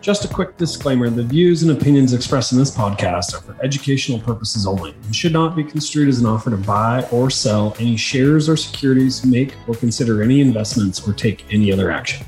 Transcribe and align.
Just 0.00 0.24
a 0.24 0.28
quick 0.28 0.56
disclaimer 0.56 1.10
the 1.10 1.22
views 1.22 1.62
and 1.62 1.72
opinions 1.72 2.14
expressed 2.14 2.52
in 2.52 2.58
this 2.58 2.74
podcast 2.74 3.34
are 3.34 3.42
for 3.42 3.54
educational 3.62 4.18
purposes 4.18 4.66
only 4.66 4.92
and 4.92 5.14
should 5.14 5.34
not 5.34 5.54
be 5.54 5.62
construed 5.62 6.08
as 6.08 6.20
an 6.20 6.24
offer 6.24 6.48
to 6.48 6.56
buy 6.56 7.06
or 7.12 7.28
sell 7.28 7.76
any 7.78 7.98
shares 7.98 8.48
or 8.48 8.56
securities, 8.56 9.26
make 9.26 9.54
or 9.68 9.74
consider 9.74 10.22
any 10.22 10.40
investments, 10.40 11.06
or 11.06 11.12
take 11.12 11.44
any 11.52 11.70
other 11.70 11.90
action. 11.90 12.26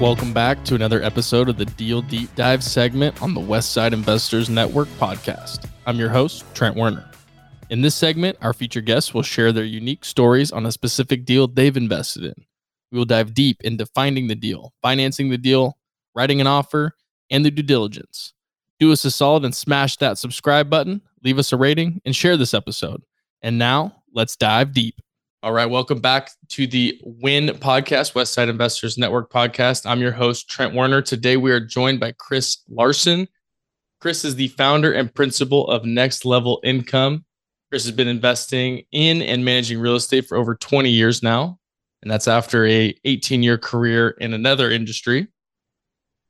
Welcome 0.00 0.32
back 0.32 0.64
to 0.64 0.74
another 0.74 1.00
episode 1.00 1.48
of 1.48 1.56
the 1.56 1.66
Deal 1.66 2.02
Deep 2.02 2.34
Dive 2.34 2.64
segment 2.64 3.22
on 3.22 3.32
the 3.32 3.40
Westside 3.40 3.92
Investors 3.92 4.50
Network 4.50 4.88
podcast. 4.98 5.70
I'm 5.86 6.00
your 6.00 6.10
host, 6.10 6.44
Trent 6.52 6.74
Werner. 6.74 7.08
In 7.70 7.80
this 7.80 7.94
segment, 7.94 8.38
our 8.42 8.52
featured 8.52 8.86
guests 8.86 9.14
will 9.14 9.22
share 9.22 9.52
their 9.52 9.62
unique 9.62 10.04
stories 10.04 10.50
on 10.50 10.66
a 10.66 10.72
specific 10.72 11.24
deal 11.24 11.46
they've 11.46 11.76
invested 11.76 12.24
in. 12.24 12.44
We 12.96 13.00
will 13.00 13.04
dive 13.04 13.34
deep 13.34 13.62
into 13.62 13.84
finding 13.84 14.26
the 14.26 14.34
deal, 14.34 14.72
financing 14.80 15.28
the 15.28 15.36
deal, 15.36 15.76
writing 16.14 16.40
an 16.40 16.46
offer, 16.46 16.96
and 17.30 17.44
the 17.44 17.50
due 17.50 17.62
diligence. 17.62 18.32
Do 18.80 18.90
us 18.90 19.04
a 19.04 19.10
solid 19.10 19.44
and 19.44 19.54
smash 19.54 19.98
that 19.98 20.16
subscribe 20.16 20.70
button, 20.70 21.02
leave 21.22 21.38
us 21.38 21.52
a 21.52 21.58
rating, 21.58 22.00
and 22.06 22.16
share 22.16 22.38
this 22.38 22.54
episode. 22.54 23.02
And 23.42 23.58
now 23.58 24.02
let's 24.14 24.34
dive 24.34 24.72
deep. 24.72 24.98
All 25.42 25.52
right, 25.52 25.66
welcome 25.66 26.00
back 26.00 26.30
to 26.48 26.66
the 26.66 26.98
WIN 27.04 27.48
podcast, 27.48 28.14
Westside 28.14 28.48
Investors 28.48 28.96
Network 28.96 29.30
podcast. 29.30 29.84
I'm 29.84 30.00
your 30.00 30.12
host, 30.12 30.48
Trent 30.48 30.72
Werner. 30.72 31.02
Today 31.02 31.36
we 31.36 31.52
are 31.52 31.60
joined 31.60 32.00
by 32.00 32.12
Chris 32.12 32.62
Larsen. 32.66 33.28
Chris 34.00 34.24
is 34.24 34.36
the 34.36 34.48
founder 34.48 34.90
and 34.90 35.14
principal 35.14 35.68
of 35.68 35.84
Next 35.84 36.24
Level 36.24 36.60
Income. 36.64 37.26
Chris 37.68 37.84
has 37.84 37.92
been 37.92 38.08
investing 38.08 38.84
in 38.90 39.20
and 39.20 39.44
managing 39.44 39.80
real 39.80 39.96
estate 39.96 40.26
for 40.26 40.38
over 40.38 40.54
20 40.54 40.88
years 40.88 41.22
now 41.22 41.58
and 42.02 42.10
that's 42.10 42.28
after 42.28 42.66
a 42.66 42.94
18 43.04 43.42
year 43.42 43.58
career 43.58 44.10
in 44.10 44.34
another 44.34 44.70
industry. 44.70 45.28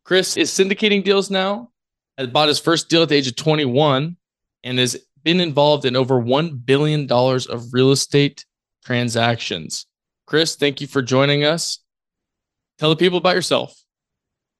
Chris 0.04 0.36
is 0.36 0.50
syndicating 0.50 1.02
deals 1.02 1.30
now. 1.30 1.70
Has 2.16 2.28
bought 2.28 2.48
his 2.48 2.58
first 2.58 2.88
deal 2.88 3.02
at 3.02 3.10
the 3.10 3.16
age 3.16 3.28
of 3.28 3.36
21 3.36 4.16
and 4.64 4.78
has 4.78 4.96
been 5.22 5.40
involved 5.40 5.84
in 5.84 5.96
over 5.96 6.22
$1 6.22 6.64
billion 6.64 7.10
of 7.10 7.74
real 7.74 7.90
estate 7.90 8.46
transactions. 8.84 9.86
Chris, 10.26 10.56
thank 10.56 10.80
you 10.80 10.86
for 10.86 11.02
joining 11.02 11.44
us. 11.44 11.80
Tell 12.78 12.90
the 12.90 12.96
people 12.96 13.18
about 13.18 13.34
yourself. 13.34 13.76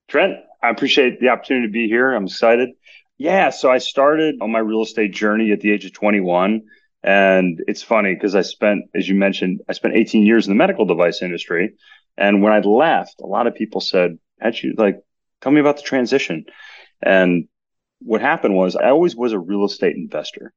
Trent, 0.09 0.37
I 0.63 0.71
appreciate 0.71 1.21
the 1.21 1.29
opportunity 1.29 1.67
to 1.67 1.73
be 1.73 1.89
here. 1.89 2.13
I'm 2.13 2.25
excited. 2.25 2.71
Yeah, 3.19 3.51
so 3.51 3.71
I 3.71 3.79
started 3.79 4.37
on 4.41 4.51
my 4.51 4.59
real 4.59 4.83
estate 4.83 5.13
journey 5.13 5.53
at 5.53 5.61
the 5.61 5.73
age 5.73 5.85
of 5.85 5.93
21. 5.93 6.63
And 7.07 7.63
it's 7.69 7.85
funny 7.85 8.15
because 8.15 8.35
I 8.35 8.43
spent, 8.43 8.87
as 8.93 9.09
you 9.09 9.15
mentioned, 9.15 9.61
I 9.69 9.75
spent 9.75 9.95
18 9.95 10.27
years 10.27 10.47
in 10.47 10.51
the 10.51 10.59
medical 10.59 10.85
device 10.85 11.23
industry. 11.23 11.75
And 12.19 12.43
when 12.43 12.53
I 12.53 12.59
left, 12.59 13.21
a 13.21 13.27
lot 13.27 13.47
of 13.47 13.55
people 13.55 13.81
said, 13.81 14.19
How'd 14.41 14.59
you 14.59 14.75
like, 14.77 14.97
tell 15.41 15.53
me 15.53 15.61
about 15.61 15.77
the 15.77 15.83
transition. 15.85 16.45
And 17.01 17.47
what 18.01 18.21
happened 18.21 18.57
was 18.57 18.75
I 18.75 18.91
always 18.91 19.15
was 19.15 19.33
a 19.33 19.39
real 19.39 19.65
estate 19.65 19.95
investor, 19.95 20.53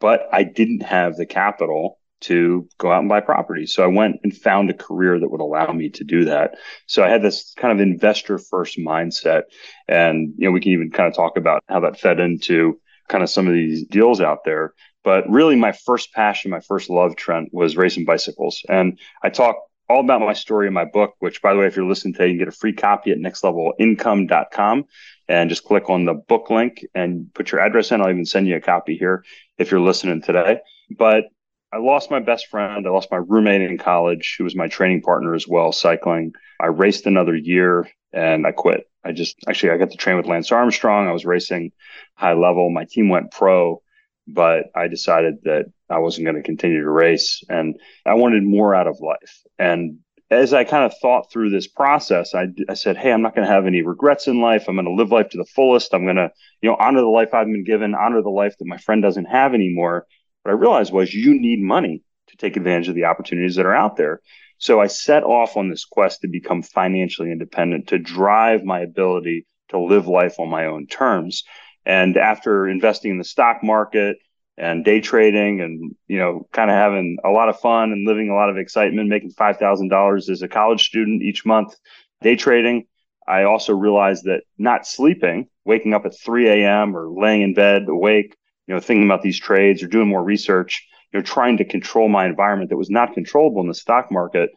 but 0.00 0.22
I 0.32 0.44
didn't 0.44 0.82
have 0.82 1.16
the 1.16 1.26
capital 1.26 1.98
to 2.22 2.68
go 2.78 2.90
out 2.90 3.00
and 3.00 3.08
buy 3.08 3.20
properties. 3.20 3.74
So 3.74 3.84
I 3.84 3.88
went 3.88 4.16
and 4.22 4.34
found 4.34 4.70
a 4.70 4.74
career 4.74 5.20
that 5.20 5.28
would 5.28 5.40
allow 5.40 5.72
me 5.72 5.90
to 5.90 6.04
do 6.04 6.24
that. 6.24 6.54
So 6.86 7.04
I 7.04 7.08
had 7.08 7.22
this 7.22 7.52
kind 7.56 7.72
of 7.72 7.86
investor 7.86 8.38
first 8.38 8.78
mindset. 8.78 9.42
And, 9.88 10.32
you 10.38 10.46
know, 10.46 10.52
we 10.52 10.60
can 10.60 10.72
even 10.72 10.90
kind 10.90 11.08
of 11.08 11.14
talk 11.14 11.36
about 11.36 11.62
how 11.68 11.80
that 11.80 12.00
fed 12.00 12.18
into 12.18 12.80
kind 13.08 13.22
of 13.22 13.30
some 13.30 13.46
of 13.46 13.52
these 13.52 13.86
deals 13.86 14.20
out 14.20 14.44
there. 14.44 14.72
But 15.04 15.28
really, 15.28 15.56
my 15.56 15.72
first 15.72 16.12
passion, 16.12 16.50
my 16.50 16.60
first 16.60 16.88
love, 16.88 17.16
Trent, 17.16 17.52
was 17.52 17.76
racing 17.76 18.04
bicycles. 18.04 18.62
And 18.68 18.98
I 19.22 19.30
talk 19.30 19.56
all 19.88 20.00
about 20.00 20.20
my 20.20 20.32
story 20.32 20.68
in 20.68 20.72
my 20.72 20.84
book, 20.84 21.14
which, 21.18 21.42
by 21.42 21.52
the 21.52 21.60
way, 21.60 21.66
if 21.66 21.76
you're 21.76 21.86
listening 21.86 22.14
today, 22.14 22.28
you 22.28 22.32
can 22.32 22.38
get 22.38 22.48
a 22.48 22.56
free 22.56 22.72
copy 22.72 23.10
at 23.10 23.18
nextlevelincome.com 23.18 24.84
and 25.28 25.50
just 25.50 25.64
click 25.64 25.90
on 25.90 26.04
the 26.04 26.14
book 26.14 26.50
link 26.50 26.84
and 26.94 27.32
put 27.34 27.52
your 27.52 27.60
address 27.60 27.90
in. 27.90 28.00
I'll 28.00 28.10
even 28.10 28.24
send 28.24 28.46
you 28.46 28.56
a 28.56 28.60
copy 28.60 28.96
here 28.96 29.24
if 29.58 29.70
you're 29.70 29.80
listening 29.80 30.22
today. 30.22 30.60
But 30.90 31.24
I 31.72 31.78
lost 31.78 32.10
my 32.10 32.20
best 32.20 32.48
friend. 32.48 32.86
I 32.86 32.90
lost 32.90 33.10
my 33.10 33.18
roommate 33.18 33.62
in 33.62 33.78
college, 33.78 34.36
who 34.36 34.44
was 34.44 34.54
my 34.54 34.68
training 34.68 35.02
partner 35.02 35.34
as 35.34 35.48
well, 35.48 35.72
cycling. 35.72 36.32
I 36.60 36.66
raced 36.66 37.06
another 37.06 37.34
year 37.34 37.88
and 38.12 38.46
I 38.46 38.52
quit. 38.52 38.88
I 39.04 39.12
just 39.12 39.36
actually 39.48 39.70
I 39.70 39.78
got 39.78 39.90
to 39.90 39.96
train 39.96 40.16
with 40.16 40.26
Lance 40.26 40.52
Armstrong. 40.52 41.08
I 41.08 41.12
was 41.12 41.24
racing 41.24 41.72
high 42.14 42.34
level. 42.34 42.70
My 42.70 42.84
team 42.84 43.08
went 43.08 43.30
pro 43.30 43.81
but 44.26 44.66
I 44.74 44.88
decided 44.88 45.42
that 45.44 45.66
I 45.90 45.98
wasn't 45.98 46.26
going 46.26 46.36
to 46.36 46.42
continue 46.42 46.82
to 46.82 46.90
race 46.90 47.42
and 47.48 47.78
I 48.06 48.14
wanted 48.14 48.44
more 48.44 48.74
out 48.74 48.86
of 48.86 49.00
life. 49.00 49.42
And 49.58 49.98
as 50.30 50.54
I 50.54 50.64
kind 50.64 50.84
of 50.84 50.96
thought 50.98 51.30
through 51.30 51.50
this 51.50 51.66
process, 51.66 52.34
I, 52.34 52.46
I 52.68 52.74
said, 52.74 52.96
Hey, 52.96 53.12
I'm 53.12 53.20
not 53.20 53.34
going 53.34 53.46
to 53.46 53.52
have 53.52 53.66
any 53.66 53.82
regrets 53.82 54.28
in 54.28 54.40
life. 54.40 54.64
I'm 54.66 54.76
going 54.76 54.86
to 54.86 54.92
live 54.92 55.12
life 55.12 55.28
to 55.30 55.38
the 55.38 55.44
fullest. 55.44 55.92
I'm 55.92 56.04
going 56.04 56.16
to, 56.16 56.30
you 56.62 56.70
know, 56.70 56.76
honor 56.78 57.00
the 57.00 57.06
life 57.06 57.34
I've 57.34 57.46
been 57.46 57.64
given, 57.64 57.94
honor 57.94 58.22
the 58.22 58.30
life 58.30 58.56
that 58.58 58.66
my 58.66 58.78
friend 58.78 59.02
doesn't 59.02 59.26
have 59.26 59.52
anymore. 59.52 60.06
What 60.42 60.52
I 60.52 60.54
realized 60.54 60.92
was 60.92 61.12
you 61.12 61.38
need 61.38 61.60
money 61.60 62.02
to 62.28 62.36
take 62.36 62.56
advantage 62.56 62.88
of 62.88 62.94
the 62.94 63.04
opportunities 63.04 63.56
that 63.56 63.66
are 63.66 63.74
out 63.74 63.96
there. 63.96 64.20
So 64.58 64.80
I 64.80 64.86
set 64.86 65.24
off 65.24 65.56
on 65.56 65.68
this 65.68 65.84
quest 65.84 66.22
to 66.22 66.28
become 66.28 66.62
financially 66.62 67.30
independent, 67.30 67.88
to 67.88 67.98
drive 67.98 68.64
my 68.64 68.80
ability 68.80 69.46
to 69.68 69.78
live 69.78 70.06
life 70.06 70.38
on 70.38 70.48
my 70.48 70.66
own 70.66 70.86
terms. 70.86 71.44
And 71.84 72.16
after 72.16 72.68
investing 72.68 73.10
in 73.10 73.18
the 73.18 73.24
stock 73.24 73.62
market 73.62 74.16
and 74.56 74.84
day 74.84 75.00
trading 75.00 75.60
and, 75.60 75.94
you 76.06 76.18
know, 76.18 76.46
kind 76.52 76.70
of 76.70 76.76
having 76.76 77.18
a 77.24 77.30
lot 77.30 77.48
of 77.48 77.58
fun 77.58 77.92
and 77.92 78.06
living 78.06 78.28
a 78.28 78.34
lot 78.34 78.50
of 78.50 78.58
excitement, 78.58 79.08
making 79.08 79.32
$5,000 79.32 80.30
as 80.30 80.42
a 80.42 80.48
college 80.48 80.84
student 80.84 81.22
each 81.22 81.44
month, 81.44 81.74
day 82.20 82.36
trading, 82.36 82.86
I 83.26 83.44
also 83.44 83.74
realized 83.74 84.24
that 84.24 84.42
not 84.58 84.86
sleeping, 84.86 85.48
waking 85.64 85.94
up 85.94 86.06
at 86.06 86.18
3 86.18 86.48
a.m. 86.48 86.96
or 86.96 87.10
laying 87.10 87.42
in 87.42 87.54
bed 87.54 87.86
awake, 87.88 88.36
you 88.66 88.74
know, 88.74 88.80
thinking 88.80 89.04
about 89.04 89.22
these 89.22 89.38
trades 89.38 89.82
or 89.82 89.86
doing 89.86 90.08
more 90.08 90.22
research, 90.22 90.86
you 91.12 91.18
know, 91.18 91.24
trying 91.24 91.58
to 91.58 91.64
control 91.64 92.08
my 92.08 92.26
environment 92.26 92.70
that 92.70 92.76
was 92.76 92.90
not 92.90 93.14
controllable 93.14 93.60
in 93.60 93.68
the 93.68 93.74
stock 93.74 94.10
market, 94.10 94.50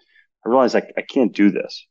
I 0.45 0.49
realized 0.49 0.75
I, 0.75 0.83
I 0.97 1.01
can't 1.01 1.33
do 1.33 1.51
this 1.51 1.85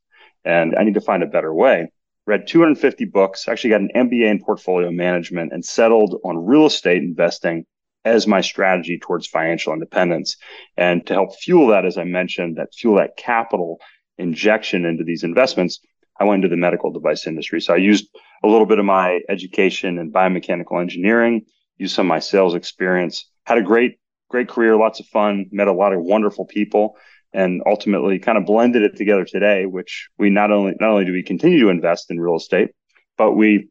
and 0.44 0.74
I 0.76 0.84
need 0.84 0.94
to 0.94 1.00
find 1.00 1.22
a 1.22 1.26
better 1.26 1.52
way 1.52 1.90
read 2.26 2.46
250 2.46 3.04
books, 3.06 3.48
actually 3.48 3.70
got 3.70 3.80
an 3.80 3.90
MBA 3.94 4.30
in 4.30 4.42
portfolio 4.42 4.90
management, 4.90 5.52
and 5.52 5.64
settled 5.64 6.20
on 6.24 6.44
real 6.44 6.66
estate 6.66 7.02
investing 7.02 7.66
as 8.04 8.26
my 8.26 8.40
strategy 8.40 8.98
towards 8.98 9.26
financial 9.26 9.72
independence. 9.72 10.36
And 10.76 11.06
to 11.06 11.14
help 11.14 11.34
fuel 11.36 11.68
that, 11.68 11.86
as 11.86 11.96
I 11.96 12.04
mentioned, 12.04 12.56
that 12.56 12.74
fuel 12.74 12.96
that 12.96 13.16
capital 13.16 13.80
injection 14.18 14.84
into 14.84 15.04
these 15.04 15.24
investments, 15.24 15.80
I 16.20 16.24
went 16.24 16.44
into 16.44 16.54
the 16.54 16.60
medical 16.60 16.92
device 16.92 17.26
industry. 17.26 17.60
So 17.60 17.74
I 17.74 17.78
used 17.78 18.08
a 18.42 18.48
little 18.48 18.66
bit 18.66 18.78
of 18.78 18.84
my 18.84 19.20
education 19.28 19.98
in 19.98 20.12
biomechanical 20.12 20.80
engineering, 20.80 21.46
used 21.78 21.94
some 21.94 22.06
of 22.06 22.10
my 22.10 22.20
sales 22.20 22.54
experience, 22.54 23.28
had 23.44 23.58
a 23.58 23.62
great, 23.62 23.98
great 24.28 24.48
career, 24.48 24.76
lots 24.76 25.00
of 25.00 25.06
fun, 25.06 25.46
met 25.50 25.68
a 25.68 25.72
lot 25.72 25.92
of 25.92 26.02
wonderful 26.02 26.44
people 26.44 26.96
and 27.34 27.62
ultimately 27.66 28.18
kind 28.18 28.38
of 28.38 28.46
blended 28.46 28.82
it 28.82 28.96
together 28.96 29.24
today, 29.24 29.66
which 29.66 30.08
we 30.18 30.30
not 30.30 30.50
only 30.50 30.74
not 30.80 30.90
only 30.90 31.04
do 31.04 31.12
we 31.12 31.22
continue 31.22 31.60
to 31.60 31.68
invest 31.68 32.10
in 32.10 32.20
real 32.20 32.36
estate, 32.36 32.70
but 33.18 33.32
we 33.32 33.68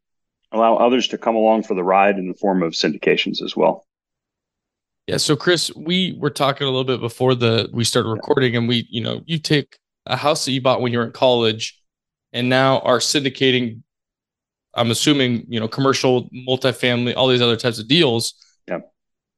allow 0.51 0.75
others 0.75 1.07
to 1.07 1.18
come 1.18 1.35
along 1.35 1.63
for 1.63 1.74
the 1.74 1.84
ride 1.84 2.19
in 2.19 2.28
the 2.28 2.35
form 2.35 2.62
of 2.62 2.74
syndications 2.74 3.41
as 3.41 3.56
well. 3.56 3.88
Yeah. 5.07 5.18
So 5.18 5.36
Chris, 5.36 5.74
we 5.75 6.15
were 6.19 6.30
talking 6.30 6.68
a 6.68 6.69
little 6.69 6.83
bit 6.83 7.01
before 7.01 7.33
the 7.33 7.69
we 7.74 7.83
started 7.83 8.10
recording, 8.10 8.56
and 8.56 8.68
we, 8.68 8.88
you 8.89 9.01
know, 9.01 9.21
you 9.25 9.39
take 9.39 9.77
a 10.06 10.16
house 10.16 10.45
that 10.45 10.51
you 10.51 10.62
bought 10.62 10.81
when 10.81 10.92
you 10.92 11.00
were 11.00 11.06
in 11.06 11.12
college 11.12 11.80
and 12.33 12.50
now 12.50 12.80
are 12.80 13.00
syndicating 13.00 13.81
I'm 14.75 14.92
assuming, 14.92 15.45
you 15.48 15.59
know, 15.59 15.68
commercial, 15.68 16.30
multifamily, 16.31 17.16
all 17.16 17.27
these 17.27 17.42
other 17.42 17.56
types 17.56 17.80
of 17.80 17.88
deals. 17.88 18.33
Yeah. 18.68 18.80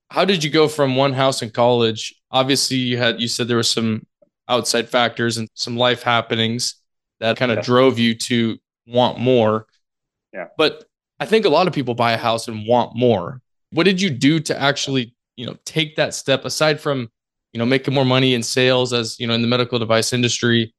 How 0.10 0.24
did 0.24 0.44
you 0.44 0.50
go 0.50 0.68
from 0.68 0.95
one 0.95 1.13
house 1.13 1.42
in 1.42 1.50
college? 1.50 2.16
Obviously, 2.31 2.78
you 2.78 2.98
had 2.98 3.19
you 3.19 3.28
said 3.28 3.48
there 3.48 3.57
was 3.57 3.69
some 3.69 4.06
outside 4.47 4.89
factors 4.89 5.38
and 5.38 5.50
some 5.53 5.77
life 5.77 6.03
happenings 6.03 6.75
that 7.19 7.38
kind 7.38 7.51
of 7.51 7.57
yeah. 7.57 7.63
drove 7.63 8.00
you 8.00 8.15
to 8.15 8.57
want 8.88 9.19
more. 9.19 9.68
Yeah. 10.33 10.47
But 10.57 10.86
I 11.19 11.25
think 11.25 11.45
a 11.45 11.50
lot 11.50 11.68
of 11.68 11.74
people 11.74 11.95
buy 11.95 12.12
a 12.12 12.18
house 12.18 12.47
and 12.47 12.68
want 12.68 12.95
more. 12.95 13.42
What 13.71 13.86
did 13.86 14.01
you 14.01 14.09
do 14.09 14.39
to 14.42 14.59
actually, 14.59 15.15
you 15.36 15.45
know, 15.45 15.57
take 15.65 15.95
that 15.95 16.13
step 16.13 16.45
aside 16.45 16.80
from, 16.80 17.09
you 17.53 17.59
know, 17.59 17.65
making 17.65 17.94
more 17.94 18.06
money 18.06 18.33
in 18.33 18.44
sales 18.44 18.94
as, 18.94 19.19
you 19.19 19.27
know, 19.27 19.33
in 19.33 19.42
the 19.42 19.47
medical 19.47 19.80
device 19.80 20.13
industry? 20.13 20.74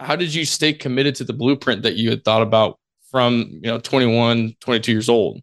How 0.00 0.16
did 0.16 0.34
you 0.34 0.44
stay 0.44 0.72
committed 0.72 1.14
to 1.16 1.24
the 1.24 1.32
blueprint 1.32 1.82
that 1.82 1.96
you 1.96 2.10
had 2.10 2.24
thought 2.24 2.42
about 2.42 2.78
from, 3.10 3.48
you 3.62 3.70
know, 3.70 3.78
21, 3.78 4.54
22 4.60 4.92
years 4.92 5.08
old? 5.08 5.40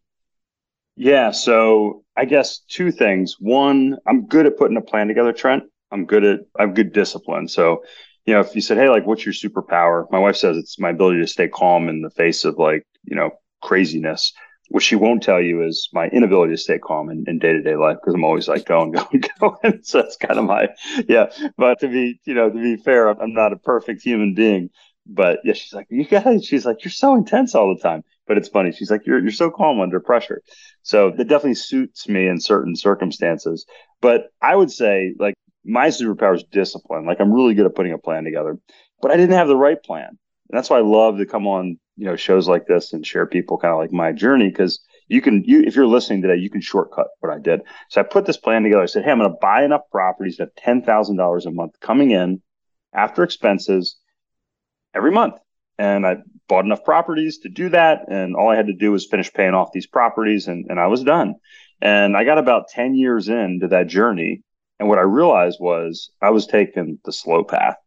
Yeah. 0.95 1.31
So 1.31 2.03
I 2.15 2.25
guess 2.25 2.59
two 2.59 2.91
things. 2.91 3.35
One, 3.39 3.97
I'm 4.07 4.25
good 4.27 4.45
at 4.45 4.57
putting 4.57 4.77
a 4.77 4.81
plan 4.81 5.07
together, 5.07 5.33
Trent. 5.33 5.63
I'm 5.91 6.05
good 6.05 6.23
at, 6.23 6.39
I 6.57 6.63
have 6.63 6.73
good 6.75 6.93
discipline. 6.93 7.47
So, 7.47 7.83
you 8.25 8.33
know, 8.33 8.39
if 8.39 8.55
you 8.55 8.61
said, 8.61 8.77
Hey, 8.77 8.89
like, 8.89 9.05
what's 9.05 9.25
your 9.25 9.33
superpower? 9.33 10.05
My 10.11 10.19
wife 10.19 10.35
says 10.35 10.57
it's 10.57 10.79
my 10.79 10.89
ability 10.89 11.21
to 11.21 11.27
stay 11.27 11.47
calm 11.47 11.89
in 11.89 12.01
the 12.01 12.09
face 12.09 12.43
of 12.45 12.57
like, 12.57 12.83
you 13.03 13.15
know, 13.15 13.31
craziness. 13.61 14.33
What 14.69 14.81
she 14.81 14.95
won't 14.95 15.21
tell 15.21 15.39
you 15.39 15.63
is 15.63 15.89
my 15.93 16.07
inability 16.07 16.53
to 16.53 16.57
stay 16.57 16.79
calm 16.79 17.09
in 17.09 17.23
day 17.37 17.53
to 17.53 17.61
day 17.61 17.75
life 17.75 17.97
because 18.01 18.15
I'm 18.15 18.23
always 18.23 18.47
like 18.47 18.65
going, 18.65 18.91
going, 18.91 19.23
going. 19.39 19.79
so 19.83 20.01
that's 20.01 20.17
kind 20.17 20.39
of 20.39 20.45
my, 20.45 20.69
yeah. 21.07 21.27
But 21.57 21.79
to 21.81 21.87
be, 21.87 22.19
you 22.25 22.33
know, 22.33 22.49
to 22.49 22.55
be 22.55 22.77
fair, 22.77 23.09
I'm 23.09 23.33
not 23.33 23.53
a 23.53 23.57
perfect 23.57 24.01
human 24.01 24.33
being. 24.33 24.69
But 25.07 25.39
yeah, 25.43 25.53
she's 25.53 25.73
like, 25.73 25.85
you 25.89 26.03
guys, 26.05 26.45
she's 26.45 26.65
like, 26.65 26.83
you're 26.83 26.91
so 26.91 27.15
intense 27.15 27.53
all 27.53 27.73
the 27.75 27.81
time. 27.81 28.03
But 28.27 28.39
it's 28.39 28.49
funny. 28.49 28.71
She's 28.71 28.89
like, 28.89 29.05
you're, 29.05 29.19
you're 29.19 29.31
so 29.31 29.51
calm 29.51 29.79
under 29.79 29.99
pressure. 29.99 30.41
So 30.81 31.11
that 31.11 31.27
definitely 31.27 31.55
suits 31.55 32.09
me 32.09 32.27
in 32.27 32.39
certain 32.39 32.75
circumstances. 32.75 33.67
But 34.01 34.29
I 34.41 34.55
would 34.55 34.71
say, 34.71 35.13
like, 35.19 35.35
my 35.65 35.87
superpower 35.87 36.35
is 36.35 36.43
discipline. 36.51 37.05
Like, 37.05 37.19
I'm 37.19 37.33
really 37.33 37.53
good 37.53 37.65
at 37.65 37.75
putting 37.75 37.93
a 37.93 37.97
plan 37.97 38.23
together, 38.23 38.57
but 39.01 39.11
I 39.11 39.17
didn't 39.17 39.35
have 39.35 39.47
the 39.47 39.57
right 39.57 39.81
plan. 39.81 40.07
And 40.07 40.57
that's 40.57 40.69
why 40.69 40.77
I 40.77 40.81
love 40.81 41.17
to 41.17 41.25
come 41.25 41.47
on, 41.47 41.79
you 41.97 42.05
know, 42.05 42.15
shows 42.15 42.47
like 42.47 42.67
this 42.67 42.93
and 42.93 43.05
share 43.05 43.25
people 43.25 43.57
kind 43.57 43.73
of 43.73 43.79
like 43.79 43.91
my 43.91 44.11
journey 44.11 44.49
because 44.49 44.79
you 45.07 45.21
can, 45.21 45.43
you 45.43 45.61
if 45.61 45.75
you're 45.75 45.87
listening 45.87 46.21
today, 46.21 46.35
you 46.37 46.49
can 46.49 46.61
shortcut 46.61 47.07
what 47.19 47.31
I 47.31 47.39
did. 47.39 47.61
So 47.89 48.01
I 48.01 48.03
put 48.03 48.25
this 48.25 48.37
plan 48.37 48.63
together. 48.63 48.83
I 48.83 48.87
said, 48.87 49.03
hey, 49.03 49.11
I'm 49.11 49.19
going 49.19 49.29
to 49.29 49.37
buy 49.41 49.63
enough 49.63 49.89
properties 49.91 50.37
to 50.37 50.43
have 50.43 50.55
ten 50.55 50.83
thousand 50.83 51.17
dollars 51.17 51.45
a 51.45 51.51
month 51.51 51.79
coming 51.79 52.11
in 52.11 52.41
after 52.93 53.23
expenses 53.23 53.97
every 54.93 55.11
month. 55.11 55.35
And 55.77 56.05
I 56.05 56.17
bought 56.47 56.65
enough 56.65 56.83
properties 56.83 57.39
to 57.39 57.49
do 57.49 57.69
that. 57.69 58.05
And 58.09 58.35
all 58.35 58.49
I 58.49 58.55
had 58.55 58.67
to 58.67 58.73
do 58.73 58.91
was 58.91 59.07
finish 59.07 59.31
paying 59.31 59.53
off 59.53 59.73
these 59.73 59.87
properties 59.87 60.47
and, 60.47 60.65
and 60.69 60.79
I 60.79 60.87
was 60.87 61.03
done. 61.03 61.35
And 61.81 62.15
I 62.15 62.23
got 62.23 62.37
about 62.37 62.69
10 62.69 62.95
years 62.95 63.27
into 63.27 63.67
that 63.69 63.87
journey. 63.87 64.41
And 64.79 64.89
what 64.89 64.99
I 64.99 65.03
realized 65.03 65.57
was 65.59 66.11
I 66.21 66.31
was 66.31 66.47
taking 66.47 66.99
the 67.05 67.13
slow 67.13 67.43
path. 67.43 67.77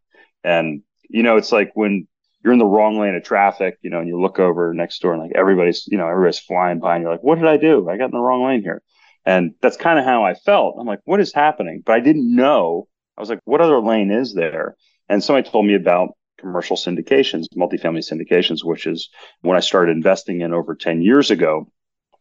And, 0.43 0.81
you 1.09 1.23
know, 1.23 1.37
it's 1.37 1.51
like 1.51 1.71
when 1.75 2.07
you're 2.43 2.53
in 2.53 2.59
the 2.59 2.65
wrong 2.65 2.99
lane 2.99 3.15
of 3.15 3.23
traffic, 3.23 3.77
you 3.81 3.89
know, 3.89 3.99
and 3.99 4.07
you 4.07 4.19
look 4.19 4.39
over 4.39 4.73
next 4.73 5.01
door 5.01 5.13
and 5.13 5.21
like 5.21 5.33
everybody's, 5.35 5.85
you 5.87 5.97
know, 5.97 6.07
everybody's 6.07 6.39
flying 6.39 6.79
by 6.79 6.95
and 6.95 7.03
you're 7.03 7.11
like, 7.11 7.23
what 7.23 7.35
did 7.35 7.47
I 7.47 7.57
do? 7.57 7.89
I 7.89 7.97
got 7.97 8.05
in 8.05 8.11
the 8.11 8.19
wrong 8.19 8.45
lane 8.45 8.61
here. 8.61 8.81
And 9.25 9.53
that's 9.61 9.77
kind 9.77 9.99
of 9.99 10.05
how 10.05 10.23
I 10.23 10.33
felt. 10.33 10.77
I'm 10.79 10.87
like, 10.87 11.01
what 11.03 11.19
is 11.19 11.33
happening? 11.33 11.83
But 11.85 11.93
I 11.93 11.99
didn't 11.99 12.33
know. 12.33 12.87
I 13.17 13.21
was 13.21 13.29
like, 13.29 13.41
what 13.43 13.61
other 13.61 13.79
lane 13.79 14.11
is 14.11 14.33
there? 14.33 14.75
And 15.09 15.23
somebody 15.23 15.49
told 15.49 15.65
me 15.65 15.75
about 15.75 16.09
commercial 16.39 16.77
syndications, 16.77 17.45
multifamily 17.55 18.09
syndications, 18.09 18.63
which 18.63 18.87
is 18.87 19.09
when 19.41 19.57
I 19.57 19.59
started 19.59 19.91
investing 19.91 20.41
in 20.41 20.53
over 20.53 20.73
10 20.73 21.01
years 21.01 21.29
ago. 21.29 21.69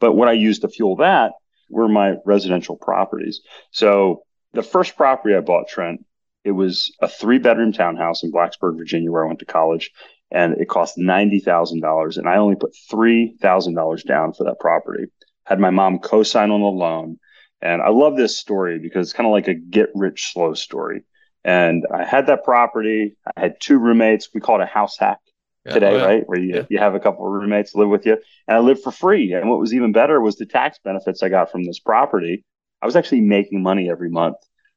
But 0.00 0.14
what 0.14 0.28
I 0.28 0.32
used 0.32 0.62
to 0.62 0.68
fuel 0.68 0.96
that 0.96 1.32
were 1.70 1.88
my 1.88 2.16
residential 2.24 2.76
properties. 2.76 3.40
So 3.70 4.22
the 4.52 4.62
first 4.62 4.96
property 4.96 5.34
I 5.34 5.40
bought, 5.40 5.68
Trent, 5.68 6.04
it 6.44 6.52
was 6.52 6.94
a 7.00 7.08
three 7.08 7.38
bedroom 7.38 7.72
townhouse 7.72 8.22
in 8.22 8.32
Blacksburg, 8.32 8.76
Virginia, 8.78 9.10
where 9.10 9.24
I 9.24 9.26
went 9.26 9.40
to 9.40 9.44
college. 9.44 9.90
And 10.30 10.60
it 10.60 10.68
cost 10.68 10.98
$90,000. 10.98 12.16
And 12.18 12.28
I 12.28 12.36
only 12.36 12.56
put 12.56 12.76
$3,000 12.90 14.04
down 14.04 14.32
for 14.34 14.44
that 14.44 14.60
property. 14.60 15.04
Had 15.44 15.58
my 15.58 15.70
mom 15.70 15.98
co 16.00 16.22
sign 16.22 16.50
on 16.50 16.60
the 16.60 16.66
loan. 16.66 17.18
And 17.60 17.82
I 17.82 17.88
love 17.88 18.16
this 18.16 18.38
story 18.38 18.78
because 18.78 19.08
it's 19.08 19.16
kind 19.16 19.26
of 19.26 19.32
like 19.32 19.48
a 19.48 19.54
get 19.54 19.88
rich 19.94 20.32
slow 20.32 20.54
story. 20.54 21.02
And 21.44 21.86
I 21.92 22.04
had 22.04 22.26
that 22.26 22.44
property. 22.44 23.16
I 23.36 23.40
had 23.40 23.60
two 23.60 23.78
roommates. 23.78 24.28
We 24.34 24.40
call 24.40 24.60
it 24.60 24.64
a 24.64 24.66
house 24.66 24.98
hack 24.98 25.18
yeah, 25.64 25.72
today, 25.72 25.94
oh, 25.94 25.96
yeah. 25.96 26.04
right? 26.04 26.22
Where 26.26 26.38
you, 26.38 26.54
yeah. 26.54 26.62
you 26.68 26.78
have 26.78 26.94
a 26.94 27.00
couple 27.00 27.26
of 27.26 27.32
roommates 27.32 27.74
live 27.74 27.88
with 27.88 28.06
you. 28.06 28.18
And 28.46 28.56
I 28.56 28.60
lived 28.60 28.82
for 28.82 28.92
free. 28.92 29.32
And 29.32 29.48
what 29.48 29.58
was 29.58 29.72
even 29.72 29.92
better 29.92 30.20
was 30.20 30.36
the 30.36 30.46
tax 30.46 30.78
benefits 30.84 31.22
I 31.22 31.30
got 31.30 31.50
from 31.50 31.64
this 31.64 31.78
property. 31.78 32.44
I 32.80 32.86
was 32.86 32.96
actually 32.96 33.20
making 33.22 33.62
money 33.62 33.90
every 33.90 34.10
month 34.10 34.36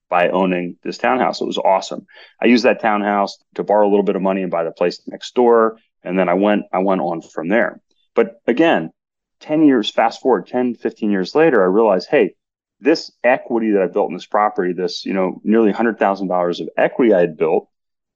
by 0.10 0.30
owning 0.30 0.78
this 0.84 0.98
townhouse. 0.98 1.42
It 1.42 1.46
was 1.46 1.58
awesome. 1.58 2.06
I 2.42 2.48
used 2.48 2.66
that 2.66 2.82
townhouse 2.82 3.38
to 3.56 3.64
borrow 3.64 3.88
a 3.88 3.90
little 3.90 4.04
bit 4.04 4.16
of 4.16 4.22
money 4.22 4.42
and 4.42 4.52
buy 4.52 4.64
the 4.64 4.72
place 4.72 5.02
next 5.08 5.34
door. 5.36 5.78
And 6.04 6.20
then 6.20 6.28
I 6.28 6.34
went, 6.34 6.64
I 6.74 6.80
went 6.80 7.02
on 7.02 7.22
from 7.22 7.48
there. 7.48 7.80
But 8.14 8.42
again, 8.46 8.92
10 9.40 9.66
years, 9.66 9.90
fast 9.90 10.22
forward 10.22 10.48
10, 10.48 10.76
15 10.76 11.12
years 11.12 11.34
later, 11.34 11.62
I 11.62 11.68
realized, 11.68 12.10
hey, 12.10 12.36
this 12.80 13.12
equity 13.24 13.72
that 13.72 13.82
I 13.84 13.88
built 13.88 14.10
in 14.10 14.16
this 14.16 14.26
property, 14.26 14.74
this, 14.74 15.06
you 15.06 15.14
know, 15.14 15.40
nearly 15.44 15.72
$100,000 15.72 16.60
of 16.60 16.70
equity 16.78 17.14
I 17.14 17.22
had 17.22 17.38
built 17.38 17.70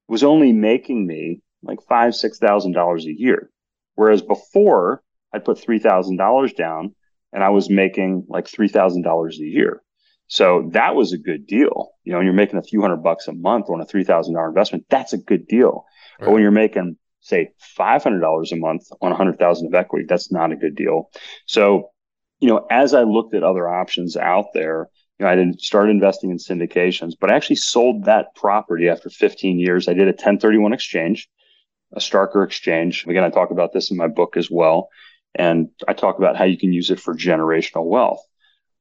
was 0.07 0.23
only 0.23 0.51
making 0.51 1.05
me 1.05 1.41
like 1.63 1.79
five, 1.87 2.13
$6,000 2.13 3.03
a 3.05 3.19
year. 3.19 3.49
Whereas 3.93 4.21
before 4.21 5.01
I'd 5.31 5.45
put 5.45 5.57
$3,000 5.57 6.55
down 6.55 6.95
and 7.35 7.43
I 7.43 7.49
was 7.49 7.69
making 7.69 8.25
like 8.27 8.45
$3,000 8.45 9.33
a 9.33 9.37
year. 9.43 9.83
So 10.27 10.69
that 10.71 10.95
was 10.95 11.13
a 11.13 11.19
good 11.19 11.45
deal. 11.45 11.91
You 12.03 12.13
know, 12.13 12.17
when 12.17 12.25
you're 12.25 12.33
making 12.33 12.57
a 12.57 12.63
few 12.63 12.81
hundred 12.81 13.03
bucks 13.03 13.27
a 13.27 13.33
month 13.33 13.69
on 13.69 13.81
a 13.81 13.85
$3,000 13.85 14.47
investment, 14.47 14.85
that's 14.89 15.13
a 15.13 15.19
good 15.19 15.47
deal. 15.47 15.85
Right. 16.19 16.25
But 16.25 16.31
when 16.31 16.41
you're 16.41 16.49
making, 16.49 16.97
say, 17.19 17.51
$500 17.77 18.51
a 18.51 18.55
month 18.55 18.87
on 19.01 19.11
100,000 19.11 19.67
of 19.67 19.73
equity, 19.75 20.05
that's 20.09 20.31
not 20.31 20.51
a 20.51 20.55
good 20.55 20.75
deal. 20.75 21.11
So 21.45 21.91
you 22.39 22.49
know, 22.49 22.65
as 22.69 22.93
I 22.93 23.03
looked 23.03 23.33
at 23.33 23.43
other 23.43 23.67
options 23.67 24.17
out 24.17 24.47
there, 24.53 24.89
you 25.17 25.25
know, 25.25 25.31
I 25.31 25.35
didn't 25.35 25.61
start 25.61 25.89
investing 25.89 26.31
in 26.31 26.37
syndications, 26.37 27.13
but 27.19 27.31
I 27.31 27.35
actually 27.35 27.55
sold 27.57 28.05
that 28.05 28.35
property 28.35 28.89
after 28.89 29.09
15 29.09 29.59
years. 29.59 29.87
I 29.87 29.93
did 29.93 30.03
a 30.03 30.11
1031 30.11 30.73
exchange, 30.73 31.29
a 31.93 31.99
Starker 31.99 32.45
exchange. 32.45 33.05
Again, 33.07 33.23
I 33.23 33.29
talk 33.29 33.51
about 33.51 33.71
this 33.71 33.91
in 33.91 33.97
my 33.97 34.07
book 34.07 34.35
as 34.35 34.51
well. 34.51 34.89
And 35.35 35.69
I 35.87 35.93
talk 35.93 36.17
about 36.17 36.37
how 36.37 36.45
you 36.45 36.57
can 36.57 36.73
use 36.73 36.89
it 36.89 36.99
for 36.99 37.15
generational 37.15 37.85
wealth. 37.85 38.23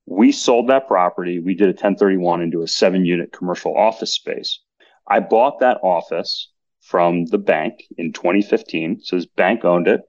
We 0.06 0.33
sold 0.33 0.69
that 0.69 0.87
property. 0.87 1.41
We 1.41 1.55
did 1.55 1.69
a 1.69 1.71
1031 1.71 2.43
into 2.43 2.62
a 2.62 2.69
seven 2.69 3.05
unit 3.05 3.33
commercial 3.33 3.77
office 3.77 4.15
space. 4.15 4.61
I 5.09 5.21
bought 5.21 5.61
that 5.61 5.79
office 5.83 6.51
from 6.81 7.27
the 7.27 7.39
bank 7.39 7.83
in 7.97 8.12
2015. 8.12 9.01
So 9.03 9.17
this 9.17 9.27
bank 9.27 9.65
owned 9.65 9.89
it 9.89 10.03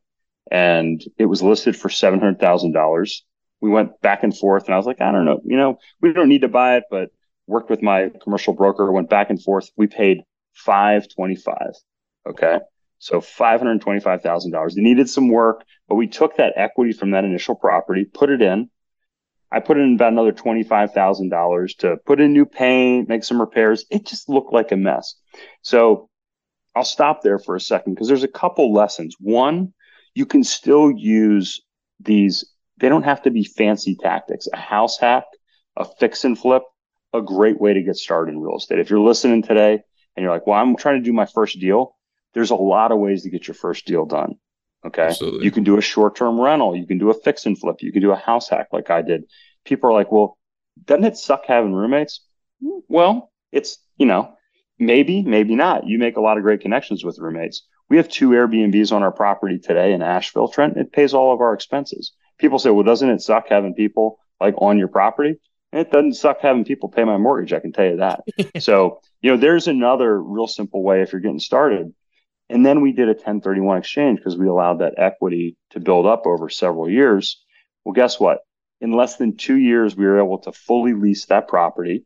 and 0.52 1.02
it 1.18 1.26
was 1.26 1.42
listed 1.42 1.76
for 1.76 1.90
$700,000 1.90 3.22
we 3.62 3.70
went 3.70 4.00
back 4.02 4.24
and 4.24 4.36
forth, 4.36 4.66
and 4.66 4.74
I 4.74 4.78
was 4.78 4.86
like, 4.86 5.02
I 5.02 5.12
don't 5.12 5.26
know, 5.26 5.42
you 5.44 5.58
know, 5.58 5.80
we 6.02 6.14
don't 6.14 6.30
need 6.30 6.42
to 6.42 6.48
buy 6.48 6.78
it, 6.78 6.84
but 6.90 7.10
worked 7.48 7.70
with 7.70 7.82
my 7.82 8.12
commercial 8.22 8.54
broker, 8.54 8.92
went 8.92 9.10
back 9.10 9.30
and 9.30 9.42
forth. 9.42 9.70
We 9.76 9.88
paid 9.88 10.22
five 10.54 11.08
twenty 11.10 11.36
five. 11.36 11.74
Okay. 12.28 12.60
So 13.06 13.22
$525,000. 13.22 14.74
They 14.74 14.82
needed 14.82 15.08
some 15.08 15.28
work, 15.30 15.64
but 15.88 15.94
we 15.94 16.08
took 16.08 16.38
that 16.38 16.54
equity 16.56 16.92
from 16.92 17.12
that 17.12 17.24
initial 17.24 17.54
property, 17.54 18.04
put 18.04 18.32
it 18.32 18.42
in. 18.42 18.72
I 19.52 19.60
put 19.60 19.78
in 19.78 19.94
about 19.94 20.14
another 20.14 20.32
$25,000 20.32 21.78
to 21.78 21.98
put 22.04 22.20
in 22.20 22.34
new 22.34 22.48
paint, 22.48 23.08
make 23.08 23.24
some 23.24 23.40
repairs. 23.40 23.86
It 23.92 24.08
just 24.08 24.28
looked 24.28 24.52
like 24.52 24.72
a 24.72 24.76
mess. 24.76 25.14
So 25.62 26.10
I'll 26.76 26.84
stop 26.84 27.22
there 27.22 27.38
for 27.38 27.56
a 27.56 27.62
second 27.62 27.94
because 27.94 28.08
there's 28.08 28.24
a 28.24 28.28
couple 28.28 28.74
lessons. 28.74 29.16
One, 29.20 29.76
you 30.16 30.26
can 30.26 30.44
still 30.44 30.90
use 30.90 31.62
these 32.00 32.44
they 32.78 32.90
don't 32.90 33.04
have 33.04 33.22
to 33.22 33.30
be 33.30 33.44
fancy 33.44 33.96
tactics. 33.96 34.48
A 34.52 34.58
house 34.58 34.98
hack, 34.98 35.26
a 35.78 35.86
fix 35.86 36.26
and 36.26 36.38
flip, 36.38 36.64
a 37.14 37.22
great 37.22 37.62
way 37.62 37.74
to 37.74 37.84
get 37.84 37.98
started 37.98 38.34
in 38.34 38.42
real 38.42 38.58
estate. 38.58 38.80
If 38.80 38.90
you're 38.90 39.00
listening 39.00 39.44
today 39.44 39.74
and 40.16 40.24
you're 40.24 40.32
like, 40.32 40.48
well, 40.48 40.60
I'm 40.60 40.76
trying 40.76 41.00
to 41.00 41.06
do 41.06 41.14
my 41.14 41.28
first 41.28 41.60
deal, 41.60 41.95
there's 42.36 42.52
a 42.52 42.56
lot 42.56 42.92
of 42.92 43.00
ways 43.00 43.24
to 43.24 43.32
get 43.32 43.48
your 43.48 43.56
first 43.56 43.88
deal 43.88 44.06
done. 44.06 44.36
Okay. 44.86 45.02
Absolutely. 45.02 45.46
You 45.46 45.52
can 45.52 45.64
do 45.64 45.78
a 45.78 45.82
short 45.82 46.16
term 46.16 46.40
rental. 46.40 46.76
You 46.76 46.86
can 46.86 47.00
do 47.00 47.10
a 47.10 47.14
fix 47.14 47.48
and 47.48 47.58
flip. 47.58 47.78
You 47.80 47.92
can 47.92 48.04
do 48.04 48.12
a 48.12 48.16
house 48.16 48.48
hack 48.50 48.68
like 48.72 48.92
I 48.92 49.02
did. 49.02 49.24
People 49.66 49.90
are 49.90 49.94
like, 49.94 50.12
well, 50.12 50.38
doesn't 50.86 51.06
it 51.06 51.18
suck 51.18 51.46
having 51.48 51.74
roommates? 51.74 52.22
Well, 52.62 53.32
it's, 53.52 53.80
you 53.98 54.06
know, 54.06 54.36
maybe, 54.78 55.24
maybe 55.24 55.56
not. 55.56 55.88
You 55.88 55.98
make 55.98 56.18
a 56.18 56.22
lot 56.22 56.38
of 56.38 56.44
great 56.44 56.62
connections 56.62 57.04
with 57.04 57.18
roommates. 57.18 57.66
We 57.90 57.98
have 57.98 58.10
two 58.10 58.30
Airbnbs 58.30 58.92
on 58.92 59.02
our 59.02 59.12
property 59.12 59.58
today 59.58 59.94
in 59.94 60.04
Asheville, 60.04 60.50
Trent. 60.50 60.78
It 60.78 60.92
pays 60.92 61.16
all 61.16 61.34
of 61.34 61.42
our 61.42 61.54
expenses 61.54 62.12
people 62.38 62.60
say, 62.60 62.70
well, 62.70 62.84
doesn't 62.84 63.10
it 63.10 63.22
suck 63.22 63.48
having 63.50 63.74
people 63.74 64.20
like 64.40 64.56
on 64.58 64.78
your 64.78 64.88
property? 64.88 65.40
it 65.72 65.92
doesn't 65.92 66.14
suck 66.14 66.40
having 66.40 66.64
people 66.64 66.88
pay 66.88 67.04
my 67.04 67.18
mortgage. 67.18 67.52
I 67.52 67.60
can 67.60 67.74
tell 67.74 67.86
you 67.86 67.98
that. 67.98 68.22
so, 68.64 69.02
you 69.22 69.32
know, 69.32 69.36
there's 69.36 69.68
another 69.68 70.22
real 70.22 70.48
simple 70.48 70.82
way 70.82 71.02
if 71.02 71.12
you're 71.12 71.20
getting 71.20 71.40
started. 71.40 71.94
And 72.50 72.66
then 72.66 72.82
we 72.82 72.92
did 72.92 73.08
a 73.08 73.14
1031 73.14 73.78
exchange 73.78 74.20
because 74.20 74.38
we 74.38 74.48
allowed 74.48 74.80
that 74.80 74.96
equity 74.98 75.58
to 75.72 75.80
build 75.80 76.06
up 76.06 76.28
over 76.28 76.50
several 76.50 76.90
years. 76.90 77.44
Well, 77.84 77.94
guess 77.94 78.20
what? 78.20 78.40
In 78.82 78.92
less 78.92 79.16
than 79.16 79.38
two 79.38 79.58
years, 79.58 79.96
we 79.96 80.06
were 80.06 80.20
able 80.20 80.40
to 80.40 80.52
fully 80.52 80.94
lease 80.94 81.26
that 81.28 81.48
property. 81.48 82.06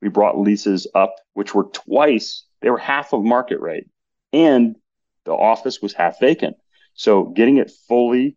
We 0.00 0.08
brought 0.08 0.38
leases 0.38 0.86
up, 0.94 1.14
which 1.34 1.54
were 1.54 1.64
twice, 1.64 2.44
they 2.60 2.70
were 2.70 2.78
half 2.78 3.12
of 3.12 3.22
market 3.22 3.60
rate. 3.60 3.86
And 4.32 4.76
the 5.24 5.32
office 5.32 5.82
was 5.82 5.92
half 5.92 6.18
vacant. 6.20 6.56
So 6.94 7.24
getting 7.24 7.58
it 7.58 7.70
fully 7.88 8.36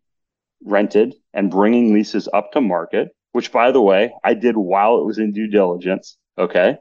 rented 0.63 1.15
and 1.33 1.51
bringing 1.51 1.93
leases 1.93 2.27
up 2.33 2.51
to 2.53 2.61
market, 2.61 3.09
which 3.31 3.51
by 3.51 3.71
the 3.71 3.81
way, 3.81 4.13
I 4.23 4.33
did 4.33 4.57
while 4.57 4.99
it 4.99 5.05
was 5.05 5.17
in 5.17 5.31
due 5.31 5.47
diligence. 5.47 6.17
Okay. 6.37 6.77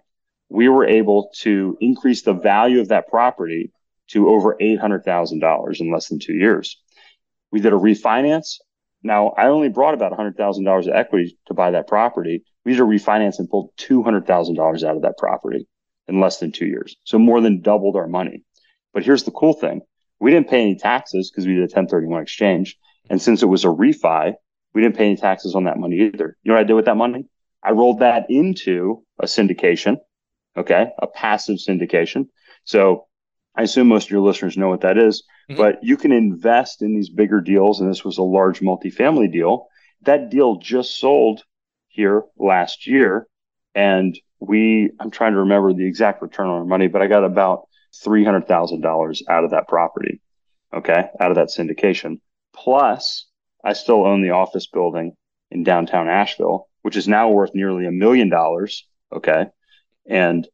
We 0.48 0.68
were 0.68 0.86
able 0.86 1.30
to 1.40 1.76
increase 1.80 2.22
the 2.22 2.32
value 2.32 2.80
of 2.80 2.88
that 2.88 3.08
property 3.08 3.72
to 4.08 4.28
over 4.28 4.56
$800,000 4.60 5.80
in 5.80 5.92
less 5.92 6.08
than 6.08 6.18
two 6.18 6.34
years. 6.34 6.80
We 7.50 7.60
did 7.60 7.72
a 7.72 7.76
refinance 7.76 8.58
Now, 9.02 9.28
I 9.36 9.46
only 9.46 9.68
brought 9.68 9.94
about 9.94 10.12
$100,000 10.12 10.88
of 10.88 10.94
equity 10.94 11.38
to 11.46 11.54
buy 11.54 11.70
that 11.70 11.86
property. 11.86 12.44
We 12.64 12.72
did 12.72 12.80
a 12.80 12.84
refinance 12.84 13.38
and 13.38 13.48
pulled 13.48 13.70
$200,000 13.76 14.82
out 14.82 14.96
of 14.96 15.02
that 15.02 15.16
property 15.16 15.68
in 16.08 16.20
less 16.20 16.38
than 16.38 16.50
two 16.52 16.66
years. 16.66 16.96
So 17.04 17.18
more 17.18 17.40
than 17.40 17.60
doubled 17.60 17.96
our 17.96 18.08
money. 18.08 18.42
But 18.92 19.04
here's 19.04 19.24
the 19.24 19.30
cool 19.30 19.52
thing. 19.52 19.82
We 20.18 20.30
didn't 20.30 20.48
pay 20.48 20.62
any 20.62 20.76
taxes 20.76 21.30
because 21.30 21.46
we 21.46 21.52
did 21.52 21.60
a 21.60 21.72
1031 21.72 22.22
exchange. 22.22 22.76
And 23.08 23.22
since 23.22 23.42
it 23.42 23.46
was 23.46 23.64
a 23.64 23.68
refi, 23.68 24.34
we 24.74 24.82
didn't 24.82 24.96
pay 24.96 25.06
any 25.06 25.16
taxes 25.16 25.54
on 25.54 25.64
that 25.64 25.78
money 25.78 26.00
either. 26.00 26.36
You 26.42 26.48
know 26.50 26.54
what 26.54 26.60
I 26.60 26.64
did 26.64 26.74
with 26.74 26.86
that 26.86 26.96
money? 26.96 27.26
I 27.62 27.72
rolled 27.72 28.00
that 28.00 28.26
into 28.28 29.04
a 29.20 29.26
syndication, 29.26 29.98
okay, 30.56 30.90
a 30.98 31.06
passive 31.06 31.58
syndication. 31.58 32.26
So 32.64 33.06
I 33.56 33.62
assume 33.62 33.88
most 33.88 34.06
of 34.06 34.10
your 34.10 34.20
listeners 34.20 34.56
know 34.56 34.68
what 34.68 34.82
that 34.82 34.98
is, 34.98 35.24
mm-hmm. 35.50 35.60
but 35.60 35.82
you 35.82 35.96
can 35.96 36.12
invest 36.12 36.82
in 36.82 36.94
these 36.94 37.08
bigger 37.08 37.40
deals. 37.40 37.80
And 37.80 37.90
this 37.90 38.04
was 38.04 38.18
a 38.18 38.22
large 38.22 38.60
multifamily 38.60 39.32
deal. 39.32 39.68
That 40.02 40.30
deal 40.30 40.56
just 40.56 40.98
sold 40.98 41.42
here 41.88 42.24
last 42.38 42.86
year. 42.86 43.26
And 43.74 44.18
we, 44.40 44.90
I'm 45.00 45.10
trying 45.10 45.32
to 45.32 45.40
remember 45.40 45.72
the 45.72 45.86
exact 45.86 46.22
return 46.22 46.48
on 46.48 46.58
our 46.58 46.64
money, 46.64 46.88
but 46.88 47.02
I 47.02 47.06
got 47.06 47.24
about 47.24 47.68
$300,000 48.04 49.22
out 49.28 49.44
of 49.44 49.50
that 49.50 49.68
property. 49.68 50.20
Okay. 50.74 51.08
Out 51.18 51.30
of 51.30 51.36
that 51.36 51.48
syndication. 51.48 52.20
Plus, 52.54 53.26
I 53.64 53.72
still 53.72 54.04
own 54.04 54.22
the 54.22 54.30
office 54.30 54.66
building 54.66 55.16
in 55.50 55.64
downtown 55.64 56.08
Asheville, 56.08 56.68
which 56.82 56.96
is 56.96 57.08
now 57.08 57.30
worth 57.30 57.54
nearly 57.54 57.86
a 57.86 57.90
million 57.90 58.28
dollars. 58.28 58.86
Okay. 59.12 59.46
And 60.08 60.46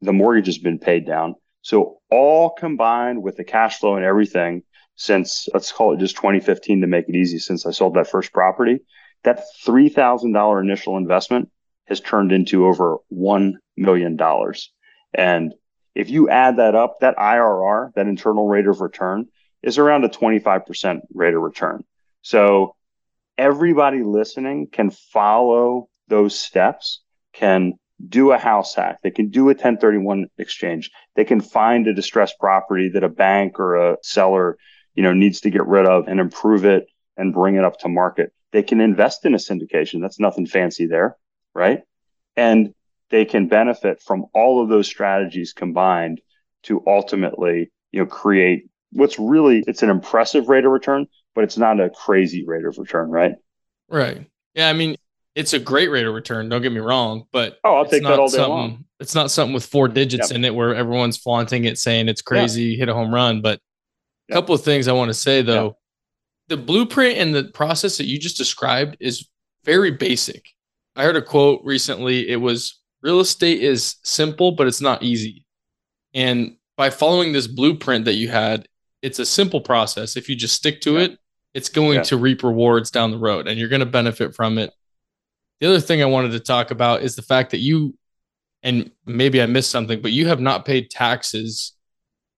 the 0.00 0.12
mortgage 0.12 0.46
has 0.46 0.58
been 0.58 0.78
paid 0.78 1.06
down. 1.06 1.36
So 1.64 2.00
all 2.10 2.50
combined 2.50 3.22
with 3.22 3.36
the 3.36 3.44
cash 3.44 3.78
flow 3.78 3.96
and 3.96 4.04
everything 4.04 4.64
since 4.96 5.48
let's 5.54 5.72
call 5.72 5.94
it 5.94 5.98
just 5.98 6.14
2015 6.16 6.82
to 6.82 6.86
make 6.86 7.08
it 7.08 7.16
easy 7.16 7.38
since 7.38 7.64
I 7.64 7.70
sold 7.70 7.94
that 7.94 8.06
first 8.06 8.34
property, 8.34 8.80
that 9.22 9.40
$3,000 9.64 10.62
initial 10.62 10.98
investment 10.98 11.50
has 11.86 12.00
turned 12.00 12.32
into 12.32 12.66
over 12.66 12.98
$1 13.10 13.54
million. 13.78 14.18
And 15.14 15.54
if 15.94 16.10
you 16.10 16.28
add 16.28 16.58
that 16.58 16.74
up, 16.74 17.00
that 17.00 17.16
IRR, 17.16 17.94
that 17.94 18.06
internal 18.08 18.46
rate 18.46 18.66
of 18.66 18.82
return, 18.82 19.26
is 19.62 19.78
around 19.78 20.04
a 20.04 20.10
25% 20.10 21.00
rate 21.14 21.34
of 21.34 21.40
return. 21.40 21.82
So 22.20 22.76
everybody 23.38 24.02
listening 24.02 24.68
can 24.70 24.90
follow 24.90 25.88
those 26.08 26.38
steps, 26.38 27.00
can 27.32 27.72
do 28.06 28.32
a 28.32 28.38
house 28.38 28.74
hack. 28.74 28.98
They 29.02 29.10
can 29.10 29.28
do 29.28 29.42
a 29.44 29.54
1031 29.54 30.26
exchange. 30.38 30.90
They 31.16 31.24
can 31.24 31.40
find 31.40 31.86
a 31.86 31.94
distressed 31.94 32.38
property 32.38 32.90
that 32.90 33.04
a 33.04 33.08
bank 33.08 33.58
or 33.58 33.76
a 33.76 33.96
seller, 34.02 34.56
you 34.94 35.02
know, 35.02 35.12
needs 35.12 35.40
to 35.42 35.50
get 35.50 35.66
rid 35.66 35.86
of 35.86 36.08
and 36.08 36.20
improve 36.20 36.64
it 36.64 36.86
and 37.16 37.32
bring 37.32 37.56
it 37.56 37.64
up 37.64 37.78
to 37.80 37.88
market. 37.88 38.32
They 38.52 38.62
can 38.62 38.80
invest 38.80 39.24
in 39.24 39.34
a 39.34 39.38
syndication. 39.38 40.00
That's 40.00 40.20
nothing 40.20 40.46
fancy 40.46 40.86
there, 40.86 41.16
right? 41.54 41.80
And 42.36 42.74
they 43.10 43.24
can 43.24 43.48
benefit 43.48 44.02
from 44.02 44.26
all 44.34 44.62
of 44.62 44.68
those 44.68 44.86
strategies 44.86 45.52
combined 45.52 46.20
to 46.64 46.82
ultimately, 46.86 47.70
you 47.92 48.00
know, 48.00 48.06
create 48.06 48.68
what's 48.92 49.18
really 49.18 49.62
it's 49.66 49.82
an 49.82 49.90
impressive 49.90 50.48
rate 50.48 50.64
of 50.64 50.72
return, 50.72 51.06
but 51.34 51.44
it's 51.44 51.58
not 51.58 51.80
a 51.80 51.90
crazy 51.90 52.44
rate 52.46 52.64
of 52.64 52.78
return, 52.78 53.10
right? 53.10 53.32
Right. 53.88 54.26
Yeah, 54.54 54.68
I 54.68 54.72
mean, 54.72 54.96
it's 55.34 55.52
a 55.52 55.58
great 55.58 55.90
rate 55.90 56.06
of 56.06 56.14
return. 56.14 56.48
Don't 56.48 56.62
get 56.62 56.72
me 56.72 56.80
wrong, 56.80 57.24
but 57.32 57.58
oh, 57.64 57.76
I'll 57.76 57.86
take 57.86 58.02
that 58.04 58.18
all 58.18 58.28
day 58.28 58.44
long. 58.44 58.84
It's 59.00 59.14
not 59.14 59.30
something 59.30 59.52
with 59.52 59.66
four 59.66 59.88
digits 59.88 60.30
yep. 60.30 60.36
in 60.36 60.44
it 60.44 60.54
where 60.54 60.74
everyone's 60.74 61.16
flaunting 61.16 61.64
it, 61.64 61.78
saying 61.78 62.08
it's 62.08 62.22
crazy, 62.22 62.64
yeah. 62.64 62.78
hit 62.78 62.88
a 62.88 62.94
home 62.94 63.12
run. 63.12 63.42
But 63.42 63.58
a 63.58 63.60
yep. 64.34 64.36
couple 64.36 64.54
of 64.54 64.62
things 64.62 64.86
I 64.86 64.92
want 64.92 65.08
to 65.08 65.14
say 65.14 65.42
though, 65.42 65.64
yep. 65.64 65.76
the 66.48 66.56
blueprint 66.56 67.18
and 67.18 67.34
the 67.34 67.44
process 67.44 67.98
that 67.98 68.06
you 68.06 68.18
just 68.18 68.38
described 68.38 68.96
is 69.00 69.28
very 69.64 69.90
basic. 69.90 70.48
I 70.96 71.02
heard 71.02 71.16
a 71.16 71.22
quote 71.22 71.62
recently. 71.64 72.28
It 72.28 72.36
was 72.36 72.80
real 73.02 73.20
estate 73.20 73.60
is 73.60 73.96
simple, 74.04 74.52
but 74.52 74.68
it's 74.68 74.80
not 74.80 75.02
easy. 75.02 75.44
And 76.14 76.56
by 76.76 76.90
following 76.90 77.32
this 77.32 77.48
blueprint 77.48 78.04
that 78.04 78.14
you 78.14 78.28
had, 78.28 78.68
it's 79.02 79.18
a 79.18 79.26
simple 79.26 79.60
process. 79.60 80.16
If 80.16 80.28
you 80.28 80.36
just 80.36 80.54
stick 80.54 80.80
to 80.82 80.98
it, 80.98 81.18
it's 81.52 81.68
going 81.68 82.02
to 82.02 82.16
reap 82.16 82.42
rewards 82.42 82.90
down 82.90 83.10
the 83.10 83.18
road 83.18 83.46
and 83.46 83.58
you're 83.58 83.68
going 83.68 83.80
to 83.80 83.86
benefit 83.86 84.34
from 84.34 84.58
it 84.58 84.72
the 85.60 85.68
other 85.68 85.80
thing 85.80 86.02
I 86.02 86.06
wanted 86.06 86.32
to 86.32 86.40
talk 86.40 86.70
about 86.70 87.02
is 87.02 87.16
the 87.16 87.22
fact 87.22 87.50
that 87.50 87.58
you, 87.58 87.94
and 88.62 88.90
maybe 89.06 89.40
I 89.40 89.46
missed 89.46 89.70
something, 89.70 90.00
but 90.00 90.12
you 90.12 90.28
have 90.28 90.40
not 90.40 90.64
paid 90.64 90.90
taxes 90.90 91.72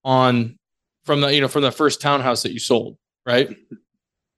on 0.04 0.58
from 1.04 1.20
the 1.20 1.34
you 1.34 1.40
know 1.40 1.48
from 1.48 1.62
the 1.62 1.72
first 1.72 2.00
townhouse 2.00 2.42
that 2.42 2.52
you 2.52 2.58
sold, 2.58 2.98
right? 3.24 3.56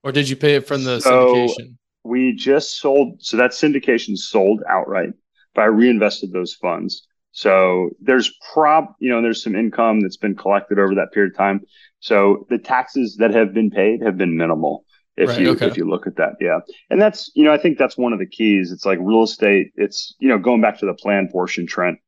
Or 0.02 0.12
did 0.12 0.28
you 0.28 0.37
pay 0.37 0.54
it 0.54 0.66
from 0.66 0.85
the 0.85 1.00
so 1.00 1.11
syndication? 1.11 1.76
We 2.04 2.35
just 2.35 2.78
sold, 2.78 3.23
so 3.23 3.37
that 3.37 3.50
syndication 3.50 4.16
sold 4.16 4.62
outright, 4.68 5.11
but 5.54 5.62
I 5.62 5.66
reinvested 5.66 6.32
those 6.32 6.54
funds. 6.54 7.06
So 7.32 7.90
there's 8.00 8.32
prob, 8.52 8.87
you 8.99 9.11
know, 9.11 9.20
there's 9.20 9.42
some 9.42 9.54
income 9.54 10.00
that's 10.00 10.16
been 10.16 10.35
collected 10.35 10.78
over 10.78 10.94
that 10.94 11.12
period 11.12 11.32
of 11.32 11.37
time. 11.37 11.61
So 12.00 12.47
the 12.49 12.58
taxes 12.58 13.16
that 13.16 13.35
have 13.35 13.52
been 13.52 13.70
paid 13.70 14.02
have 14.02 14.16
been 14.16 14.37
minimal 14.37 14.85
if 15.18 15.30
right, 15.30 15.40
you 15.40 15.50
okay. 15.50 15.66
if 15.66 15.76
you 15.76 15.88
look 15.88 16.06
at 16.06 16.16
that 16.16 16.34
yeah. 16.40 16.60
And 16.90 17.02
that's 17.02 17.30
you 17.34 17.44
know 17.44 17.52
i 17.52 17.58
think 17.58 17.76
that's 17.76 17.98
one 17.98 18.12
of 18.12 18.18
the 18.18 18.26
keys. 18.26 18.72
It's 18.72 18.87
like 18.87 18.98
real 19.00 19.25
estate 19.25 19.72
it's 19.75 20.14
you 20.20 20.28
know 20.28 20.38
going 20.38 20.60
back 20.60 20.78
to 20.78 20.87
the 20.87 20.94
plan 20.94 21.28
portion 21.30 21.66
trent 21.66 21.98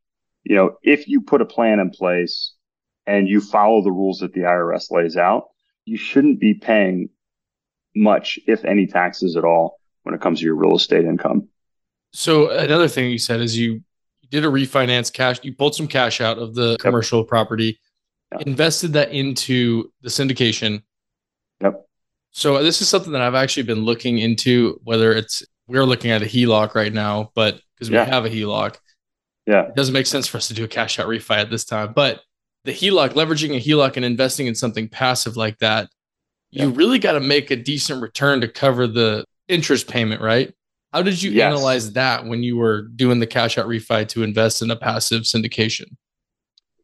you 0.45 0.57
know 0.57 0.77
if 0.83 1.09
you 1.09 1.21
put 1.21 1.43
a 1.43 1.47
plan 1.47 1.81
in 1.81 1.91
place 1.91 2.55
and 3.07 3.29
you 3.29 3.41
follow 3.41 3.83
the 3.83 3.91
rules 3.91 4.21
that 4.21 4.33
the 4.33 4.41
irs 4.41 4.91
lays 4.91 5.17
out 5.17 5.49
you 5.85 5.97
shouldn't 5.97 6.39
be 6.39 6.55
paying 6.55 7.09
much 7.97 8.39
if 8.47 8.65
any 8.65 8.87
taxes 8.87 9.37
at 9.37 9.45
all 9.45 9.81
when 10.05 10.15
it 10.15 10.21
comes 10.21 10.39
to 10.39 10.45
your 10.45 10.55
real 10.55 10.77
estate 10.77 11.05
income. 11.05 11.49
So 12.13 12.51
another 12.51 12.89
thing 12.89 13.11
you 13.11 13.19
said 13.19 13.41
is 13.41 13.59
you 13.59 13.83
did 14.31 14.45
a 14.45 14.49
refinance 14.49 15.13
cash 15.13 15.41
you 15.43 15.53
pulled 15.53 15.75
some 15.75 15.89
cash 15.89 16.21
out 16.21 16.39
of 16.39 16.55
the 16.55 16.77
commercial 16.79 17.25
property 17.25 17.81
yep. 18.31 18.43
invested 18.43 18.93
that 18.93 19.11
into 19.11 19.91
the 20.03 20.09
syndication. 20.09 20.83
Yep 21.61 21.85
so 22.33 22.63
this 22.63 22.81
is 22.81 22.89
something 22.89 23.13
that 23.13 23.23
I've 23.23 23.35
actually 23.35 23.65
been 23.65 23.85
looking 23.85 24.19
into. 24.19 24.81
Whether 24.85 25.13
it's 25.13 25.43
we're 25.67 25.85
looking 25.85 26.11
at 26.11 26.23
a 26.23 26.27
HELOC 26.27 26.75
right 26.75 26.93
now, 26.93 27.31
but 27.35 27.61
because 27.75 27.91
we 27.91 27.97
yeah. 27.97 28.05
have 28.05 28.25
a 28.25 28.31
HELOC, 28.31 28.77
yeah, 29.47 29.67
it 29.67 29.75
doesn't 29.75 29.95
make 29.95 30.07
sense 30.07 30.27
for 30.27 30.37
us 30.37 30.49
to 30.49 30.55
do 30.55 30.65
a 30.65 30.69
cash 30.69 30.99
out 30.99 31.09
refi 31.09 31.39
at 31.39 31.51
this 31.51 31.65
time. 31.65 31.93
But 31.93 32.21
the 32.65 32.73
HELOC, 32.73 33.11
leveraging 33.11 33.57
a 33.57 33.61
HELOC 33.61 33.97
and 33.97 34.05
investing 34.05 34.47
in 34.47 34.55
something 34.55 34.89
passive 34.89 35.37
like 35.37 35.59
that, 35.59 35.89
yeah. 36.51 36.65
you 36.65 36.71
really 36.71 36.99
got 36.99 37.13
to 37.13 37.21
make 37.21 37.51
a 37.51 37.57
decent 37.57 38.03
return 38.03 38.41
to 38.43 38.49
cover 38.49 38.87
the 38.87 39.25
interest 39.49 39.89
payment, 39.89 40.21
right? 40.21 40.53
How 40.93 41.03
did 41.03 41.23
you 41.23 41.31
yes. 41.31 41.47
analyze 41.47 41.93
that 41.93 42.27
when 42.27 42.43
you 42.43 42.57
were 42.57 42.83
doing 42.83 43.21
the 43.21 43.27
cash 43.27 43.59
out 43.59 43.67
refi 43.67 44.09
to 44.09 44.23
invest 44.23 44.61
in 44.61 44.71
a 44.71 44.77
passive 44.77 45.23
syndication? 45.23 45.97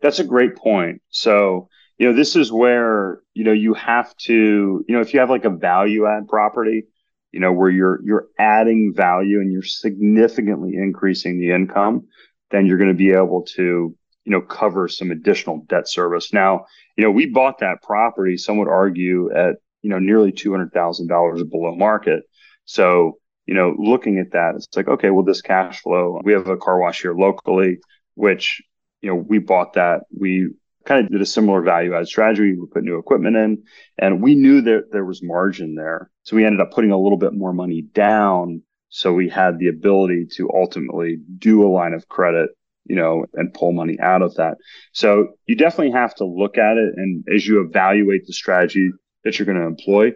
That's 0.00 0.20
a 0.20 0.24
great 0.24 0.54
point. 0.54 1.02
So 1.10 1.68
you 1.98 2.06
know, 2.06 2.14
this 2.14 2.36
is 2.36 2.52
where, 2.52 3.20
you 3.34 3.44
know, 3.44 3.52
you 3.52 3.74
have 3.74 4.14
to, 4.16 4.84
you 4.86 4.94
know, 4.94 5.00
if 5.00 5.14
you 5.14 5.20
have 5.20 5.30
like 5.30 5.44
a 5.44 5.50
value 5.50 6.06
add 6.06 6.28
property, 6.28 6.84
you 7.32 7.40
know, 7.40 7.52
where 7.52 7.70
you're 7.70 8.00
you're 8.04 8.28
adding 8.38 8.92
value 8.94 9.40
and 9.40 9.52
you're 9.52 9.62
significantly 9.62 10.74
increasing 10.74 11.38
the 11.38 11.52
income, 11.52 12.06
then 12.50 12.66
you're 12.66 12.78
going 12.78 12.90
to 12.90 12.94
be 12.94 13.12
able 13.12 13.42
to, 13.42 13.94
you 14.24 14.32
know, 14.32 14.40
cover 14.40 14.88
some 14.88 15.10
additional 15.10 15.64
debt 15.68 15.88
service. 15.88 16.32
Now, 16.32 16.66
you 16.96 17.04
know, 17.04 17.10
we 17.10 17.26
bought 17.26 17.58
that 17.60 17.82
property, 17.82 18.36
some 18.36 18.58
would 18.58 18.68
argue 18.68 19.30
at, 19.34 19.56
you 19.82 19.90
know, 19.90 19.98
nearly 19.98 20.32
$200,000 20.32 21.50
below 21.50 21.76
market. 21.76 22.24
So, 22.64 23.18
you 23.46 23.54
know, 23.54 23.74
looking 23.78 24.18
at 24.18 24.32
that, 24.32 24.54
it's 24.56 24.66
like, 24.76 24.88
okay, 24.88 25.10
well, 25.10 25.24
this 25.24 25.42
cash 25.42 25.80
flow, 25.80 26.20
we 26.24 26.32
have 26.32 26.48
a 26.48 26.56
car 26.56 26.80
wash 26.80 27.02
here 27.02 27.14
locally, 27.14 27.78
which, 28.14 28.60
you 29.00 29.08
know, 29.10 29.16
we 29.16 29.38
bought 29.38 29.74
that. 29.74 30.00
We 30.16 30.50
kind 30.86 31.04
of 31.04 31.10
did 31.10 31.20
a 31.20 31.26
similar 31.26 31.60
value 31.60 31.94
add 31.94 32.06
strategy. 32.06 32.54
We 32.54 32.66
put 32.72 32.84
new 32.84 32.98
equipment 32.98 33.36
in 33.36 33.62
and 33.98 34.22
we 34.22 34.34
knew 34.34 34.62
that 34.62 34.92
there 34.92 35.04
was 35.04 35.22
margin 35.22 35.74
there. 35.74 36.10
So 36.22 36.36
we 36.36 36.44
ended 36.44 36.60
up 36.60 36.70
putting 36.72 36.92
a 36.92 36.98
little 36.98 37.18
bit 37.18 37.34
more 37.34 37.52
money 37.52 37.82
down. 37.82 38.62
So 38.88 39.12
we 39.12 39.28
had 39.28 39.58
the 39.58 39.68
ability 39.68 40.26
to 40.36 40.48
ultimately 40.54 41.18
do 41.38 41.66
a 41.66 41.68
line 41.68 41.92
of 41.92 42.08
credit, 42.08 42.50
you 42.84 42.96
know, 42.96 43.26
and 43.34 43.52
pull 43.52 43.72
money 43.72 43.98
out 44.00 44.22
of 44.22 44.36
that. 44.36 44.58
So 44.92 45.34
you 45.46 45.56
definitely 45.56 45.92
have 45.92 46.14
to 46.16 46.24
look 46.24 46.56
at 46.56 46.76
it. 46.76 46.94
And 46.96 47.24
as 47.34 47.46
you 47.46 47.60
evaluate 47.60 48.26
the 48.26 48.32
strategy 48.32 48.90
that 49.24 49.38
you're 49.38 49.46
going 49.46 49.58
to 49.58 49.66
employ, 49.66 50.12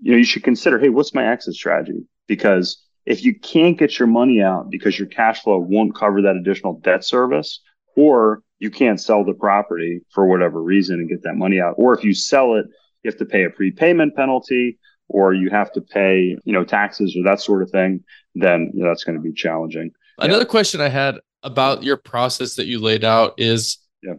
you 0.00 0.12
know, 0.12 0.18
you 0.18 0.24
should 0.24 0.44
consider, 0.44 0.78
hey, 0.78 0.90
what's 0.90 1.14
my 1.14 1.26
exit 1.26 1.54
strategy? 1.54 2.04
Because 2.28 2.82
if 3.06 3.24
you 3.24 3.38
can't 3.38 3.78
get 3.78 3.98
your 3.98 4.08
money 4.08 4.42
out 4.42 4.70
because 4.70 4.98
your 4.98 5.08
cash 5.08 5.42
flow 5.42 5.58
won't 5.58 5.94
cover 5.94 6.22
that 6.22 6.36
additional 6.36 6.78
debt 6.80 7.04
service, 7.04 7.60
or 7.96 8.42
you 8.64 8.70
can't 8.70 8.98
sell 8.98 9.24
the 9.24 9.34
property 9.34 10.00
for 10.10 10.26
whatever 10.26 10.62
reason 10.62 10.96
and 10.96 11.08
get 11.08 11.22
that 11.22 11.34
money 11.34 11.60
out. 11.60 11.74
Or 11.76 11.96
if 11.96 12.02
you 12.02 12.14
sell 12.14 12.54
it, 12.54 12.64
you 13.02 13.10
have 13.10 13.18
to 13.18 13.26
pay 13.26 13.44
a 13.44 13.50
prepayment 13.50 14.16
penalty 14.16 14.78
or 15.08 15.34
you 15.34 15.50
have 15.50 15.70
to 15.72 15.82
pay, 15.82 16.36
you 16.44 16.52
know, 16.52 16.64
taxes 16.64 17.14
or 17.14 17.22
that 17.24 17.42
sort 17.42 17.62
of 17.62 17.70
thing, 17.70 18.02
then 18.34 18.70
you 18.72 18.82
know, 18.82 18.88
that's 18.88 19.04
going 19.04 19.16
to 19.16 19.22
be 19.22 19.34
challenging. 19.34 19.90
Another 20.18 20.44
yeah. 20.44 20.48
question 20.48 20.80
I 20.80 20.88
had 20.88 21.18
about 21.42 21.82
your 21.82 21.98
process 21.98 22.54
that 22.54 22.64
you 22.64 22.80
laid 22.80 23.04
out 23.04 23.34
is 23.36 23.76
yeah. 24.02 24.14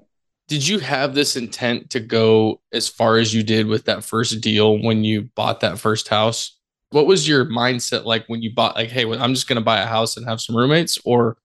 did 0.48 0.68
you 0.68 0.78
have 0.78 1.16
this 1.16 1.36
intent 1.36 1.90
to 1.90 2.00
go 2.00 2.62
as 2.72 2.88
far 2.88 3.18
as 3.18 3.34
you 3.34 3.42
did 3.42 3.66
with 3.66 3.86
that 3.86 4.04
first 4.04 4.42
deal 4.42 4.80
when 4.80 5.04
you 5.04 5.24
bought 5.36 5.62
that 5.62 5.80
first 5.80 6.08
house? 6.08 6.56
what 6.92 7.08
was 7.08 7.28
your 7.28 7.46
mindset 7.46 8.06
like 8.06 8.24
when 8.28 8.42
you 8.42 8.54
bought 8.54 8.75
like, 8.75 8.90
hey, 8.90 9.04
I'm 9.12 9.34
just 9.34 9.50
going 9.50 9.58
to 9.58 9.64
buy 9.64 9.80
a 9.82 9.86
house 9.86 10.16
and 10.16 10.25
have 10.28 10.40
some 10.40 10.56
roommates, 10.56 10.98
or 11.04 11.36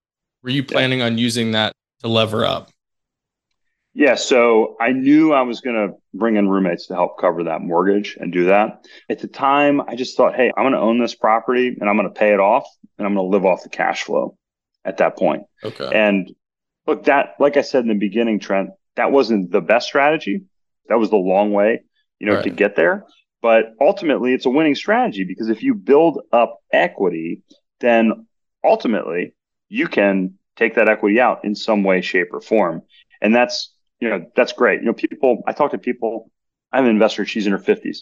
were 0.44 0.50
you 0.50 0.62
planning 0.62 1.00
yeah. 1.00 1.06
on 1.06 1.18
using 1.18 1.52
that 1.52 1.72
to 2.02 2.08
lever 2.08 2.44
up? 2.44 2.70
Yeah, 3.92 4.14
so 4.14 4.76
I 4.80 4.92
knew 4.92 5.32
I 5.32 5.42
was 5.42 5.60
going 5.60 5.74
to 5.74 5.94
bring 6.14 6.36
in 6.36 6.48
roommates 6.48 6.86
to 6.86 6.94
help 6.94 7.18
cover 7.18 7.44
that 7.44 7.60
mortgage 7.60 8.16
and 8.20 8.32
do 8.32 8.46
that. 8.46 8.86
At 9.08 9.18
the 9.18 9.26
time, 9.26 9.80
I 9.80 9.96
just 9.96 10.16
thought, 10.16 10.36
hey, 10.36 10.52
I'm 10.56 10.62
going 10.62 10.74
to 10.74 10.78
own 10.78 11.00
this 11.00 11.14
property 11.16 11.76
and 11.80 11.90
I'm 11.90 11.96
going 11.96 12.08
to 12.08 12.18
pay 12.18 12.32
it 12.32 12.38
off 12.38 12.66
and 12.98 13.06
I'm 13.06 13.14
going 13.14 13.26
to 13.26 13.36
live 13.36 13.44
off 13.44 13.64
the 13.64 13.68
cash 13.68 14.04
flow 14.04 14.36
at 14.84 14.98
that 14.98 15.18
point. 15.18 15.42
Okay. 15.64 15.90
And 15.92 16.30
look, 16.86 17.04
that, 17.04 17.34
like 17.40 17.56
I 17.56 17.62
said 17.62 17.82
in 17.82 17.88
the 17.88 17.94
beginning, 17.94 18.38
Trent, 18.38 18.70
that 18.94 19.10
wasn't 19.10 19.50
the 19.50 19.60
best 19.60 19.88
strategy. 19.88 20.42
That 20.88 20.98
was 20.98 21.10
the 21.10 21.16
long 21.16 21.52
way, 21.52 21.82
you 22.20 22.28
know, 22.28 22.36
right. 22.36 22.44
to 22.44 22.50
get 22.50 22.76
there. 22.76 23.06
But 23.42 23.72
ultimately, 23.80 24.34
it's 24.34 24.46
a 24.46 24.50
winning 24.50 24.74
strategy 24.74 25.24
because 25.24 25.48
if 25.48 25.62
you 25.62 25.74
build 25.74 26.20
up 26.32 26.58
equity, 26.72 27.42
then 27.80 28.26
ultimately 28.62 29.34
you 29.68 29.88
can 29.88 30.34
take 30.56 30.74
that 30.74 30.88
equity 30.88 31.20
out 31.20 31.44
in 31.44 31.54
some 31.54 31.82
way, 31.82 32.02
shape, 32.02 32.28
or 32.32 32.40
form. 32.40 32.82
And 33.20 33.34
that's, 33.34 33.72
you 34.00 34.08
know, 34.08 34.26
that's 34.34 34.52
great. 34.52 34.80
You 34.80 34.86
know, 34.86 34.92
people, 34.92 35.42
I 35.46 35.52
talk 35.52 35.72
to 35.72 35.78
people, 35.78 36.30
I 36.72 36.76
have 36.76 36.84
an 36.84 36.90
investor, 36.90 37.24
she's 37.24 37.46
in 37.46 37.52
her 37.52 37.58
50s. 37.58 37.98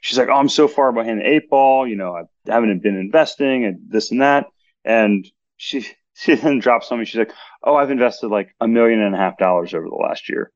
She's 0.00 0.18
like, 0.18 0.28
Oh, 0.28 0.34
I'm 0.34 0.48
so 0.48 0.68
far 0.68 0.92
behind 0.92 1.20
the 1.20 1.28
eight 1.28 1.50
ball. 1.50 1.86
You 1.86 1.96
know, 1.96 2.16
I 2.16 2.22
haven't 2.50 2.82
been 2.82 2.96
investing 2.96 3.64
and 3.64 3.78
this 3.88 4.10
and 4.10 4.22
that. 4.22 4.46
And 4.84 5.26
she, 5.56 5.86
she 6.14 6.34
then 6.34 6.58
drops 6.58 6.90
on 6.92 6.98
me. 6.98 7.04
She's 7.04 7.18
like, 7.18 7.32
Oh, 7.62 7.74
I've 7.74 7.90
invested 7.90 8.28
like 8.28 8.54
a 8.60 8.68
million 8.68 9.00
and 9.00 9.14
a 9.14 9.18
half 9.18 9.38
dollars 9.38 9.74
over 9.74 9.88
the 9.88 9.94
last 9.94 10.28
year 10.28 10.50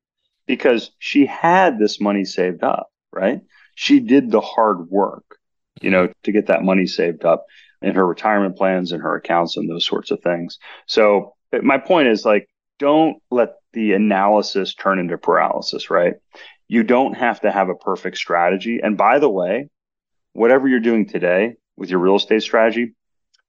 because 0.46 0.90
she 0.98 1.26
had 1.26 1.78
this 1.78 2.00
money 2.00 2.24
saved 2.24 2.62
up, 2.62 2.88
right? 3.12 3.40
she 3.74 4.00
did 4.00 4.30
the 4.30 4.40
hard 4.40 4.88
work, 4.88 5.38
you 5.80 5.90
know, 5.90 6.08
to 6.22 6.32
get 6.32 6.46
that 6.46 6.62
money 6.62 6.86
saved 6.86 7.24
up 7.24 7.44
in 7.82 7.94
her 7.94 8.06
retirement 8.06 8.56
plans 8.56 8.92
and 8.92 9.02
her 9.02 9.16
accounts 9.16 9.56
and 9.56 9.68
those 9.68 9.86
sorts 9.86 10.10
of 10.10 10.20
things. 10.22 10.58
So 10.86 11.34
my 11.62 11.78
point 11.78 12.08
is 12.08 12.24
like, 12.24 12.48
don't 12.78 13.18
let 13.30 13.54
the 13.74 13.92
analysis 13.92 14.74
turn 14.74 14.98
into 14.98 15.18
paralysis, 15.18 15.90
right? 15.90 16.14
You 16.68 16.82
don't 16.82 17.14
have 17.14 17.40
to 17.42 17.52
have 17.52 17.68
a 17.68 17.74
perfect 17.74 18.16
strategy. 18.16 18.80
And 18.82 18.96
by 18.96 19.18
the 19.18 19.28
way, 19.28 19.68
whatever 20.32 20.66
you're 20.66 20.80
doing 20.80 21.06
today 21.06 21.56
with 21.76 21.90
your 21.90 22.00
real 22.00 22.16
estate 22.16 22.42
strategy 22.42 22.94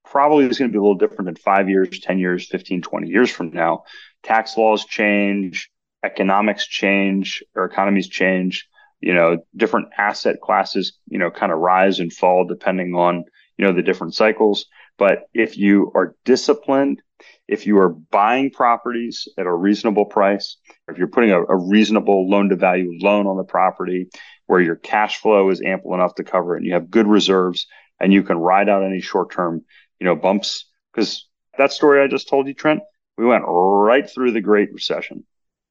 probably 0.03 0.45
is 0.45 0.59
going 0.59 0.69
to 0.69 0.73
be 0.73 0.77
a 0.77 0.81
little 0.81 0.95
different 0.97 1.29
in 1.29 1.35
five 1.35 1.69
years, 1.69 1.99
10 1.99 2.19
years, 2.19 2.47
15, 2.47 2.81
20 2.81 3.07
years 3.07 3.31
from 3.31 3.51
now. 3.51 3.83
Tax 4.23 4.57
laws 4.57 4.85
change, 4.85 5.71
economics 6.03 6.67
change, 6.67 7.43
our 7.55 7.65
economies 7.65 8.07
change 8.07 8.67
you 9.05 9.13
know 9.13 9.37
different 9.55 9.89
asset 9.97 10.41
classes 10.41 10.97
you 11.07 11.19
know 11.19 11.29
kind 11.29 11.51
of 11.51 11.59
rise 11.59 11.99
and 11.99 12.11
fall 12.11 12.45
depending 12.45 12.95
on 12.95 13.23
you 13.57 13.65
know 13.65 13.71
the 13.71 13.83
different 13.83 14.13
cycles 14.13 14.65
but 14.97 15.23
if 15.33 15.57
you 15.57 15.91
are 15.95 16.15
disciplined 16.25 17.01
if 17.47 17.65
you 17.65 17.77
are 17.77 17.89
buying 17.89 18.51
properties 18.51 19.27
at 19.37 19.45
a 19.45 19.53
reasonable 19.53 20.05
price 20.05 20.57
if 20.87 20.97
you're 20.97 21.07
putting 21.07 21.31
a, 21.31 21.41
a 21.41 21.55
reasonable 21.55 22.29
loan 22.29 22.49
to 22.49 22.55
value 22.55 22.91
loan 23.01 23.27
on 23.27 23.37
the 23.37 23.43
property 23.43 24.07
where 24.47 24.61
your 24.61 24.75
cash 24.75 25.17
flow 25.17 25.49
is 25.49 25.61
ample 25.61 25.93
enough 25.93 26.15
to 26.15 26.23
cover 26.23 26.55
it 26.55 26.59
and 26.59 26.65
you 26.65 26.73
have 26.73 26.89
good 26.89 27.07
reserves 27.07 27.67
and 27.99 28.11
you 28.13 28.23
can 28.23 28.37
ride 28.37 28.69
out 28.69 28.83
any 28.83 29.01
short 29.01 29.31
term 29.31 29.63
you 29.99 30.05
know 30.05 30.15
bumps. 30.15 30.65
Because 30.93 31.27
that 31.57 31.71
story 31.71 32.03
i 32.03 32.07
just 32.07 32.27
told 32.27 32.47
you 32.47 32.53
trent 32.53 32.81
we 33.17 33.25
went 33.25 33.43
right 33.47 34.09
through 34.09 34.31
the 34.31 34.41
great 34.41 34.73
recession 34.73 35.25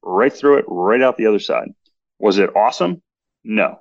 right 0.05 0.31
through 0.31 0.59
it 0.59 0.65
right 0.67 1.01
out 1.01 1.17
the 1.17 1.25
other 1.25 1.39
side. 1.39 1.69
Was 2.19 2.37
it 2.37 2.55
awesome? 2.55 3.01
No. 3.43 3.79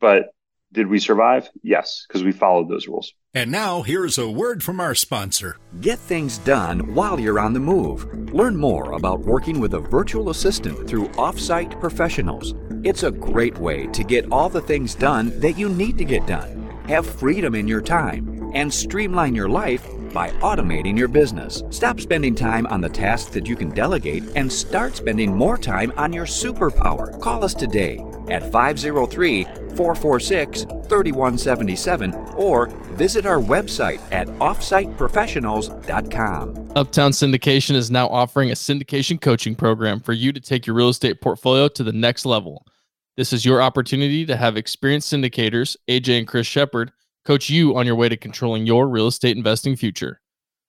But 0.00 0.26
did 0.72 0.86
we 0.86 0.98
survive? 0.98 1.48
Yes, 1.62 2.04
because 2.08 2.24
we 2.24 2.32
followed 2.32 2.68
those 2.68 2.88
rules. 2.88 3.12
And 3.34 3.50
now, 3.50 3.82
here's 3.82 4.18
a 4.18 4.30
word 4.30 4.62
from 4.62 4.80
our 4.80 4.94
sponsor. 4.94 5.56
Get 5.80 5.98
things 5.98 6.38
done 6.38 6.94
while 6.94 7.20
you're 7.20 7.38
on 7.38 7.52
the 7.52 7.60
move. 7.60 8.04
Learn 8.32 8.56
more 8.56 8.92
about 8.92 9.20
working 9.20 9.60
with 9.60 9.74
a 9.74 9.80
virtual 9.80 10.30
assistant 10.30 10.88
through 10.88 11.08
Offsite 11.10 11.78
Professionals. 11.80 12.54
It's 12.84 13.04
a 13.04 13.10
great 13.10 13.56
way 13.58 13.86
to 13.88 14.04
get 14.04 14.30
all 14.32 14.48
the 14.48 14.60
things 14.60 14.94
done 14.94 15.38
that 15.40 15.58
you 15.58 15.68
need 15.68 15.96
to 15.98 16.04
get 16.04 16.26
done. 16.26 16.68
Have 16.88 17.06
freedom 17.06 17.54
in 17.54 17.68
your 17.68 17.80
time 17.80 18.50
and 18.54 18.72
streamline 18.72 19.34
your 19.34 19.48
life 19.48 19.86
by 20.12 20.30
automating 20.40 20.98
your 20.98 21.08
business. 21.08 21.62
Stop 21.70 22.00
spending 22.00 22.34
time 22.34 22.66
on 22.66 22.80
the 22.80 22.88
tasks 22.88 23.30
that 23.30 23.46
you 23.46 23.54
can 23.56 23.70
delegate 23.70 24.24
and 24.36 24.52
start 24.52 24.96
spending 24.96 25.36
more 25.36 25.56
time 25.56 25.92
on 25.96 26.12
your 26.12 26.26
superpower. 26.26 27.18
Call 27.20 27.44
us 27.44 27.54
today 27.54 28.04
at 28.28 28.50
503 28.52 29.44
446 29.44 30.62
3177 30.62 32.14
or 32.36 32.66
visit 32.92 33.26
our 33.26 33.38
website 33.38 34.00
at 34.12 34.28
offsiteprofessionals.com. 34.28 36.72
Uptown 36.76 37.10
Syndication 37.10 37.74
is 37.74 37.90
now 37.90 38.06
offering 38.08 38.50
a 38.50 38.54
syndication 38.54 39.20
coaching 39.20 39.54
program 39.54 40.00
for 40.00 40.12
you 40.12 40.32
to 40.32 40.40
take 40.40 40.66
your 40.66 40.76
real 40.76 40.88
estate 40.88 41.20
portfolio 41.20 41.68
to 41.68 41.82
the 41.82 41.92
next 41.92 42.24
level. 42.24 42.66
This 43.16 43.32
is 43.32 43.44
your 43.44 43.60
opportunity 43.60 44.24
to 44.24 44.36
have 44.36 44.56
experienced 44.56 45.12
syndicators, 45.12 45.76
AJ 45.88 46.20
and 46.20 46.26
Chris 46.26 46.46
Shepard, 46.46 46.92
coach 47.24 47.48
you 47.48 47.76
on 47.76 47.86
your 47.86 47.94
way 47.94 48.08
to 48.08 48.16
controlling 48.16 48.66
your 48.66 48.88
real 48.88 49.06
estate 49.06 49.36
investing 49.36 49.76
future. 49.76 50.20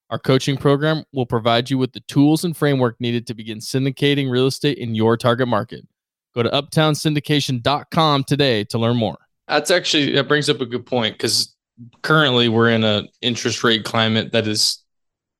Our 0.10 0.20
coaching 0.20 0.58
program 0.58 1.06
will 1.12 1.26
provide 1.26 1.70
you 1.70 1.78
with 1.78 1.94
the 1.94 2.02
tools 2.02 2.44
and 2.44 2.56
framework 2.56 3.00
needed 3.00 3.26
to 3.28 3.34
begin 3.34 3.60
syndicating 3.60 4.30
real 4.30 4.48
estate 4.48 4.78
in 4.78 4.94
your 4.94 5.18
target 5.18 5.48
market. 5.48 5.88
Go 6.36 6.44
to 6.44 6.50
uptownsyndication.com 6.50 8.24
today 8.26 8.64
to 8.66 8.78
learn 8.78 8.98
more. 8.98 9.18
That's 9.48 9.72
actually 9.72 10.14
that 10.14 10.28
brings 10.28 10.50
up 10.50 10.62
a 10.62 10.66
good 10.66 10.86
point 10.86 11.16
because 11.16 11.56
currently 12.02 12.50
we're 12.50 12.70
in 12.70 12.84
an 12.84 13.08
interest 13.22 13.64
rate 13.64 13.84
climate 13.84 14.32
that 14.32 14.48
is 14.48 14.84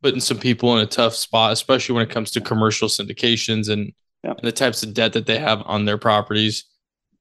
putting 0.02 0.20
some 0.20 0.38
people 0.38 0.76
in 0.78 0.84
a 0.84 0.88
tough 0.88 1.16
spot, 1.16 1.54
especially 1.54 1.96
when 1.96 2.04
it 2.04 2.10
comes 2.10 2.32
to 2.32 2.42
commercial 2.42 2.90
syndications 2.90 3.70
and, 3.70 3.94
yeah. 4.24 4.32
and 4.32 4.44
the 4.44 4.52
types 4.52 4.84
of 4.84 4.94
debt 4.94 5.14
that 5.14 5.26
they 5.26 5.40
have 5.40 5.62
on 5.66 5.86
their 5.86 5.98
properties. 5.98 6.66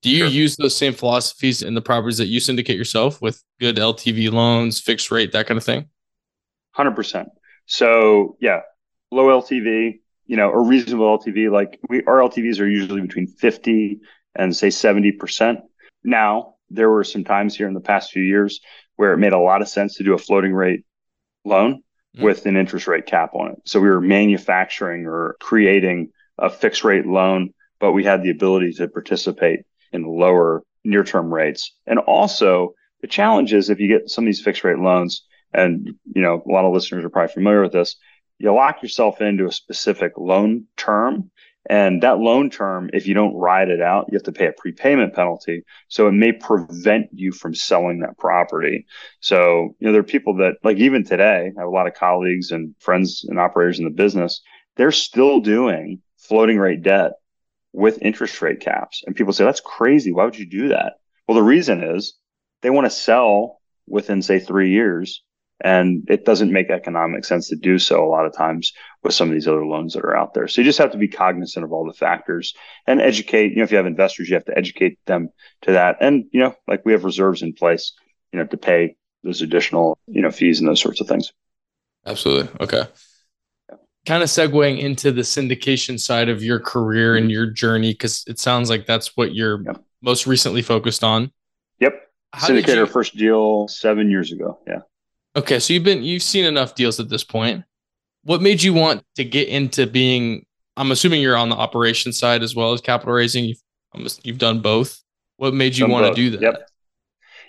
Do 0.02 0.10
you 0.10 0.18
sure. 0.18 0.28
use 0.28 0.56
those 0.56 0.76
same 0.76 0.94
philosophies 0.94 1.62
in 1.62 1.74
the 1.74 1.80
properties 1.80 2.18
that 2.18 2.26
you 2.26 2.40
syndicate 2.40 2.76
yourself 2.76 3.22
with 3.22 3.42
good 3.60 3.76
LTV 3.76 4.32
loans, 4.32 4.80
fixed 4.80 5.10
rate, 5.12 5.32
that 5.32 5.46
kind 5.46 5.56
of 5.56 5.64
thing? 5.64 5.88
100%. 6.76 7.26
So, 7.66 8.36
yeah, 8.40 8.60
low 9.12 9.26
LTV, 9.40 10.00
you 10.26 10.36
know, 10.36 10.50
a 10.50 10.60
reasonable 10.60 11.18
LTV. 11.18 11.52
Like 11.52 11.78
we, 11.88 12.02
our 12.04 12.18
LTVs 12.18 12.60
are 12.60 12.68
usually 12.68 13.00
between 13.00 13.28
50 13.28 14.00
and 14.34 14.56
say 14.56 14.68
70%. 14.68 15.60
Now, 16.02 16.54
there 16.68 16.90
were 16.90 17.04
some 17.04 17.22
times 17.22 17.54
here 17.54 17.68
in 17.68 17.74
the 17.74 17.80
past 17.80 18.10
few 18.10 18.22
years 18.22 18.60
where 18.96 19.12
it 19.12 19.18
made 19.18 19.32
a 19.32 19.38
lot 19.38 19.62
of 19.62 19.68
sense 19.68 19.96
to 19.96 20.04
do 20.04 20.14
a 20.14 20.18
floating 20.18 20.52
rate 20.52 20.84
loan 21.44 21.76
mm-hmm. 21.76 22.24
with 22.24 22.46
an 22.46 22.56
interest 22.56 22.88
rate 22.88 23.06
cap 23.06 23.34
on 23.34 23.52
it. 23.52 23.58
So 23.66 23.78
we 23.78 23.88
were 23.88 24.00
manufacturing 24.00 25.06
or 25.06 25.36
creating 25.38 26.10
a 26.38 26.50
fixed 26.50 26.82
rate 26.82 27.06
loan, 27.06 27.52
but 27.78 27.92
we 27.92 28.02
had 28.02 28.22
the 28.22 28.30
ability 28.30 28.72
to 28.74 28.88
participate 28.88 29.60
in 29.92 30.04
lower 30.04 30.62
near 30.84 31.04
term 31.04 31.32
rates. 31.32 31.74
And 31.86 31.98
also, 31.98 32.74
the 33.00 33.08
challenge 33.08 33.52
is 33.52 33.70
if 33.70 33.80
you 33.80 33.88
get 33.88 34.10
some 34.10 34.24
of 34.24 34.26
these 34.26 34.42
fixed 34.42 34.64
rate 34.64 34.78
loans, 34.78 35.24
and 35.52 35.90
you 36.14 36.22
know, 36.22 36.42
a 36.46 36.50
lot 36.50 36.64
of 36.64 36.72
listeners 36.72 37.04
are 37.04 37.10
probably 37.10 37.32
familiar 37.32 37.62
with 37.62 37.72
this, 37.72 37.96
you 38.38 38.52
lock 38.52 38.82
yourself 38.82 39.20
into 39.20 39.46
a 39.46 39.52
specific 39.52 40.12
loan 40.16 40.66
term. 40.76 41.30
And 41.70 42.02
that 42.02 42.18
loan 42.18 42.50
term, 42.50 42.90
if 42.92 43.06
you 43.06 43.14
don't 43.14 43.36
ride 43.36 43.68
it 43.68 43.80
out, 43.80 44.06
you 44.10 44.16
have 44.16 44.24
to 44.24 44.32
pay 44.32 44.46
a 44.46 44.52
prepayment 44.52 45.14
penalty. 45.14 45.62
So 45.86 46.08
it 46.08 46.12
may 46.12 46.32
prevent 46.32 47.06
you 47.12 47.30
from 47.30 47.54
selling 47.54 48.00
that 48.00 48.18
property. 48.18 48.84
So, 49.20 49.76
you 49.78 49.86
know, 49.86 49.92
there 49.92 50.00
are 50.00 50.04
people 50.04 50.38
that, 50.38 50.56
like 50.64 50.78
even 50.78 51.04
today, 51.04 51.52
I 51.56 51.60
have 51.60 51.68
a 51.68 51.70
lot 51.70 51.86
of 51.86 51.94
colleagues 51.94 52.50
and 52.50 52.74
friends 52.80 53.24
and 53.28 53.38
operators 53.38 53.78
in 53.78 53.84
the 53.84 53.92
business, 53.92 54.42
they're 54.76 54.90
still 54.90 55.38
doing 55.38 56.00
floating 56.18 56.58
rate 56.58 56.82
debt 56.82 57.12
with 57.72 58.02
interest 58.02 58.40
rate 58.42 58.60
caps. 58.60 59.02
And 59.06 59.16
people 59.16 59.32
say, 59.32 59.44
that's 59.44 59.60
crazy. 59.60 60.12
Why 60.12 60.24
would 60.24 60.38
you 60.38 60.48
do 60.48 60.68
that? 60.68 60.94
Well, 61.26 61.36
the 61.36 61.42
reason 61.42 61.82
is 61.82 62.14
they 62.60 62.70
want 62.70 62.86
to 62.86 62.90
sell 62.90 63.60
within, 63.86 64.22
say, 64.22 64.38
three 64.38 64.70
years 64.70 65.22
and 65.64 66.04
it 66.08 66.24
doesn't 66.24 66.52
make 66.52 66.70
economic 66.70 67.24
sense 67.24 67.48
to 67.48 67.56
do 67.56 67.78
so 67.78 68.04
a 68.04 68.10
lot 68.10 68.26
of 68.26 68.36
times 68.36 68.72
with 69.02 69.14
some 69.14 69.28
of 69.28 69.34
these 69.34 69.46
other 69.46 69.64
loans 69.64 69.94
that 69.94 70.04
are 70.04 70.16
out 70.16 70.34
there. 70.34 70.48
So 70.48 70.60
you 70.60 70.64
just 70.64 70.78
have 70.78 70.90
to 70.92 70.98
be 70.98 71.08
cognizant 71.08 71.64
of 71.64 71.72
all 71.72 71.86
the 71.86 71.92
factors 71.92 72.52
and 72.86 73.00
educate. 73.00 73.50
You 73.50 73.58
know, 73.58 73.62
if 73.62 73.70
you 73.70 73.76
have 73.76 73.86
investors, 73.86 74.28
you 74.28 74.34
have 74.34 74.44
to 74.46 74.58
educate 74.58 74.98
them 75.06 75.28
to 75.62 75.72
that. 75.72 75.98
And, 76.00 76.24
you 76.32 76.40
know, 76.40 76.54
like 76.66 76.84
we 76.84 76.92
have 76.92 77.04
reserves 77.04 77.42
in 77.42 77.52
place, 77.52 77.92
you 78.32 78.40
know, 78.40 78.46
to 78.46 78.56
pay 78.56 78.96
those 79.22 79.40
additional, 79.40 79.96
you 80.08 80.20
know, 80.20 80.32
fees 80.32 80.58
and 80.58 80.68
those 80.68 80.80
sorts 80.80 81.00
of 81.00 81.06
things. 81.06 81.32
Absolutely. 82.04 82.48
Okay. 82.60 82.84
Kind 84.04 84.22
of 84.22 84.28
segueing 84.28 84.80
into 84.80 85.12
the 85.12 85.22
syndication 85.22 85.98
side 85.98 86.28
of 86.28 86.42
your 86.42 86.58
career 86.58 87.14
and 87.14 87.24
mm-hmm. 87.24 87.30
your 87.30 87.46
journey, 87.46 87.92
because 87.92 88.24
it 88.26 88.40
sounds 88.40 88.68
like 88.68 88.84
that's 88.84 89.16
what 89.16 89.32
you're 89.32 89.62
yep. 89.62 89.80
most 90.00 90.26
recently 90.26 90.60
focused 90.60 91.04
on. 91.04 91.30
Yep. 91.78 91.94
How 92.32 92.48
Syndicated 92.48 92.78
you... 92.78 92.86
first 92.86 93.16
deal 93.16 93.68
seven 93.68 94.10
years 94.10 94.32
ago. 94.32 94.58
Yeah. 94.66 94.80
Okay, 95.36 95.60
so 95.60 95.72
you've 95.72 95.84
been 95.84 96.02
you've 96.02 96.22
seen 96.22 96.44
enough 96.44 96.74
deals 96.74 96.98
at 96.98 97.08
this 97.08 97.24
point. 97.24 97.64
What 98.24 98.42
made 98.42 98.62
you 98.62 98.74
want 98.74 99.04
to 99.16 99.24
get 99.24 99.48
into 99.48 99.86
being? 99.86 100.46
I'm 100.76 100.90
assuming 100.90 101.22
you're 101.22 101.36
on 101.36 101.48
the 101.48 101.56
operation 101.56 102.12
side 102.12 102.42
as 102.42 102.56
well 102.56 102.72
as 102.72 102.80
capital 102.80 103.14
raising. 103.14 103.44
You've 103.44 103.60
you've 104.24 104.38
done 104.38 104.60
both. 104.60 105.00
What 105.36 105.54
made 105.54 105.76
you 105.76 105.88
want 105.88 106.06
to 106.06 106.20
do 106.20 106.30
that? 106.30 106.42
Yep. 106.42 106.68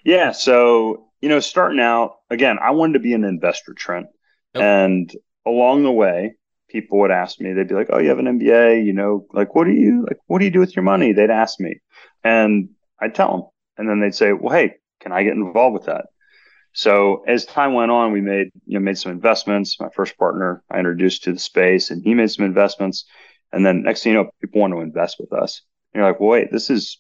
Yeah. 0.06 0.32
So 0.32 1.08
you 1.22 1.30
know, 1.30 1.40
starting 1.40 1.80
out 1.80 2.18
again, 2.30 2.58
I 2.62 2.72
wanted 2.72 2.94
to 2.94 3.00
be 3.00 3.14
an 3.14 3.24
investor, 3.24 3.74
Trent, 3.74 4.08
yep. 4.54 4.64
and 4.64 5.12
along 5.46 5.84
the 5.84 5.92
way, 5.92 6.36
people 6.74 7.00
would 7.00 7.12
ask 7.12 7.40
me, 7.40 7.54
they'd 7.54 7.68
be 7.68 7.76
like, 7.76 7.90
"Oh, 7.92 8.00
you 8.00 8.10
have 8.10 8.20
an 8.20 8.28
MBA, 8.28 8.86
you 8.86 8.94
know, 8.94 9.26
like 9.32 9.56
what 9.56 9.66
do 9.66 9.72
you 9.72 10.06
like? 10.08 10.18
What 10.28 10.40
do 10.40 10.46
you 10.46 10.52
do 10.52 10.60
with 10.60 10.76
your 10.76 10.84
money?" 10.84 11.14
They'd 11.14 11.30
ask 11.30 11.60
me, 11.60 11.76
and 12.24 12.70
I'd 13.00 13.16
tell 13.16 13.32
them, 13.32 13.44
and 13.78 13.90
then 13.90 14.00
they'd 14.02 14.16
say, 14.16 14.34
"Well, 14.34 14.54
hey, 14.54 14.76
can 15.00 15.14
I 15.14 15.24
get 15.24 15.34
involved 15.34 15.76
with 15.76 15.86
that?" 15.86 16.08
So 16.74 17.24
as 17.28 17.46
time 17.46 17.74
went 17.74 17.92
on, 17.92 18.12
we 18.12 18.22
made 18.22 18.50
you 18.66 18.80
know 18.80 18.84
made 18.84 18.98
some 18.98 19.12
investments. 19.12 19.80
My 19.80 19.90
first 19.96 20.18
partner 20.18 20.64
I 20.70 20.80
introduced 20.80 21.24
to 21.24 21.34
the 21.34 21.40
space, 21.40 21.92
and 21.92 22.04
he 22.04 22.14
made 22.16 22.32
some 22.32 22.46
investments. 22.46 23.06
And 23.52 23.66
then 23.66 23.84
next 23.84 24.04
thing 24.04 24.14
you 24.14 24.20
know, 24.24 24.32
people 24.42 24.62
want 24.62 24.74
to 24.74 24.82
invest 24.82 25.18
with 25.20 25.32
us. 25.32 25.62
And 25.94 26.02
you're 26.02 26.10
like, 26.10 26.20
well, 26.20 26.30
wait, 26.30 26.52
this 26.52 26.72
is 26.72 27.00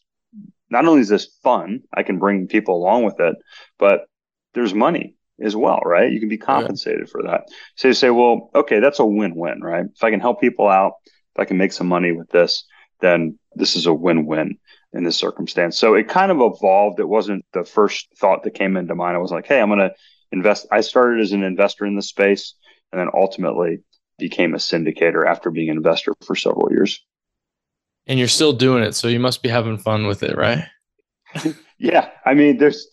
not 0.69 0.85
only 0.85 1.01
is 1.01 1.09
this 1.09 1.35
fun, 1.43 1.81
I 1.93 2.03
can 2.03 2.19
bring 2.19 2.47
people 2.47 2.75
along 2.75 3.05
with 3.05 3.19
it, 3.19 3.35
but 3.79 4.05
there's 4.53 4.73
money 4.73 5.15
as 5.43 5.55
well, 5.55 5.79
right? 5.85 6.11
You 6.11 6.19
can 6.19 6.29
be 6.29 6.37
compensated 6.37 7.07
yeah. 7.07 7.11
for 7.11 7.23
that. 7.23 7.47
So 7.75 7.89
you 7.89 7.93
say, 7.93 8.09
well, 8.09 8.49
okay, 8.55 8.79
that's 8.79 8.99
a 8.99 9.05
win-win, 9.05 9.61
right? 9.61 9.85
If 9.93 10.03
I 10.03 10.11
can 10.11 10.19
help 10.19 10.41
people 10.41 10.67
out, 10.67 10.93
if 11.35 11.39
I 11.39 11.45
can 11.45 11.57
make 11.57 11.73
some 11.73 11.87
money 11.87 12.11
with 12.11 12.29
this, 12.29 12.65
then 13.01 13.37
this 13.55 13.75
is 13.75 13.85
a 13.85 13.93
win-win 13.93 14.57
in 14.93 15.03
this 15.03 15.17
circumstance. 15.17 15.77
So 15.77 15.95
it 15.95 16.07
kind 16.07 16.31
of 16.31 16.37
evolved. 16.39 16.99
It 16.99 17.09
wasn't 17.09 17.45
the 17.53 17.63
first 17.63 18.07
thought 18.17 18.43
that 18.43 18.53
came 18.53 18.77
into 18.77 18.95
mind. 18.95 19.15
I 19.15 19.19
was 19.19 19.31
like, 19.31 19.47
hey, 19.47 19.59
I'm 19.59 19.69
going 19.69 19.79
to 19.79 19.93
invest. 20.31 20.67
I 20.71 20.81
started 20.81 21.21
as 21.21 21.31
an 21.31 21.43
investor 21.43 21.85
in 21.85 21.95
the 21.95 22.01
space 22.01 22.55
and 22.91 22.99
then 22.99 23.09
ultimately 23.13 23.79
became 24.19 24.53
a 24.53 24.57
syndicator 24.57 25.27
after 25.27 25.49
being 25.49 25.69
an 25.69 25.77
investor 25.77 26.13
for 26.25 26.35
several 26.35 26.71
years. 26.71 27.03
And 28.05 28.19
you're 28.19 28.27
still 28.27 28.53
doing 28.53 28.83
it. 28.83 28.93
So 28.93 29.07
you 29.07 29.19
must 29.19 29.41
be 29.41 29.49
having 29.49 29.77
fun 29.77 30.05
with 30.05 30.23
it, 30.23 30.37
right? 30.37 30.65
yeah. 31.77 32.09
I 32.25 32.33
mean, 32.33 32.57
there's, 32.57 32.87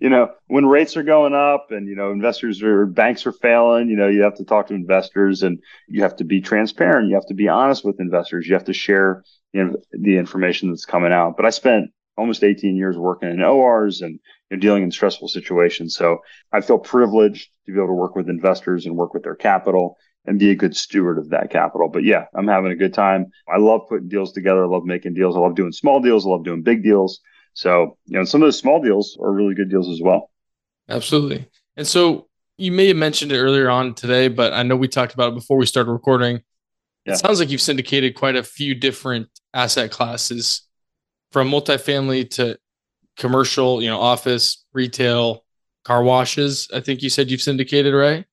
you 0.00 0.08
know, 0.08 0.30
when 0.46 0.66
rates 0.66 0.96
are 0.96 1.02
going 1.02 1.34
up 1.34 1.66
and, 1.70 1.88
you 1.88 1.96
know, 1.96 2.10
investors 2.10 2.62
or 2.62 2.86
banks 2.86 3.26
are 3.26 3.32
failing, 3.32 3.88
you 3.88 3.96
know, 3.96 4.08
you 4.08 4.22
have 4.22 4.36
to 4.36 4.44
talk 4.44 4.68
to 4.68 4.74
investors 4.74 5.42
and 5.42 5.60
you 5.88 6.02
have 6.02 6.16
to 6.16 6.24
be 6.24 6.40
transparent. 6.40 7.08
You 7.08 7.14
have 7.14 7.26
to 7.26 7.34
be 7.34 7.48
honest 7.48 7.84
with 7.84 8.00
investors. 8.00 8.46
You 8.46 8.54
have 8.54 8.64
to 8.64 8.72
share 8.72 9.24
you 9.52 9.64
know, 9.64 9.76
the 9.92 10.16
information 10.18 10.68
that's 10.68 10.84
coming 10.84 11.12
out. 11.12 11.36
But 11.36 11.46
I 11.46 11.50
spent 11.50 11.90
almost 12.16 12.44
18 12.44 12.76
years 12.76 12.96
working 12.96 13.30
in 13.30 13.42
ORs 13.42 14.00
and 14.02 14.18
you 14.50 14.56
know, 14.56 14.60
dealing 14.60 14.82
in 14.82 14.90
stressful 14.90 15.28
situations. 15.28 15.96
So 15.96 16.18
I 16.52 16.60
feel 16.60 16.78
privileged 16.78 17.50
to 17.66 17.72
be 17.72 17.78
able 17.78 17.88
to 17.88 17.94
work 17.94 18.16
with 18.16 18.28
investors 18.28 18.86
and 18.86 18.96
work 18.96 19.14
with 19.14 19.22
their 19.22 19.34
capital 19.34 19.96
and 20.26 20.38
be 20.38 20.50
a 20.50 20.56
good 20.56 20.76
steward 20.76 21.18
of 21.18 21.30
that 21.30 21.50
capital. 21.50 21.88
But 21.88 22.04
yeah, 22.04 22.24
I'm 22.34 22.48
having 22.48 22.72
a 22.72 22.76
good 22.76 22.94
time. 22.94 23.26
I 23.48 23.58
love 23.58 23.82
putting 23.88 24.08
deals 24.08 24.32
together. 24.32 24.64
I 24.64 24.68
love 24.68 24.84
making 24.84 25.14
deals. 25.14 25.36
I 25.36 25.40
love 25.40 25.54
doing 25.54 25.72
small 25.72 26.00
deals. 26.00 26.26
I 26.26 26.30
love 26.30 26.44
doing 26.44 26.62
big 26.62 26.82
deals. 26.82 27.20
So, 27.54 27.96
you 28.04 28.18
know, 28.18 28.24
some 28.24 28.42
of 28.42 28.46
those 28.46 28.58
small 28.58 28.82
deals 28.82 29.16
are 29.20 29.32
really 29.32 29.54
good 29.54 29.70
deals 29.70 29.88
as 29.88 30.00
well. 30.02 30.30
Absolutely. 30.88 31.48
And 31.76 31.86
so 31.86 32.28
you 32.58 32.70
may 32.72 32.88
have 32.88 32.96
mentioned 32.96 33.32
it 33.32 33.38
earlier 33.38 33.70
on 33.70 33.94
today, 33.94 34.28
but 34.28 34.52
I 34.52 34.62
know 34.62 34.76
we 34.76 34.88
talked 34.88 35.14
about 35.14 35.32
it 35.32 35.34
before 35.34 35.56
we 35.56 35.66
started 35.66 35.90
recording. 35.90 36.42
Yeah. 37.06 37.14
It 37.14 37.16
sounds 37.16 37.38
like 37.38 37.50
you've 37.50 37.60
syndicated 37.60 38.14
quite 38.14 38.36
a 38.36 38.42
few 38.42 38.74
different 38.74 39.28
asset 39.52 39.90
classes 39.90 40.62
from 41.32 41.48
multifamily 41.50 42.30
to 42.30 42.58
commercial, 43.16 43.82
you 43.82 43.88
know, 43.88 44.00
office, 44.00 44.64
retail, 44.72 45.44
car 45.84 46.02
washes. 46.02 46.68
I 46.74 46.80
think 46.80 47.02
you 47.02 47.10
said 47.10 47.30
you've 47.30 47.42
syndicated, 47.42 47.94
right? 47.94 48.24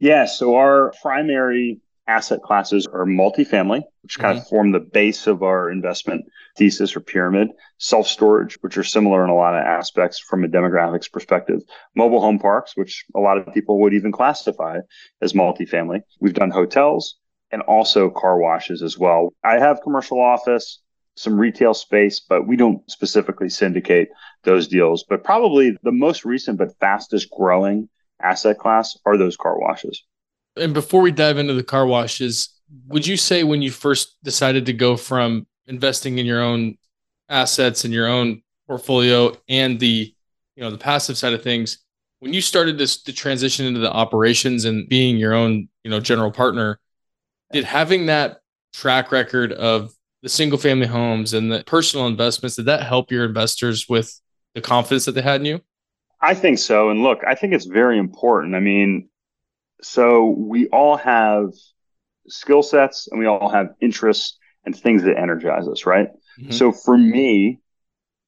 Yeah. 0.00 0.26
So 0.26 0.56
our 0.56 0.92
primary 1.02 1.80
asset 2.06 2.42
classes 2.42 2.86
are 2.86 3.06
multifamily, 3.06 3.82
which 4.02 4.18
kind 4.18 4.36
mm-hmm. 4.36 4.42
of 4.42 4.48
form 4.48 4.72
the 4.72 4.80
base 4.80 5.26
of 5.26 5.42
our 5.42 5.70
investment 5.70 6.24
thesis 6.56 6.96
or 6.96 7.00
pyramid, 7.00 7.48
self 7.78 8.06
storage, 8.06 8.56
which 8.60 8.76
are 8.76 8.84
similar 8.84 9.24
in 9.24 9.30
a 9.30 9.34
lot 9.34 9.54
of 9.54 9.64
aspects 9.64 10.20
from 10.20 10.44
a 10.44 10.48
demographics 10.48 11.10
perspective, 11.10 11.60
mobile 11.94 12.20
home 12.20 12.38
parks, 12.38 12.76
which 12.76 13.04
a 13.14 13.20
lot 13.20 13.38
of 13.38 13.52
people 13.54 13.80
would 13.80 13.94
even 13.94 14.12
classify 14.12 14.78
as 15.20 15.32
multifamily. 15.32 16.00
We've 16.20 16.34
done 16.34 16.50
hotels 16.50 17.16
and 17.50 17.62
also 17.62 18.10
car 18.10 18.38
washes 18.38 18.82
as 18.82 18.98
well. 18.98 19.32
I 19.42 19.58
have 19.58 19.82
commercial 19.82 20.20
office, 20.20 20.80
some 21.16 21.38
retail 21.38 21.74
space, 21.74 22.20
but 22.20 22.46
we 22.46 22.56
don't 22.56 22.88
specifically 22.90 23.48
syndicate 23.48 24.08
those 24.42 24.68
deals. 24.68 25.04
But 25.08 25.24
probably 25.24 25.76
the 25.82 25.92
most 25.92 26.24
recent 26.24 26.58
but 26.58 26.76
fastest 26.80 27.28
growing 27.30 27.88
asset 28.20 28.58
class 28.58 28.96
are 29.06 29.16
those 29.16 29.36
car 29.36 29.58
washes. 29.58 30.04
And 30.56 30.74
before 30.74 31.00
we 31.00 31.10
dive 31.10 31.38
into 31.38 31.54
the 31.54 31.64
car 31.64 31.86
washes, 31.86 32.50
would 32.86 33.06
you 33.06 33.16
say 33.16 33.44
when 33.44 33.62
you 33.62 33.70
first 33.70 34.16
decided 34.22 34.66
to 34.66 34.72
go 34.72 34.96
from 34.96 35.46
investing 35.66 36.18
in 36.18 36.26
your 36.26 36.42
own 36.42 36.76
assets 37.28 37.84
and 37.84 37.92
your 37.92 38.06
own 38.06 38.42
portfolio 38.66 39.32
and 39.48 39.78
the 39.80 40.14
you 40.56 40.62
know 40.62 40.70
the 40.70 40.78
passive 40.78 41.16
side 41.16 41.32
of 41.32 41.42
things 41.42 41.78
when 42.20 42.32
you 42.32 42.40
started 42.40 42.78
this 42.78 43.02
to 43.02 43.12
transition 43.12 43.66
into 43.66 43.80
the 43.80 43.90
operations 43.90 44.64
and 44.64 44.88
being 44.88 45.16
your 45.16 45.34
own 45.34 45.68
you 45.82 45.90
know 45.90 46.00
general 46.00 46.30
partner 46.30 46.78
did 47.52 47.64
having 47.64 48.06
that 48.06 48.38
track 48.72 49.10
record 49.10 49.52
of 49.52 49.92
the 50.22 50.28
single 50.28 50.58
family 50.58 50.86
homes 50.86 51.34
and 51.34 51.50
the 51.50 51.62
personal 51.64 52.06
investments 52.06 52.56
did 52.56 52.66
that 52.66 52.82
help 52.82 53.10
your 53.10 53.24
investors 53.24 53.86
with 53.88 54.20
the 54.54 54.60
confidence 54.60 55.04
that 55.06 55.12
they 55.12 55.22
had 55.22 55.40
in 55.40 55.46
you 55.46 55.60
I 56.24 56.32
think 56.32 56.58
so. 56.58 56.88
And 56.88 57.02
look, 57.02 57.20
I 57.26 57.34
think 57.34 57.52
it's 57.52 57.66
very 57.66 57.98
important. 57.98 58.54
I 58.54 58.60
mean, 58.60 59.10
so 59.82 60.26
we 60.26 60.68
all 60.68 60.96
have 60.96 61.52
skill 62.28 62.62
sets 62.62 63.08
and 63.10 63.20
we 63.20 63.26
all 63.26 63.48
have 63.48 63.74
interests 63.80 64.38
and 64.64 64.74
things 64.74 65.02
that 65.04 65.18
energize 65.18 65.68
us, 65.68 65.86
right? 65.86 66.08
Mm-hmm. 66.40 66.52
So 66.52 66.72
for 66.72 66.96
me, 66.96 67.60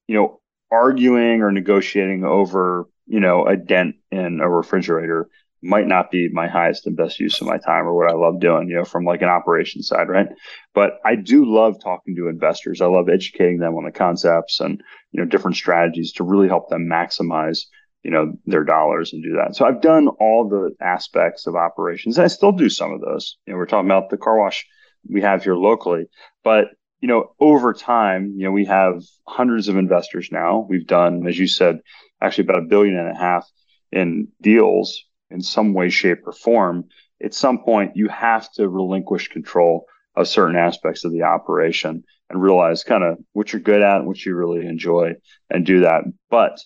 you 0.07 0.15
know, 0.15 0.41
arguing 0.71 1.43
or 1.43 1.51
negotiating 1.51 2.25
over, 2.25 2.89
you 3.07 3.21
know, 3.21 3.47
a 3.47 3.57
dent 3.57 3.97
in 4.11 4.41
a 4.41 4.49
refrigerator 4.49 5.29
might 5.63 5.87
not 5.87 6.11
be 6.11 6.29
my 6.29 6.47
highest 6.47 6.87
and 6.87 6.97
best 6.97 7.19
use 7.19 7.41
of 7.41 7.47
my 7.47 7.59
time 7.59 7.87
or 7.87 7.95
what 7.95 8.11
I 8.11 8.15
love 8.15 8.41
doing, 8.41 8.69
you 8.69 8.77
know, 8.77 8.85
from 8.85 9.05
like 9.05 9.23
an 9.23 9.29
operations 9.29 9.89
side, 9.89 10.09
right? 10.09 10.29
But 10.75 11.01
I 11.05 11.17
do 11.17 11.45
love 11.45 11.83
talking 11.83 12.15
to 12.17 12.29
investors. 12.29 12.81
I 12.81 12.87
love 12.87 13.09
educating 13.09 13.59
them 13.59 13.75
on 13.75 13.85
the 13.85 13.91
concepts 13.91 14.61
and, 14.61 14.83
you 15.13 15.21
know, 15.21 15.27
different 15.27 15.57
strategies 15.57 16.13
to 16.13 16.25
really 16.25 16.49
help 16.49 16.69
them 16.69 16.87
maximize 16.87 17.67
you 18.07 18.12
know 18.12 18.33
their 18.47 18.62
dollars 18.62 19.12
and 19.12 19.21
do 19.21 19.33
that. 19.33 19.57
So 19.57 19.66
I've 19.66 19.83
done 19.83 20.07
all 20.21 20.49
the 20.49 20.71
aspects 20.81 21.49
of 21.49 21.57
operations. 21.57 22.21
I 22.21 22.29
still 22.29 22.53
do 22.53 22.71
some 22.71 22.92
of 22.92 23.01
those. 23.01 23.37
You 23.47 23.53
know, 23.53 23.59
we're 23.59 23.66
talking 23.66 23.90
about 23.90 24.11
the 24.11 24.16
car 24.16 24.38
wash 24.38 24.64
we 25.11 25.23
have 25.23 25.42
here 25.42 25.57
locally, 25.57 26.05
but 26.45 26.69
you 27.01 27.09
know, 27.09 27.35
over 27.40 27.75
time, 27.75 28.35
you 28.37 28.45
know, 28.45 28.53
we 28.53 28.64
have 28.66 29.03
hundreds 29.27 29.66
of 29.66 29.77
investors 29.77 30.29
now. 30.31 30.64
We've 30.69 30.87
done, 30.87 31.27
as 31.27 31.37
you 31.37 31.49
said, 31.49 31.81
actually 32.23 32.45
about 32.45 32.62
a 32.62 32.66
billion 32.69 32.97
and 32.97 33.11
a 33.11 33.19
half 33.19 33.45
in 33.90 34.29
deals 34.40 35.03
in 35.31 35.40
some 35.40 35.75
way, 35.75 35.90
shape, 35.90 36.21
or 36.27 36.33
form. 36.33 36.85
At 37.21 37.35
some 37.35 37.59
point, 37.59 37.97
you 37.97 38.07
have 38.09 38.49
to 38.53 38.69
relinquish 38.69 39.29
control 39.29 39.87
of 40.14 40.29
certain 40.29 40.57
aspects 40.57 41.05
of 41.05 41.12
the 41.12 41.25
operation 41.25 42.05
and 42.31 42.42
realize 42.42 42.85
kind 42.85 43.03
of 43.03 43.19
what 43.33 43.53
you're 43.53 43.61
good 43.61 43.83
at, 43.83 44.05
what 44.05 44.25
you 44.25 44.37
really 44.37 44.64
enjoy, 44.64 45.14
and 45.51 45.66
do 45.66 45.81
that. 45.81 46.05
But 46.31 46.61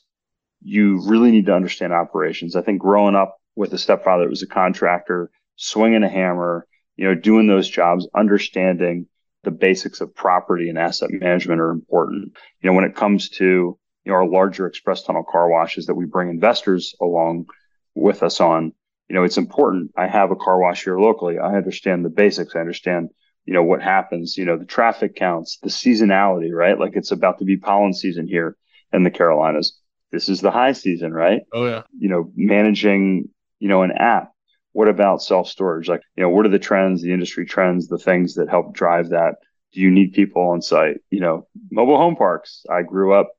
you 0.62 1.02
really 1.06 1.30
need 1.30 1.46
to 1.46 1.54
understand 1.54 1.92
operations. 1.92 2.56
I 2.56 2.62
think 2.62 2.80
growing 2.80 3.14
up 3.14 3.36
with 3.56 3.72
a 3.72 3.78
stepfather 3.78 4.24
that 4.24 4.30
was 4.30 4.42
a 4.42 4.46
contractor, 4.46 5.30
swinging 5.56 6.02
a 6.02 6.08
hammer, 6.08 6.66
you 6.96 7.06
know, 7.06 7.14
doing 7.14 7.46
those 7.46 7.68
jobs, 7.68 8.08
understanding 8.14 9.06
the 9.42 9.50
basics 9.50 10.00
of 10.00 10.14
property 10.14 10.68
and 10.68 10.78
asset 10.78 11.10
management 11.10 11.60
are 11.60 11.70
important. 11.70 12.36
You 12.60 12.70
know, 12.70 12.74
when 12.74 12.84
it 12.84 12.94
comes 12.94 13.30
to 13.30 13.78
you 14.04 14.12
know 14.12 14.14
our 14.14 14.28
larger 14.28 14.66
express 14.66 15.02
tunnel 15.02 15.24
car 15.24 15.48
washes 15.48 15.86
that 15.86 15.94
we 15.94 16.04
bring 16.04 16.28
investors 16.28 16.94
along 17.00 17.46
with 17.94 18.22
us 18.22 18.40
on, 18.40 18.72
you 19.08 19.14
know, 19.14 19.24
it's 19.24 19.38
important. 19.38 19.92
I 19.96 20.06
have 20.06 20.30
a 20.30 20.36
car 20.36 20.60
wash 20.60 20.84
here 20.84 20.98
locally. 20.98 21.38
I 21.38 21.56
understand 21.56 22.04
the 22.04 22.10
basics. 22.10 22.54
I 22.54 22.60
understand, 22.60 23.10
you 23.44 23.54
know, 23.54 23.62
what 23.62 23.82
happens, 23.82 24.36
you 24.36 24.44
know, 24.44 24.56
the 24.58 24.64
traffic 24.64 25.16
counts, 25.16 25.58
the 25.62 25.70
seasonality, 25.70 26.52
right? 26.52 26.78
Like 26.78 26.92
it's 26.94 27.10
about 27.10 27.38
to 27.38 27.44
be 27.44 27.56
pollen 27.56 27.94
season 27.94 28.28
here 28.28 28.56
in 28.92 29.02
the 29.02 29.10
Carolinas 29.10 29.79
this 30.12 30.28
is 30.28 30.40
the 30.40 30.50
high 30.50 30.72
season, 30.72 31.12
right? 31.12 31.42
Oh 31.52 31.66
yeah. 31.66 31.82
You 31.98 32.08
know, 32.08 32.30
managing, 32.34 33.28
you 33.58 33.68
know, 33.68 33.82
an 33.82 33.92
app. 33.92 34.32
What 34.72 34.88
about 34.88 35.22
self 35.22 35.48
storage? 35.48 35.88
Like, 35.88 36.02
you 36.16 36.22
know, 36.22 36.30
what 36.30 36.46
are 36.46 36.50
the 36.50 36.58
trends, 36.58 37.02
the 37.02 37.12
industry 37.12 37.44
trends, 37.44 37.88
the 37.88 37.98
things 37.98 38.34
that 38.34 38.48
help 38.48 38.74
drive 38.74 39.10
that? 39.10 39.36
Do 39.72 39.80
you 39.80 39.90
need 39.90 40.12
people 40.12 40.42
on 40.50 40.62
site? 40.62 40.98
You 41.10 41.20
know, 41.20 41.48
mobile 41.70 41.96
home 41.96 42.16
parks. 42.16 42.64
I 42.70 42.82
grew 42.82 43.14
up 43.14 43.30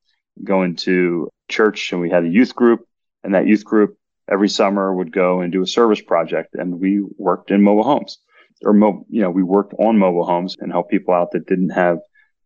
going 0.44 0.76
to 0.76 1.30
church 1.50 1.92
and 1.92 2.02
we 2.02 2.10
had 2.10 2.24
a 2.24 2.30
youth 2.30 2.56
group 2.56 2.88
and 3.24 3.36
that 3.36 3.48
youth 3.48 3.64
group 3.64 3.98
every 4.30 4.50
summer 4.50 4.94
would 4.94 5.12
go 5.12 5.42
and 5.42 5.52
do 5.52 5.62
a 5.62 5.68
service 5.68 6.02
project 6.02 6.56
and 6.56 6.80
we 6.80 7.04
worked 7.18 7.52
in 7.52 7.62
mobile 7.62 7.84
homes 7.84 8.20
or 8.64 8.74
mo- 8.74 9.06
you 9.10 9.22
know 9.22 9.30
we 9.30 9.44
worked 9.44 9.74
on 9.78 9.98
mobile 9.98 10.26
homes 10.26 10.56
and 10.60 10.72
help 10.72 10.90
people 10.90 11.14
out 11.14 11.32
that 11.32 11.48
didn't 11.48 11.70
have 11.70 11.98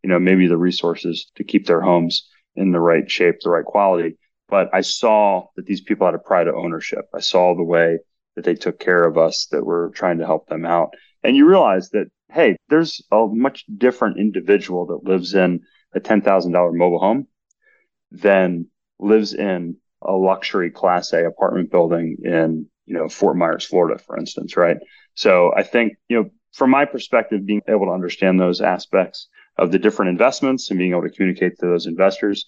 you 0.03 0.09
know 0.09 0.19
maybe 0.19 0.47
the 0.47 0.57
resources 0.57 1.31
to 1.35 1.43
keep 1.43 1.67
their 1.67 1.81
homes 1.81 2.27
in 2.55 2.71
the 2.71 2.79
right 2.79 3.09
shape, 3.09 3.35
the 3.41 3.49
right 3.49 3.65
quality. 3.65 4.17
But 4.47 4.69
I 4.73 4.81
saw 4.81 5.47
that 5.55 5.65
these 5.65 5.81
people 5.81 6.05
had 6.05 6.15
a 6.15 6.19
pride 6.19 6.47
of 6.47 6.55
ownership. 6.55 7.05
I 7.13 7.19
saw 7.19 7.55
the 7.55 7.63
way 7.63 7.99
that 8.35 8.45
they 8.45 8.55
took 8.55 8.79
care 8.79 9.03
of 9.03 9.17
us, 9.17 9.47
that 9.51 9.65
we're 9.65 9.89
trying 9.89 10.19
to 10.19 10.25
help 10.25 10.47
them 10.47 10.65
out. 10.65 10.93
And 11.23 11.35
you 11.35 11.47
realize 11.47 11.89
that, 11.91 12.07
hey, 12.31 12.57
there's 12.69 13.01
a 13.11 13.25
much 13.27 13.65
different 13.77 14.19
individual 14.19 14.85
that 14.87 15.09
lives 15.09 15.33
in 15.33 15.61
a 15.93 15.99
$10,000 15.99 16.73
mobile 16.73 16.99
home 16.99 17.27
than 18.11 18.67
lives 18.99 19.33
in 19.33 19.77
a 20.01 20.11
luxury 20.11 20.69
class 20.69 21.13
A 21.13 21.25
apartment 21.25 21.71
building 21.71 22.17
in, 22.23 22.67
you 22.85 22.93
know, 22.93 23.09
Fort 23.09 23.37
Myers, 23.37 23.65
Florida, 23.65 23.97
for 23.97 24.17
instance, 24.17 24.55
right? 24.55 24.77
So 25.15 25.51
I 25.55 25.63
think, 25.63 25.93
you 26.07 26.21
know, 26.21 26.29
from 26.53 26.69
my 26.69 26.85
perspective, 26.85 27.45
being 27.45 27.61
able 27.67 27.87
to 27.87 27.91
understand 27.91 28.39
those 28.39 28.61
aspects 28.61 29.27
of 29.57 29.71
the 29.71 29.79
different 29.79 30.09
investments 30.09 30.69
and 30.69 30.77
being 30.77 30.91
able 30.91 31.03
to 31.03 31.09
communicate 31.09 31.57
to 31.59 31.65
those 31.65 31.85
investors, 31.85 32.45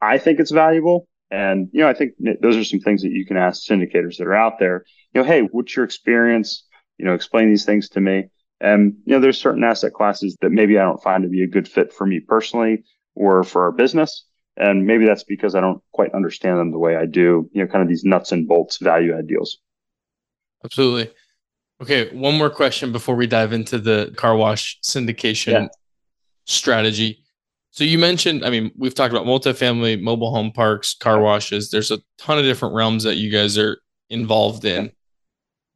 I 0.00 0.18
think 0.18 0.40
it's 0.40 0.50
valuable. 0.50 1.08
And, 1.30 1.68
you 1.72 1.80
know, 1.80 1.88
I 1.88 1.94
think 1.94 2.12
those 2.40 2.56
are 2.56 2.64
some 2.64 2.80
things 2.80 3.02
that 3.02 3.10
you 3.10 3.26
can 3.26 3.36
ask 3.36 3.68
syndicators 3.68 4.18
that 4.18 4.26
are 4.26 4.34
out 4.34 4.58
there, 4.58 4.84
you 5.12 5.20
know, 5.20 5.26
hey, 5.26 5.42
what's 5.42 5.74
your 5.74 5.84
experience? 5.84 6.64
You 6.98 7.04
know, 7.04 7.14
explain 7.14 7.48
these 7.48 7.64
things 7.64 7.88
to 7.90 8.00
me. 8.00 8.28
And, 8.60 8.94
you 9.04 9.14
know, 9.14 9.20
there's 9.20 9.38
certain 9.38 9.64
asset 9.64 9.92
classes 9.92 10.36
that 10.40 10.50
maybe 10.50 10.78
I 10.78 10.82
don't 10.82 11.02
find 11.02 11.24
to 11.24 11.28
be 11.28 11.42
a 11.42 11.48
good 11.48 11.68
fit 11.68 11.92
for 11.92 12.06
me 12.06 12.20
personally 12.20 12.84
or 13.14 13.42
for 13.42 13.64
our 13.64 13.72
business. 13.72 14.24
And 14.56 14.86
maybe 14.86 15.04
that's 15.04 15.24
because 15.24 15.54
I 15.54 15.60
don't 15.60 15.82
quite 15.92 16.14
understand 16.14 16.58
them 16.58 16.70
the 16.70 16.78
way 16.78 16.96
I 16.96 17.04
do, 17.04 17.50
you 17.52 17.62
know, 17.62 17.70
kind 17.70 17.82
of 17.82 17.88
these 17.88 18.04
nuts 18.04 18.32
and 18.32 18.48
bolts 18.48 18.78
value 18.78 19.14
add 19.16 19.26
deals. 19.26 19.58
Absolutely. 20.64 21.12
Okay. 21.82 22.14
One 22.16 22.38
more 22.38 22.48
question 22.48 22.92
before 22.92 23.16
we 23.16 23.26
dive 23.26 23.52
into 23.52 23.78
the 23.78 24.14
car 24.16 24.34
wash 24.34 24.78
syndication 24.82 25.52
yeah. 25.52 25.68
Strategy. 26.46 27.22
So 27.70 27.84
you 27.84 27.98
mentioned, 27.98 28.44
I 28.44 28.50
mean, 28.50 28.70
we've 28.76 28.94
talked 28.94 29.12
about 29.12 29.26
multifamily, 29.26 30.00
mobile 30.00 30.30
home 30.30 30.50
parks, 30.50 30.94
car 30.94 31.20
washes. 31.20 31.70
There's 31.70 31.90
a 31.90 31.98
ton 32.16 32.38
of 32.38 32.44
different 32.44 32.74
realms 32.74 33.04
that 33.04 33.16
you 33.16 33.30
guys 33.30 33.58
are 33.58 33.78
involved 34.08 34.64
in. 34.64 34.90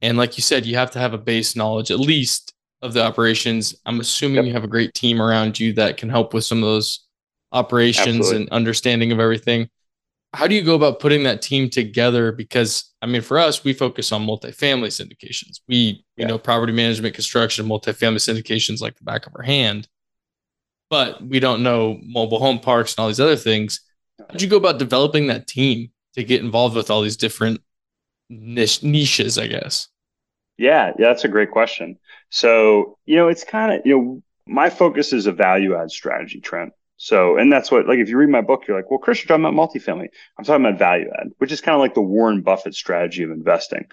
And 0.00 0.16
like 0.16 0.38
you 0.38 0.42
said, 0.42 0.64
you 0.64 0.76
have 0.76 0.90
to 0.92 0.98
have 0.98 1.12
a 1.12 1.18
base 1.18 1.54
knowledge, 1.54 1.90
at 1.90 2.00
least 2.00 2.54
of 2.80 2.94
the 2.94 3.04
operations. 3.04 3.74
I'm 3.84 4.00
assuming 4.00 4.36
yep. 4.36 4.44
you 4.46 4.52
have 4.54 4.64
a 4.64 4.68
great 4.68 4.94
team 4.94 5.20
around 5.20 5.60
you 5.60 5.74
that 5.74 5.98
can 5.98 6.08
help 6.08 6.32
with 6.32 6.44
some 6.44 6.58
of 6.58 6.64
those 6.64 7.06
operations 7.52 8.16
Absolutely. 8.16 8.42
and 8.42 8.50
understanding 8.50 9.12
of 9.12 9.20
everything. 9.20 9.68
How 10.32 10.46
do 10.46 10.54
you 10.54 10.62
go 10.62 10.76
about 10.76 11.00
putting 11.00 11.24
that 11.24 11.42
team 11.42 11.68
together? 11.68 12.32
Because 12.32 12.94
I 13.02 13.06
mean, 13.06 13.20
for 13.20 13.38
us, 13.38 13.64
we 13.64 13.72
focus 13.72 14.12
on 14.12 14.26
multifamily 14.26 14.88
syndications. 14.88 15.60
We, 15.68 16.04
yeah. 16.16 16.24
you 16.24 16.28
know, 16.28 16.38
property 16.38 16.72
management, 16.72 17.14
construction, 17.14 17.66
multifamily 17.66 18.16
syndications 18.16 18.80
like 18.80 18.96
the 18.96 19.04
back 19.04 19.26
of 19.26 19.34
our 19.36 19.42
hand, 19.42 19.88
but 20.90 21.22
we 21.24 21.40
don't 21.40 21.62
know 21.62 21.98
mobile 22.02 22.40
home 22.40 22.58
parks 22.58 22.92
and 22.92 23.02
all 23.02 23.08
these 23.08 23.20
other 23.20 23.36
things. 23.36 23.80
How 24.18 24.26
did 24.26 24.42
you 24.42 24.48
go 24.48 24.56
about 24.56 24.78
developing 24.78 25.28
that 25.28 25.46
team 25.46 25.90
to 26.14 26.24
get 26.24 26.42
involved 26.42 26.76
with 26.76 26.90
all 26.90 27.00
these 27.00 27.16
different 27.16 27.62
niche, 28.28 28.82
niches, 28.82 29.38
I 29.38 29.46
guess? 29.46 29.88
Yeah, 30.58 30.92
yeah, 30.98 31.08
that's 31.08 31.24
a 31.24 31.28
great 31.28 31.50
question. 31.50 31.98
So, 32.28 32.98
you 33.06 33.16
know, 33.16 33.28
it's 33.28 33.44
kind 33.44 33.72
of, 33.72 33.86
you 33.86 33.96
know, 33.96 34.22
my 34.46 34.68
focus 34.68 35.12
is 35.12 35.26
a 35.26 35.32
value 35.32 35.74
add 35.74 35.90
strategy, 35.90 36.40
Trent. 36.40 36.72
So, 37.02 37.38
and 37.38 37.50
that's 37.50 37.70
what, 37.70 37.86
like, 37.86 37.98
if 37.98 38.10
you 38.10 38.18
read 38.18 38.28
my 38.28 38.42
book, 38.42 38.68
you're 38.68 38.76
like, 38.76 38.90
well, 38.90 38.98
Chris, 38.98 39.24
you're 39.24 39.28
talking 39.28 39.42
about 39.42 39.54
multifamily. 39.54 40.08
I'm 40.36 40.44
talking 40.44 40.66
about 40.66 40.78
value 40.78 41.08
add, 41.18 41.28
which 41.38 41.50
is 41.50 41.62
kind 41.62 41.74
of 41.74 41.80
like 41.80 41.94
the 41.94 42.02
Warren 42.02 42.42
Buffett 42.42 42.74
strategy 42.74 43.22
of 43.22 43.30
investing. 43.30 43.86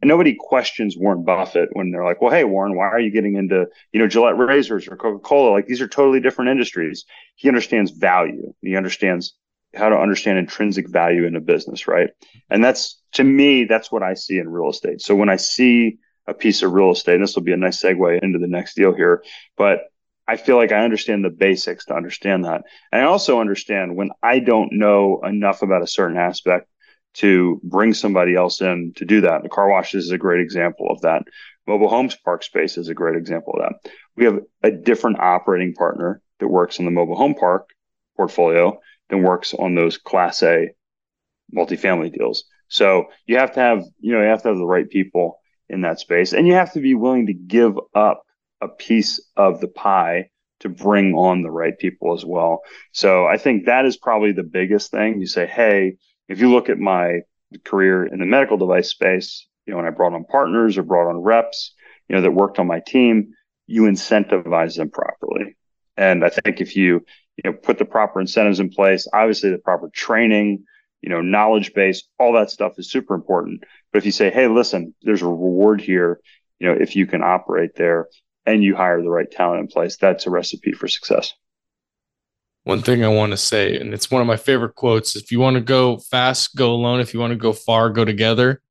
And 0.00 0.08
nobody 0.08 0.34
questions 0.34 0.96
Warren 0.96 1.24
Buffett 1.24 1.68
when 1.74 1.90
they're 1.90 2.06
like, 2.06 2.22
well, 2.22 2.30
hey, 2.30 2.44
Warren, 2.44 2.74
why 2.74 2.86
are 2.86 2.98
you 2.98 3.10
getting 3.10 3.34
into, 3.34 3.66
you 3.92 4.00
know, 4.00 4.08
Gillette 4.08 4.38
razors 4.38 4.88
or 4.88 4.96
Coca 4.96 5.18
Cola? 5.18 5.50
Like, 5.50 5.66
these 5.66 5.82
are 5.82 5.86
totally 5.86 6.20
different 6.20 6.52
industries. 6.52 7.04
He 7.34 7.48
understands 7.48 7.90
value. 7.90 8.54
He 8.62 8.78
understands 8.78 9.34
how 9.74 9.90
to 9.90 9.96
understand 9.96 10.38
intrinsic 10.38 10.88
value 10.88 11.26
in 11.26 11.36
a 11.36 11.42
business, 11.42 11.86
right? 11.86 12.08
And 12.48 12.64
that's, 12.64 12.98
to 13.12 13.24
me, 13.24 13.64
that's 13.64 13.92
what 13.92 14.02
I 14.02 14.14
see 14.14 14.38
in 14.38 14.48
real 14.48 14.70
estate. 14.70 15.02
So 15.02 15.14
when 15.14 15.28
I 15.28 15.36
see 15.36 15.98
a 16.26 16.34
piece 16.34 16.62
of 16.62 16.72
real 16.72 16.92
estate. 16.92 17.16
And 17.16 17.22
this 17.22 17.34
will 17.34 17.42
be 17.42 17.52
a 17.52 17.56
nice 17.56 17.82
segue 17.82 18.22
into 18.22 18.38
the 18.38 18.46
next 18.46 18.74
deal 18.74 18.94
here. 18.94 19.22
But 19.56 19.80
I 20.26 20.36
feel 20.36 20.56
like 20.56 20.72
I 20.72 20.84
understand 20.84 21.24
the 21.24 21.30
basics 21.30 21.84
to 21.86 21.94
understand 21.94 22.44
that. 22.44 22.62
And 22.92 23.02
I 23.02 23.04
also 23.04 23.40
understand 23.40 23.96
when 23.96 24.10
I 24.22 24.38
don't 24.38 24.72
know 24.72 25.20
enough 25.22 25.62
about 25.62 25.82
a 25.82 25.86
certain 25.86 26.16
aspect 26.16 26.68
to 27.14 27.60
bring 27.62 27.94
somebody 27.94 28.34
else 28.34 28.60
in 28.60 28.92
to 28.96 29.04
do 29.04 29.20
that. 29.20 29.42
The 29.42 29.48
car 29.48 29.68
wash 29.68 29.94
is 29.94 30.10
a 30.10 30.18
great 30.18 30.40
example 30.40 30.88
of 30.90 31.00
that. 31.02 31.22
Mobile 31.66 31.88
homes 31.88 32.16
park 32.16 32.42
space 32.42 32.76
is 32.76 32.88
a 32.88 32.94
great 32.94 33.16
example 33.16 33.54
of 33.54 33.60
that. 33.60 33.92
We 34.16 34.24
have 34.24 34.40
a 34.62 34.70
different 34.70 35.20
operating 35.20 35.74
partner 35.74 36.20
that 36.40 36.48
works 36.48 36.78
in 36.78 36.84
the 36.84 36.90
mobile 36.90 37.16
home 37.16 37.34
park 37.34 37.68
portfolio 38.16 38.80
than 39.10 39.22
works 39.22 39.54
on 39.54 39.74
those 39.74 39.96
class 39.96 40.42
A 40.42 40.70
multifamily 41.54 42.12
deals. 42.12 42.44
So 42.68 43.06
you 43.26 43.38
have 43.38 43.52
to 43.54 43.60
have, 43.60 43.84
you 44.00 44.12
know, 44.12 44.22
you 44.22 44.28
have 44.28 44.42
to 44.42 44.48
have 44.48 44.56
the 44.56 44.66
right 44.66 44.88
people 44.88 45.38
in 45.68 45.82
that 45.82 46.00
space. 46.00 46.32
And 46.32 46.46
you 46.46 46.54
have 46.54 46.72
to 46.72 46.80
be 46.80 46.94
willing 46.94 47.26
to 47.26 47.34
give 47.34 47.78
up 47.94 48.23
a 48.60 48.68
piece 48.68 49.20
of 49.36 49.60
the 49.60 49.68
pie 49.68 50.30
to 50.60 50.68
bring 50.68 51.14
on 51.14 51.42
the 51.42 51.50
right 51.50 51.78
people 51.78 52.14
as 52.14 52.24
well. 52.24 52.60
So 52.92 53.26
I 53.26 53.36
think 53.36 53.66
that 53.66 53.84
is 53.84 53.96
probably 53.96 54.32
the 54.32 54.42
biggest 54.42 54.90
thing. 54.90 55.20
You 55.20 55.26
say, 55.26 55.46
hey, 55.46 55.96
if 56.28 56.40
you 56.40 56.50
look 56.50 56.68
at 56.68 56.78
my 56.78 57.20
career 57.64 58.06
in 58.06 58.18
the 58.18 58.26
medical 58.26 58.56
device 58.56 58.88
space, 58.88 59.46
you 59.66 59.72
know, 59.72 59.78
when 59.78 59.86
I 59.86 59.90
brought 59.90 60.14
on 60.14 60.24
partners 60.24 60.78
or 60.78 60.82
brought 60.82 61.08
on 61.08 61.18
reps, 61.18 61.74
you 62.08 62.16
know, 62.16 62.22
that 62.22 62.30
worked 62.30 62.58
on 62.58 62.66
my 62.66 62.80
team, 62.80 63.32
you 63.66 63.82
incentivize 63.82 64.76
them 64.76 64.90
properly. 64.90 65.56
And 65.96 66.24
I 66.24 66.28
think 66.28 66.60
if 66.60 66.76
you, 66.76 67.04
you 67.36 67.50
know, 67.50 67.52
put 67.52 67.78
the 67.78 67.84
proper 67.84 68.20
incentives 68.20 68.60
in 68.60 68.70
place, 68.70 69.06
obviously 69.12 69.50
the 69.50 69.58
proper 69.58 69.90
training, 69.92 70.64
you 71.02 71.10
know, 71.10 71.20
knowledge 71.20 71.74
base, 71.74 72.02
all 72.18 72.32
that 72.34 72.50
stuff 72.50 72.72
is 72.78 72.90
super 72.90 73.14
important. 73.14 73.62
But 73.92 73.98
if 73.98 74.06
you 74.06 74.12
say, 74.12 74.30
hey, 74.30 74.48
listen, 74.48 74.94
there's 75.02 75.22
a 75.22 75.26
reward 75.26 75.80
here, 75.80 76.20
you 76.58 76.68
know, 76.68 76.76
if 76.80 76.96
you 76.96 77.06
can 77.06 77.22
operate 77.22 77.74
there 77.76 78.08
and 78.46 78.62
you 78.62 78.76
hire 78.76 79.02
the 79.02 79.10
right 79.10 79.30
talent 79.30 79.60
in 79.60 79.66
place, 79.68 79.96
that's 79.96 80.26
a 80.26 80.30
recipe 80.30 80.72
for 80.72 80.88
success. 80.88 81.34
One 82.64 82.80
thing 82.80 83.04
I 83.04 83.08
want 83.08 83.32
to 83.32 83.36
say, 83.36 83.76
and 83.76 83.92
it's 83.92 84.10
one 84.10 84.22
of 84.22 84.26
my 84.26 84.36
favorite 84.36 84.74
quotes 84.74 85.16
if 85.16 85.30
you 85.30 85.38
want 85.38 85.56
to 85.56 85.60
go 85.60 85.98
fast, 85.98 86.56
go 86.56 86.72
alone. 86.72 87.00
If 87.00 87.12
you 87.12 87.20
want 87.20 87.32
to 87.32 87.36
go 87.36 87.52
far, 87.52 87.90
go 87.90 88.04
together. 88.06 88.62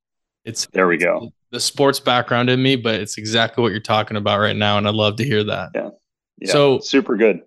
It's 0.44 0.66
there 0.72 0.88
we 0.88 0.96
go. 0.96 1.32
The 1.52 1.60
sports 1.60 2.00
background 2.00 2.50
in 2.50 2.60
me, 2.60 2.74
but 2.74 2.96
it's 2.96 3.18
exactly 3.18 3.62
what 3.62 3.70
you're 3.70 3.80
talking 3.80 4.16
about 4.16 4.40
right 4.40 4.56
now. 4.56 4.78
And 4.78 4.88
I'd 4.88 4.94
love 4.94 5.16
to 5.16 5.24
hear 5.24 5.44
that. 5.44 5.70
Yeah. 5.74 5.90
yeah. 6.38 6.52
So 6.52 6.80
super 6.80 7.16
good. 7.16 7.42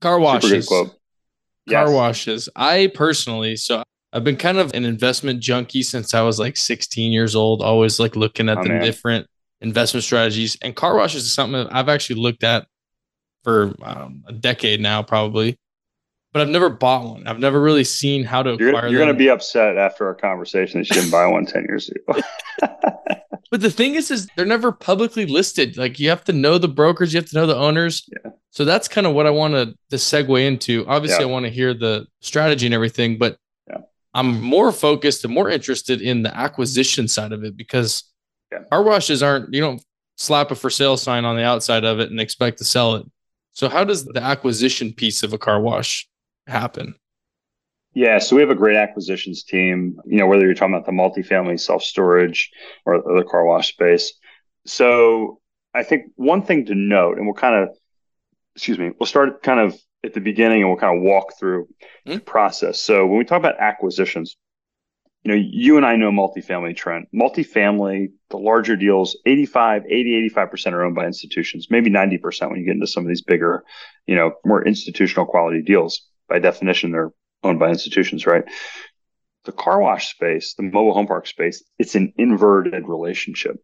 Car 0.00 0.18
washes. 0.18 0.68
Car 0.68 0.90
yes. 1.66 1.90
washes. 1.90 2.48
I 2.56 2.90
personally, 2.92 3.54
so 3.54 3.84
I've 4.12 4.24
been 4.24 4.36
kind 4.36 4.58
of 4.58 4.74
an 4.74 4.84
investment 4.84 5.38
junkie 5.40 5.84
since 5.84 6.14
I 6.14 6.22
was 6.22 6.40
like 6.40 6.56
16 6.56 7.12
years 7.12 7.36
old, 7.36 7.62
always 7.62 8.00
like 8.00 8.16
looking 8.16 8.48
at 8.48 8.58
oh, 8.58 8.62
the 8.64 8.68
man. 8.70 8.82
different 8.82 9.28
investment 9.62 10.04
strategies. 10.04 10.56
And 10.62 10.74
car 10.74 10.96
washes 10.96 11.24
is 11.24 11.32
something 11.32 11.64
that 11.64 11.74
I've 11.74 11.88
actually 11.88 12.20
looked 12.20 12.44
at 12.44 12.66
for 13.44 13.74
um, 13.82 14.24
a 14.26 14.32
decade 14.32 14.80
now, 14.80 15.02
probably. 15.02 15.58
But 16.32 16.42
I've 16.42 16.48
never 16.48 16.70
bought 16.70 17.04
one. 17.04 17.26
I've 17.26 17.38
never 17.38 17.60
really 17.60 17.84
seen 17.84 18.24
how 18.24 18.42
to 18.42 18.56
you're, 18.58 18.72
You're 18.88 18.98
going 18.98 19.08
to 19.08 19.14
be 19.14 19.28
upset 19.28 19.76
after 19.76 20.06
our 20.06 20.14
conversation 20.14 20.80
that 20.80 20.88
you 20.88 20.94
didn't 20.94 21.10
buy 21.10 21.26
one 21.26 21.44
10 21.44 21.64
years 21.68 21.90
ago. 21.90 22.20
but 23.50 23.60
the 23.60 23.70
thing 23.70 23.96
is, 23.96 24.10
is 24.10 24.28
they're 24.36 24.46
never 24.46 24.72
publicly 24.72 25.26
listed. 25.26 25.76
Like 25.76 26.00
you 26.00 26.08
have 26.08 26.24
to 26.24 26.32
know 26.32 26.56
the 26.56 26.68
brokers, 26.68 27.12
you 27.12 27.20
have 27.20 27.28
to 27.30 27.36
know 27.36 27.46
the 27.46 27.56
owners. 27.56 28.08
Yeah. 28.24 28.32
So 28.50 28.64
that's 28.64 28.88
kind 28.88 29.06
of 29.06 29.14
what 29.14 29.26
I 29.26 29.30
want 29.30 29.54
to, 29.54 29.74
to 29.90 29.96
segue 29.96 30.46
into. 30.46 30.86
Obviously, 30.86 31.22
yeah. 31.22 31.28
I 31.28 31.32
want 31.32 31.44
to 31.44 31.50
hear 31.50 31.74
the 31.74 32.06
strategy 32.20 32.66
and 32.66 32.74
everything, 32.74 33.18
but 33.18 33.36
I'm 34.14 34.40
more 34.40 34.72
focused 34.72 35.24
and 35.24 35.32
more 35.32 35.48
interested 35.48 36.02
in 36.02 36.22
the 36.22 36.36
acquisition 36.36 37.08
side 37.08 37.32
of 37.32 37.44
it 37.44 37.56
because 37.56 38.04
yeah. 38.52 38.64
car 38.70 38.82
washes 38.82 39.22
aren't, 39.22 39.52
you 39.52 39.60
don't 39.60 39.82
slap 40.16 40.50
a 40.50 40.54
for 40.54 40.70
sale 40.70 40.96
sign 40.96 41.24
on 41.24 41.36
the 41.36 41.44
outside 41.44 41.84
of 41.84 41.98
it 42.00 42.10
and 42.10 42.20
expect 42.20 42.58
to 42.58 42.64
sell 42.64 42.94
it. 42.96 43.06
So, 43.52 43.68
how 43.68 43.84
does 43.84 44.04
the 44.04 44.22
acquisition 44.22 44.92
piece 44.92 45.22
of 45.22 45.32
a 45.32 45.38
car 45.38 45.60
wash 45.60 46.08
happen? 46.46 46.94
Yeah, 47.94 48.18
so 48.18 48.36
we 48.36 48.42
have 48.42 48.50
a 48.50 48.54
great 48.54 48.76
acquisitions 48.76 49.44
team, 49.44 49.98
you 50.06 50.18
know, 50.18 50.26
whether 50.26 50.46
you're 50.46 50.54
talking 50.54 50.74
about 50.74 50.86
the 50.86 50.92
multifamily 50.92 51.60
self 51.60 51.82
storage 51.82 52.50
or, 52.86 52.96
or 52.96 53.18
the 53.18 53.28
car 53.28 53.44
wash 53.44 53.68
space. 53.68 54.14
So, 54.66 55.40
I 55.74 55.82
think 55.82 56.12
one 56.16 56.42
thing 56.42 56.66
to 56.66 56.74
note, 56.74 57.18
and 57.18 57.26
we'll 57.26 57.34
kind 57.34 57.62
of, 57.62 57.76
excuse 58.54 58.78
me, 58.78 58.92
we'll 58.98 59.06
start 59.06 59.42
kind 59.42 59.60
of 59.60 59.78
at 60.04 60.14
the 60.14 60.20
beginning 60.20 60.60
and 60.60 60.70
we'll 60.70 60.78
kind 60.78 60.96
of 60.96 61.02
walk 61.02 61.38
through 61.38 61.64
mm-hmm. 61.64 62.14
the 62.14 62.20
process. 62.20 62.80
So 62.80 63.06
when 63.06 63.18
we 63.18 63.24
talk 63.24 63.38
about 63.38 63.60
acquisitions, 63.60 64.36
you 65.24 65.30
know, 65.30 65.40
you 65.40 65.76
and 65.76 65.86
I 65.86 65.96
know 65.96 66.10
multifamily 66.10 66.76
Trent. 66.76 67.08
Multifamily, 67.14 68.08
the 68.30 68.38
larger 68.38 68.76
deals, 68.76 69.16
85, 69.24 69.84
80, 69.88 70.30
85% 70.34 70.72
are 70.72 70.84
owned 70.84 70.96
by 70.96 71.06
institutions, 71.06 71.68
maybe 71.70 71.90
90% 71.90 72.50
when 72.50 72.58
you 72.58 72.66
get 72.66 72.74
into 72.74 72.88
some 72.88 73.04
of 73.04 73.08
these 73.08 73.22
bigger, 73.22 73.62
you 74.06 74.16
know, 74.16 74.32
more 74.44 74.66
institutional 74.66 75.26
quality 75.26 75.62
deals. 75.62 76.08
By 76.28 76.40
definition, 76.40 76.90
they're 76.90 77.12
owned 77.44 77.60
by 77.60 77.68
institutions, 77.68 78.26
right? 78.26 78.44
The 79.44 79.52
car 79.52 79.80
wash 79.80 80.12
space, 80.12 80.54
the 80.54 80.64
mobile 80.64 80.94
home 80.94 81.06
park 81.06 81.26
space, 81.26 81.62
it's 81.78 81.94
an 81.94 82.12
inverted 82.16 82.88
relationship. 82.88 83.56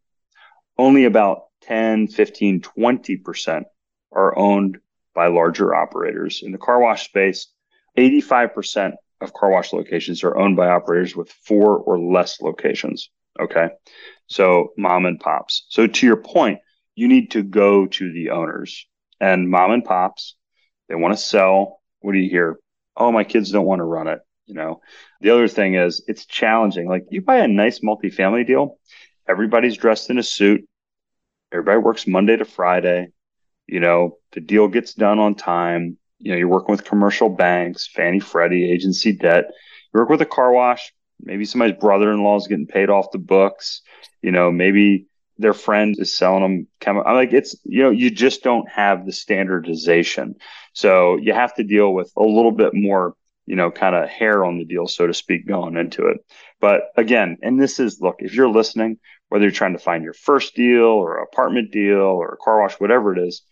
Only 0.77 1.07
about 1.07 1.47
10, 1.63 2.07
15, 2.07 2.61
20% 2.61 3.65
are 4.13 4.39
owned 4.39 4.79
by 5.13 5.27
larger 5.27 5.75
operators. 5.75 6.43
In 6.45 6.53
the 6.53 6.59
car 6.59 6.81
wash 6.81 7.05
space, 7.05 7.49
85% 7.97 8.93
of 9.21 9.33
car 9.33 9.51
wash 9.51 9.73
locations 9.73 10.23
are 10.23 10.37
owned 10.37 10.57
by 10.57 10.69
operators 10.69 11.17
with 11.17 11.31
four 11.31 11.79
or 11.79 11.99
less 11.99 12.41
locations. 12.41 13.11
Okay. 13.41 13.69
So 14.27 14.73
mom 14.77 15.07
and 15.07 15.19
pops. 15.19 15.67
So 15.69 15.87
to 15.87 16.07
your 16.07 16.17
point, 16.17 16.61
you 16.95 17.09
need 17.09 17.33
to 17.33 17.43
go 17.43 17.87
to 17.87 18.13
the 18.13 18.31
owners 18.31 18.87
and 19.21 19.51
mom 19.51 19.73
and 19.73 19.85
pops, 19.85 20.35
they 20.89 20.95
want 20.95 21.17
to 21.17 21.23
sell. 21.23 21.81
What 22.01 22.13
do 22.13 22.19
you 22.19 22.31
hear? 22.31 22.59
Oh, 22.97 23.13
my 23.13 23.25
kids 23.25 23.51
don't 23.51 23.67
want 23.67 23.81
to 23.81 23.85
run 23.85 24.09
it. 24.09 24.21
You 24.47 24.55
know, 24.55 24.81
the 25.21 25.31
other 25.31 25.49
thing 25.49 25.75
is 25.75 26.03
it's 26.09 26.25
challenging. 26.25 26.89
Like 26.89 27.05
you 27.11 27.21
buy 27.21 27.37
a 27.39 27.49
nice 27.49 27.81
multifamily 27.81 28.47
deal, 28.47 28.79
everybody's 29.29 29.77
dressed 29.77 30.09
in 30.09 30.19
a 30.19 30.23
suit, 30.23 30.67
everybody 31.53 31.79
works 31.79 32.07
Monday 32.07 32.37
to 32.37 32.47
Friday. 32.47 33.09
You 33.67 33.81
know, 33.81 34.17
the 34.33 34.41
deal 34.41 34.69
gets 34.69 34.95
done 34.95 35.19
on 35.19 35.35
time. 35.35 35.98
You 36.19 36.33
know, 36.33 36.39
you're 36.39 36.49
working 36.49 36.73
with 36.73 36.85
commercial 36.85 37.29
banks, 37.29 37.87
Fannie, 37.87 38.21
Freddie, 38.21 38.71
agency 38.71 39.13
debt. 39.13 39.47
You 39.93 40.01
work 40.01 40.09
with 40.09 40.21
a 40.21 40.27
car 40.27 40.53
wash. 40.53 40.93
Maybe 41.21 41.45
somebody's 41.45 41.79
brother-in-law 41.79 42.37
is 42.37 42.47
getting 42.47 42.67
paid 42.67 42.91
off 42.91 43.13
the 43.13 43.19
books. 43.19 43.83
You 44.23 44.33
know, 44.33 44.51
maybe 44.51 45.07
their 45.39 45.55
friend 45.55 45.95
is 45.99 46.15
selling 46.15 46.43
them. 46.43 46.67
I'm 47.07 47.15
like, 47.15 47.33
it's, 47.33 47.57
you 47.65 47.85
know, 47.85 47.91
you 47.91 48.11
just 48.11 48.43
don't 48.43 48.69
have 48.69 49.07
the 49.07 49.13
standardization. 49.13 50.35
So 50.73 51.17
you 51.17 51.33
have 51.33 51.55
to 51.55 51.65
deal 51.65 51.93
with 51.93 52.13
a 52.17 52.23
little 52.23 52.53
bit 52.53 52.75
more, 52.75 53.15
you 53.47 53.55
know, 53.57 53.71
kind 53.71 53.95
of 53.95 54.09
hair 54.09 54.45
on 54.45 54.59
the 54.59 54.65
deal, 54.65 54.89
so 54.89 55.07
to 55.07 55.15
speak, 55.15 55.47
going 55.47 55.77
into 55.77 56.07
it. 56.09 56.19
But 56.61 56.91
again, 56.97 57.39
and 57.43 57.61
this 57.61 57.79
is, 57.79 58.01
look, 58.01 58.17
if 58.19 58.35
you're 58.35 58.49
listening, 58.49 58.99
whether 59.29 59.45
you're 59.45 59.53
trying 59.53 59.75
to 59.75 59.79
find 59.79 60.03
your 60.03 60.15
first 60.15 60.57
deal 60.57 60.85
or 60.85 61.19
apartment 61.19 61.71
deal 61.71 61.99
or 61.99 62.39
car 62.43 62.61
wash, 62.61 62.75
whatever 62.75 63.17
it 63.17 63.21
is, 63.27 63.43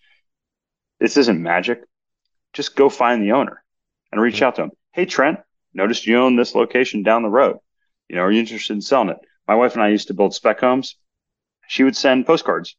this 0.98 1.16
isn't 1.16 1.40
magic. 1.40 1.82
Just 2.56 2.74
go 2.74 2.88
find 2.88 3.22
the 3.22 3.32
owner 3.32 3.62
and 4.10 4.20
reach 4.20 4.40
out 4.40 4.56
to 4.56 4.62
them. 4.62 4.70
Hey, 4.92 5.04
Trent, 5.04 5.40
noticed 5.74 6.06
you 6.06 6.18
own 6.18 6.36
this 6.36 6.54
location 6.54 7.02
down 7.02 7.22
the 7.22 7.28
road. 7.28 7.58
You 8.08 8.16
know, 8.16 8.22
are 8.22 8.32
you 8.32 8.40
interested 8.40 8.72
in 8.72 8.80
selling 8.80 9.10
it? 9.10 9.18
My 9.46 9.54
wife 9.54 9.74
and 9.74 9.82
I 9.82 9.88
used 9.88 10.08
to 10.08 10.14
build 10.14 10.34
spec 10.34 10.60
homes 10.60 10.96
she 11.66 11.84
would 11.84 11.96
send 11.96 12.26
postcards. 12.26 12.76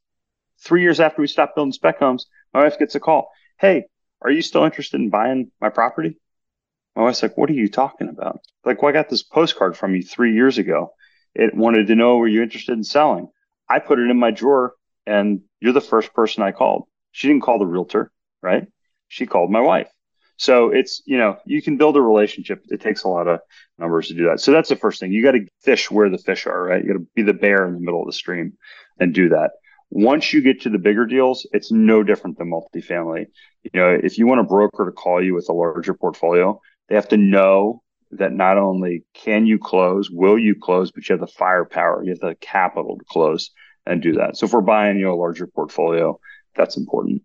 Three 0.60 0.82
years 0.82 1.00
after 1.00 1.22
we 1.22 1.28
stopped 1.28 1.56
building 1.56 1.74
spec 1.74 2.00
homes, 2.00 2.26
my 2.54 2.64
wife 2.64 2.80
gets 2.80 2.96
a 2.96 3.00
call. 3.00 3.30
Hey, 3.60 3.86
are 4.22 4.32
you 4.32 4.42
still 4.42 4.64
interested 4.64 5.00
in 5.00 5.10
buying 5.10 5.52
my 5.62 5.70
property? 5.70 6.20
My 6.96 7.04
wife's 7.04 7.22
like, 7.22 7.38
what 7.38 7.50
are 7.50 7.54
you 7.54 7.70
talking 7.70 8.10
about? 8.10 8.40
Like, 8.66 8.82
well, 8.82 8.90
I 8.90 8.94
got 8.94 9.10
this 9.10 9.24
postcard 9.24 9.78
from 9.78 9.94
you 9.94 10.02
three 10.02 10.34
years 10.34 10.58
ago. 10.58 10.94
It 11.36 11.54
wanted 11.54 11.88
to 11.88 11.96
know, 11.96 12.18
were 12.18 12.28
you 12.28 12.42
interested 12.42 12.74
in 12.74 12.84
selling? 12.84 13.30
I 13.70 13.80
put 13.80 14.00
it 14.00 14.10
in 14.10 14.18
my 14.18 14.32
drawer 14.32 14.74
and 15.06 15.42
you're 15.60 15.74
the 15.74 15.82
first 15.82 16.14
person 16.14 16.42
I 16.42 16.52
called. 16.52 16.86
She 17.12 17.28
didn't 17.28 17.44
call 17.44 17.60
the 17.60 17.66
realtor, 17.66 18.12
right? 18.42 18.68
She 19.08 19.26
called 19.26 19.52
my 19.52 19.62
wife. 19.62 19.90
So 20.38 20.70
it's, 20.70 21.02
you 21.06 21.18
know, 21.18 21.38
you 21.46 21.62
can 21.62 21.78
build 21.78 21.98
a 21.98 22.02
relationship. 22.02 22.64
It 22.70 22.80
takes 22.80 23.04
a 23.04 23.08
lot 23.08 23.28
of 23.28 23.40
numbers 23.80 24.10
to 24.10 24.14
do 24.14 24.26
that. 24.26 24.40
So 24.40 24.52
that's 24.52 24.70
the 24.70 24.76
first 24.76 25.00
thing. 25.00 25.12
You 25.12 25.24
got 25.24 25.32
to 25.32 25.48
fish 25.62 25.90
where 25.90 26.10
the 26.10 26.20
fish 26.20 26.46
are, 26.46 26.64
right? 26.64 26.84
You 26.84 26.94
got 26.94 27.00
to 27.00 27.08
be 27.16 27.24
the 27.24 27.34
bear 27.34 27.68
in 27.68 27.74
the 27.74 27.80
middle 27.80 28.02
of 28.02 28.08
the 28.08 28.14
stream 28.14 28.54
and 29.00 29.14
do 29.14 29.30
that. 29.30 29.52
Once 29.90 30.34
you 30.34 30.42
get 30.42 30.62
to 30.62 30.70
the 30.70 30.78
bigger 30.78 31.06
deals, 31.06 31.48
it's 31.54 31.72
no 31.72 32.04
different 32.04 32.38
than 32.38 32.52
multifamily. 32.52 33.26
You 33.64 33.72
know, 33.74 34.00
if 34.04 34.18
you 34.18 34.28
want 34.28 34.42
a 34.42 34.44
broker 34.44 34.86
to 34.86 34.92
call 34.92 35.24
you 35.24 35.34
with 35.34 35.50
a 35.50 35.54
larger 35.54 35.94
portfolio, 35.94 36.60
they 36.88 36.96
have 36.96 37.08
to 37.10 37.18
know 37.18 37.82
that 38.12 38.34
not 38.34 38.58
only 38.58 39.06
can 39.14 39.46
you 39.46 39.58
close, 39.58 40.10
will 40.10 40.38
you 40.38 40.56
close, 40.56 40.92
but 40.92 41.08
you 41.08 41.14
have 41.14 41.20
the 41.20 41.28
firepower, 41.28 42.04
you 42.04 42.12
have 42.12 42.20
the 42.20 42.36
capital 42.40 42.98
to 42.98 43.06
close 43.10 43.52
and 43.86 44.02
do 44.02 44.14
that. 44.14 44.38
So 44.38 44.46
if 44.46 44.54
we're 44.54 44.62
buying 44.62 44.98
you 44.98 45.06
know, 45.06 45.14
a 45.14 45.16
larger 45.16 45.48
portfolio, 45.48 46.20
that's 46.56 46.78
important. 46.78 47.24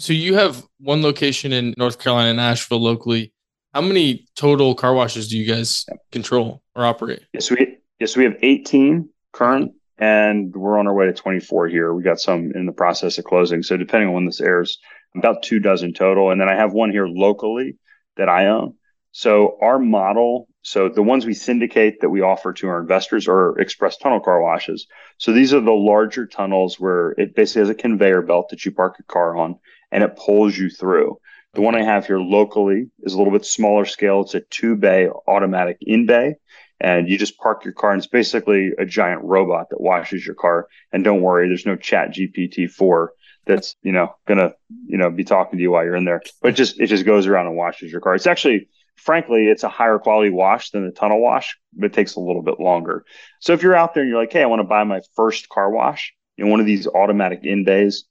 So 0.00 0.14
you 0.14 0.34
have 0.34 0.66
one 0.78 1.02
location 1.02 1.52
in 1.52 1.74
North 1.76 1.98
Carolina, 1.98 2.40
Asheville, 2.40 2.82
locally. 2.82 3.34
How 3.74 3.82
many 3.82 4.26
total 4.34 4.74
car 4.74 4.94
washes 4.94 5.28
do 5.28 5.36
you 5.36 5.46
guys 5.46 5.84
control 6.10 6.62
or 6.74 6.86
operate? 6.86 7.20
Yes, 7.34 7.50
we 7.50 7.76
yes 7.98 8.16
we 8.16 8.24
have 8.24 8.36
18 8.40 9.10
current, 9.32 9.72
and 9.98 10.56
we're 10.56 10.78
on 10.78 10.86
our 10.86 10.94
way 10.94 11.04
to 11.04 11.12
24 11.12 11.68
here. 11.68 11.92
We 11.92 12.02
got 12.02 12.18
some 12.18 12.50
in 12.54 12.64
the 12.64 12.72
process 12.72 13.18
of 13.18 13.26
closing. 13.26 13.62
So 13.62 13.76
depending 13.76 14.08
on 14.08 14.14
when 14.14 14.24
this 14.24 14.40
airs, 14.40 14.78
about 15.14 15.42
two 15.42 15.60
dozen 15.60 15.92
total, 15.92 16.30
and 16.30 16.40
then 16.40 16.48
I 16.48 16.56
have 16.56 16.72
one 16.72 16.90
here 16.90 17.06
locally 17.06 17.76
that 18.16 18.30
I 18.30 18.46
own. 18.46 18.76
So 19.12 19.58
our 19.60 19.78
model, 19.78 20.48
so 20.62 20.88
the 20.88 21.02
ones 21.02 21.26
we 21.26 21.34
syndicate 21.34 22.00
that 22.00 22.08
we 22.08 22.22
offer 22.22 22.54
to 22.54 22.68
our 22.68 22.80
investors 22.80 23.28
are 23.28 23.58
express 23.58 23.98
tunnel 23.98 24.20
car 24.20 24.40
washes. 24.40 24.86
So 25.18 25.32
these 25.32 25.52
are 25.52 25.60
the 25.60 25.72
larger 25.72 26.26
tunnels 26.26 26.80
where 26.80 27.10
it 27.18 27.34
basically 27.34 27.60
has 27.60 27.68
a 27.68 27.74
conveyor 27.74 28.22
belt 28.22 28.48
that 28.48 28.64
you 28.64 28.72
park 28.72 28.96
a 28.98 29.02
car 29.02 29.36
on 29.36 29.58
and 29.92 30.02
it 30.04 30.16
pulls 30.16 30.56
you 30.56 30.70
through. 30.70 31.18
The 31.54 31.60
one 31.60 31.74
I 31.74 31.82
have 31.82 32.06
here 32.06 32.20
locally 32.20 32.90
is 33.00 33.12
a 33.12 33.18
little 33.18 33.32
bit 33.32 33.44
smaller 33.44 33.84
scale. 33.84 34.22
It's 34.22 34.34
a 34.34 34.40
two 34.40 34.76
bay 34.76 35.08
automatic 35.26 35.78
in 35.80 36.06
bay. 36.06 36.36
And 36.82 37.08
you 37.08 37.18
just 37.18 37.36
park 37.36 37.64
your 37.64 37.74
car, 37.74 37.92
and 37.92 37.98
it's 37.98 38.06
basically 38.06 38.70
a 38.78 38.86
giant 38.86 39.22
robot 39.22 39.68
that 39.68 39.82
washes 39.82 40.24
your 40.24 40.34
car. 40.34 40.66
And 40.92 41.04
don't 41.04 41.20
worry, 41.20 41.46
there's 41.46 41.66
no 41.66 41.76
Chat 41.76 42.14
GPT 42.14 42.70
four 42.70 43.12
that's 43.46 43.74
you 43.82 43.92
know 43.92 44.14
gonna 44.26 44.52
you 44.86 44.96
know 44.96 45.10
be 45.10 45.24
talking 45.24 45.58
to 45.58 45.62
you 45.62 45.72
while 45.72 45.84
you're 45.84 45.96
in 45.96 46.06
there. 46.06 46.22
But 46.40 46.50
it 46.50 46.56
just 46.56 46.80
it 46.80 46.86
just 46.86 47.04
goes 47.04 47.26
around 47.26 47.48
and 47.48 47.56
washes 47.56 47.92
your 47.92 48.00
car. 48.00 48.14
It's 48.14 48.26
actually 48.26 48.68
frankly, 49.00 49.46
it's 49.46 49.62
a 49.62 49.68
higher 49.68 49.98
quality 49.98 50.30
wash 50.30 50.70
than 50.70 50.84
the 50.84 50.92
tunnel 50.92 51.20
wash, 51.20 51.58
but 51.72 51.86
it 51.86 51.92
takes 51.92 52.14
a 52.14 52.20
little 52.20 52.42
bit 52.42 52.60
longer. 52.60 53.04
So 53.40 53.52
if 53.52 53.62
you're 53.62 53.74
out 53.74 53.94
there 53.94 54.02
and 54.02 54.10
you're 54.10 54.20
like, 54.20 54.32
hey, 54.32 54.42
I 54.42 54.46
want 54.46 54.60
to 54.60 54.64
buy 54.68 54.84
my 54.84 55.00
first 55.16 55.48
car 55.48 55.70
wash 55.70 56.14
in 56.36 56.50
one 56.50 56.60
of 56.60 56.66
these 56.66 56.86
automatic 56.86 57.40
in 57.42 57.64
bays, 57.64 58.04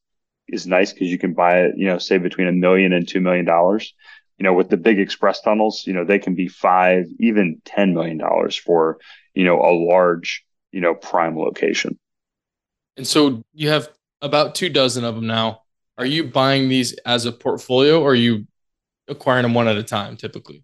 is 0.52 0.68
nice 0.68 0.94
because 0.94 1.10
you 1.10 1.18
can 1.18 1.34
buy 1.34 1.62
it, 1.62 1.74
you 1.78 1.88
know, 1.88 1.98
say 1.98 2.18
between 2.18 2.48
a 2.48 2.52
million 2.52 2.94
and 2.94 3.08
two 3.08 3.22
million 3.22 3.46
dollars. 3.46 3.94
You 4.38 4.44
know, 4.44 4.54
with 4.54 4.70
the 4.70 4.78
big 4.78 5.00
express 5.00 5.42
tunnels, 5.42 5.84
you 5.86 5.92
know, 5.92 6.06
they 6.06 6.20
can 6.20 6.34
be 6.34 6.48
five, 6.48 7.06
even 7.20 7.62
ten 7.66 7.94
million 7.94 8.18
dollars 8.18 8.56
for, 8.56 8.98
you 9.34 9.44
know, 9.44 9.60
a 9.60 9.72
large, 9.72 10.46
you 10.72 10.80
know, 10.80 10.96
prime 10.96 11.38
location. 11.38 12.00
And 12.96 13.06
so 13.06 13.44
you 13.54 13.70
have 13.70 13.90
about 14.22 14.56
two 14.56 14.70
dozen 14.70 15.04
of 15.04 15.16
them 15.16 15.28
now. 15.28 15.64
Are 15.98 16.06
you 16.06 16.26
buying 16.26 16.70
these 16.70 16.94
as 17.06 17.26
a 17.26 17.32
portfolio 17.34 18.02
or 18.02 18.12
are 18.12 18.16
you 18.16 18.48
acquiring 19.10 19.44
them 19.44 19.54
one 19.54 19.68
at 19.68 19.76
a 19.78 19.84
time 19.84 20.16
typically? 20.16 20.64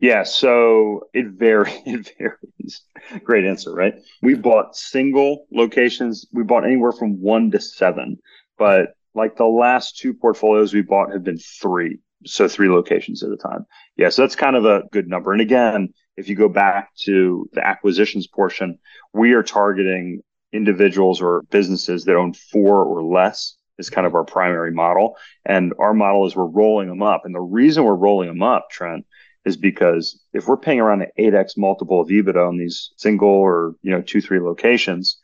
Yeah, 0.00 0.24
so 0.24 1.08
it 1.14 1.26
varies. 1.28 1.78
It 1.86 2.12
varies. 2.18 2.82
Great 3.22 3.44
answer, 3.44 3.72
right? 3.72 3.94
We 4.20 4.34
bought 4.34 4.74
single 4.74 5.46
locations. 5.52 6.26
We 6.32 6.42
bought 6.42 6.64
anywhere 6.64 6.90
from 6.90 7.20
one 7.20 7.52
to 7.52 7.60
seven, 7.60 8.18
but 8.58 8.94
like 9.14 9.36
the 9.36 9.44
last 9.44 9.98
two 9.98 10.14
portfolios 10.14 10.72
we 10.72 10.82
bought 10.82 11.12
have 11.12 11.24
been 11.24 11.38
three. 11.38 12.00
So 12.24 12.46
three 12.46 12.68
locations 12.68 13.24
at 13.24 13.32
a 13.32 13.36
time. 13.36 13.66
Yeah. 13.96 14.08
So 14.08 14.22
that's 14.22 14.36
kind 14.36 14.54
of 14.54 14.64
a 14.64 14.84
good 14.92 15.08
number. 15.08 15.32
And 15.32 15.40
again, 15.40 15.92
if 16.16 16.28
you 16.28 16.36
go 16.36 16.48
back 16.48 16.94
to 17.00 17.48
the 17.52 17.66
acquisitions 17.66 18.28
portion, 18.28 18.78
we 19.12 19.32
are 19.32 19.42
targeting 19.42 20.22
individuals 20.52 21.20
or 21.20 21.42
businesses 21.50 22.04
that 22.04 22.14
own 22.14 22.32
four 22.32 22.84
or 22.84 23.02
less 23.02 23.56
is 23.78 23.90
kind 23.90 24.06
of 24.06 24.14
our 24.14 24.24
primary 24.24 24.70
model. 24.70 25.16
And 25.44 25.74
our 25.78 25.94
model 25.94 26.26
is 26.26 26.36
we're 26.36 26.44
rolling 26.44 26.88
them 26.88 27.02
up. 27.02 27.22
And 27.24 27.34
the 27.34 27.40
reason 27.40 27.84
we're 27.84 27.94
rolling 27.94 28.28
them 28.28 28.42
up, 28.42 28.68
Trent, 28.70 29.04
is 29.44 29.56
because 29.56 30.20
if 30.32 30.46
we're 30.46 30.56
paying 30.56 30.80
around 30.80 31.02
an 31.02 31.10
8x 31.18 31.56
multiple 31.56 32.00
of 32.00 32.08
EBITDA 32.08 32.48
on 32.48 32.58
these 32.58 32.92
single 32.96 33.28
or, 33.28 33.74
you 33.82 33.90
know, 33.90 34.02
two, 34.02 34.20
three 34.20 34.40
locations, 34.40 35.18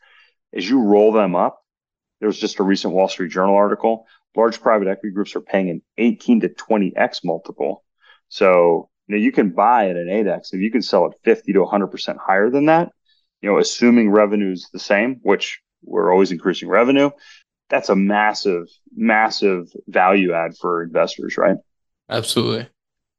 as 0.53 0.69
you 0.69 0.81
roll 0.81 1.11
them 1.11 1.35
up, 1.35 1.63
there 2.19 2.27
was 2.27 2.39
just 2.39 2.59
a 2.59 2.63
recent 2.63 2.93
Wall 2.93 3.07
Street 3.07 3.31
Journal 3.31 3.55
article. 3.55 4.05
Large 4.35 4.61
private 4.61 4.87
equity 4.87 5.13
groups 5.13 5.35
are 5.35 5.41
paying 5.41 5.69
an 5.69 5.81
18 5.97 6.41
to 6.41 6.49
20x 6.49 7.23
multiple. 7.23 7.83
So 8.29 8.89
you 9.07 9.15
know 9.15 9.21
you 9.21 9.31
can 9.31 9.49
buy 9.49 9.89
at 9.89 9.95
an 9.95 10.07
8x 10.07 10.53
if 10.53 10.61
you 10.61 10.71
can 10.71 10.81
sell 10.81 11.05
at 11.05 11.13
50 11.23 11.53
to 11.53 11.59
100 11.61 11.87
percent 11.87 12.17
higher 12.19 12.49
than 12.49 12.65
that. 12.65 12.91
You 13.41 13.49
know, 13.49 13.57
assuming 13.57 14.09
revenue 14.09 14.51
is 14.51 14.69
the 14.71 14.79
same, 14.79 15.19
which 15.23 15.61
we're 15.83 16.11
always 16.11 16.31
increasing 16.31 16.67
revenue. 16.67 17.09
That's 17.69 17.89
a 17.89 17.95
massive, 17.95 18.65
massive 18.95 19.67
value 19.87 20.33
add 20.33 20.57
for 20.57 20.83
investors, 20.83 21.37
right? 21.37 21.55
Absolutely. 22.09 22.67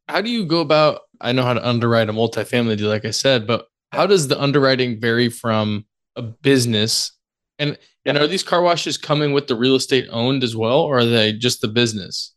How 0.09 0.21
do 0.21 0.31
you 0.31 0.45
go 0.45 0.61
about? 0.61 1.03
I 1.21 1.33
know 1.33 1.43
how 1.43 1.55
to 1.55 1.67
underwrite 1.67 2.09
a 2.09 2.13
multifamily 2.13 2.77
deal, 2.77 2.89
like 2.89 3.05
I 3.05 3.13
said, 3.13 3.47
but 3.47 3.67
how 3.93 4.07
does 4.07 4.29
the 4.29 4.41
underwriting 4.41 5.01
vary 5.01 5.29
from 5.29 5.87
a 6.17 6.23
business 6.23 7.13
and 7.61 7.79
and 8.05 8.19
are 8.19 8.27
these 8.27 8.43
car 8.43 8.63
washes 8.63 8.97
coming 8.97 9.33
with 9.33 9.47
the 9.47 9.55
real 9.55 9.77
estate 9.77 10.09
owned 10.11 10.43
as 10.43 10.57
well, 10.57 10.81
or 10.81 10.99
are 10.99 11.05
they 11.05 11.33
just 11.33 11.61
the 11.61 11.69
business? 11.69 12.35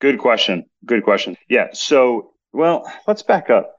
Good 0.00 0.18
question. 0.18 0.64
Good 0.84 1.04
question. 1.04 1.36
Yeah. 1.48 1.68
So, 1.72 2.32
well, 2.52 2.90
let's 3.06 3.22
back 3.22 3.50
up. 3.50 3.76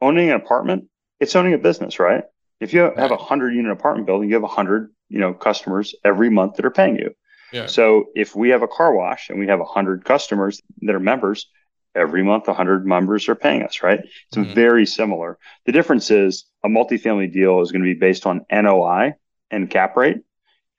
Owning 0.00 0.30
an 0.30 0.36
apartment, 0.36 0.88
it's 1.20 1.34
owning 1.36 1.54
a 1.54 1.58
business, 1.58 1.98
right? 1.98 2.24
If 2.60 2.72
you 2.72 2.80
have 2.80 3.10
a 3.10 3.16
hundred 3.16 3.54
unit 3.54 3.72
apartment 3.72 4.06
building, 4.06 4.28
you 4.28 4.34
have 4.34 4.44
a 4.44 4.48
hundred, 4.48 4.92
you 5.08 5.18
know, 5.18 5.32
customers 5.32 5.94
every 6.04 6.30
month 6.30 6.56
that 6.56 6.64
are 6.64 6.70
paying 6.70 6.96
you. 6.96 7.10
Yeah. 7.52 7.66
So 7.66 8.06
if 8.14 8.34
we 8.34 8.50
have 8.50 8.62
a 8.62 8.68
car 8.68 8.94
wash 8.94 9.30
and 9.30 9.38
we 9.38 9.46
have 9.46 9.60
a 9.60 9.64
hundred 9.64 10.04
customers 10.04 10.60
that 10.80 10.94
are 10.94 11.00
members, 11.00 11.48
every 11.94 12.22
month 12.22 12.48
a 12.48 12.54
hundred 12.54 12.86
members 12.86 13.28
are 13.28 13.34
paying 13.34 13.62
us, 13.62 13.82
right? 13.82 14.00
It's 14.00 14.36
mm-hmm. 14.36 14.54
very 14.54 14.86
similar. 14.86 15.38
The 15.66 15.72
difference 15.72 16.10
is 16.10 16.44
a 16.64 16.68
multifamily 16.68 17.32
deal 17.32 17.60
is 17.60 17.70
going 17.70 17.82
to 17.82 17.94
be 17.94 17.98
based 17.98 18.26
on 18.26 18.46
NOI 18.50 19.14
and 19.52 19.70
cap 19.70 19.96
rate. 19.96 20.18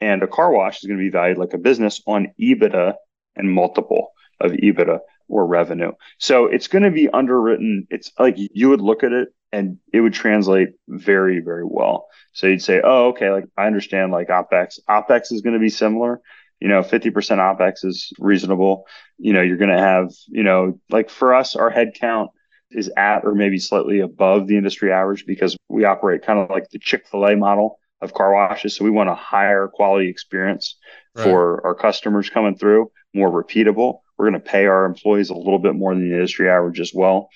And 0.01 0.21
a 0.21 0.27
car 0.27 0.51
wash 0.51 0.79
is 0.79 0.87
going 0.87 0.99
to 0.99 1.03
be 1.03 1.09
valued 1.09 1.37
like 1.37 1.53
a 1.53 1.57
business 1.57 2.01
on 2.05 2.33
EBITDA 2.37 2.95
and 3.37 3.49
multiple 3.49 4.11
of 4.41 4.51
EBITDA 4.51 4.99
or 5.29 5.47
revenue. 5.47 5.93
So 6.17 6.47
it's 6.47 6.67
going 6.67 6.83
to 6.83 6.91
be 6.91 7.07
underwritten. 7.07 7.87
It's 7.89 8.11
like 8.19 8.35
you 8.37 8.69
would 8.69 8.81
look 8.81 9.03
at 9.03 9.13
it 9.13 9.29
and 9.53 9.77
it 9.93 10.01
would 10.01 10.13
translate 10.13 10.69
very, 10.89 11.39
very 11.39 11.63
well. 11.63 12.07
So 12.33 12.47
you'd 12.47 12.61
say, 12.61 12.81
oh, 12.83 13.09
okay, 13.09 13.29
like 13.29 13.45
I 13.55 13.67
understand 13.67 14.11
like 14.11 14.27
OPEX. 14.27 14.79
OPEX 14.89 15.31
is 15.31 15.41
going 15.41 15.53
to 15.53 15.59
be 15.59 15.69
similar. 15.69 16.19
You 16.59 16.67
know, 16.67 16.81
50% 16.81 17.13
OPEX 17.13 17.85
is 17.85 18.11
reasonable. 18.19 18.85
You 19.17 19.33
know, 19.33 19.41
you're 19.41 19.57
going 19.57 19.69
to 19.69 19.81
have, 19.81 20.11
you 20.27 20.43
know, 20.43 20.79
like 20.89 21.09
for 21.09 21.33
us, 21.33 21.55
our 21.55 21.71
headcount 21.71 22.29
is 22.71 22.89
at 22.97 23.23
or 23.23 23.35
maybe 23.35 23.59
slightly 23.59 23.99
above 23.99 24.47
the 24.47 24.57
industry 24.57 24.91
average 24.91 25.25
because 25.25 25.55
we 25.69 25.85
operate 25.85 26.23
kind 26.23 26.39
of 26.39 26.49
like 26.49 26.69
the 26.69 26.79
Chick 26.79 27.07
fil 27.07 27.25
A 27.25 27.35
model 27.35 27.79
of 28.03 28.13
car 28.13 28.33
washes. 28.33 28.75
So 28.75 28.83
we 28.83 28.91
want 28.91 29.09
a 29.09 29.15
higher 29.15 29.67
quality 29.67 30.09
experience 30.09 30.75
right. 31.15 31.23
for 31.23 31.65
our 31.65 31.75
customers 31.75 32.29
coming 32.29 32.55
through, 32.57 32.91
more 33.13 33.29
repeatable. 33.29 33.99
We're 34.17 34.29
going 34.29 34.41
to 34.41 34.47
pay 34.47 34.65
our 34.65 34.85
employees 34.85 35.29
a 35.29 35.35
little 35.35 35.59
bit 35.59 35.75
more 35.75 35.93
than 35.93 36.07
the 36.07 36.15
industry 36.15 36.49
average 36.49 36.79
as 36.79 36.91
well. 36.93 37.29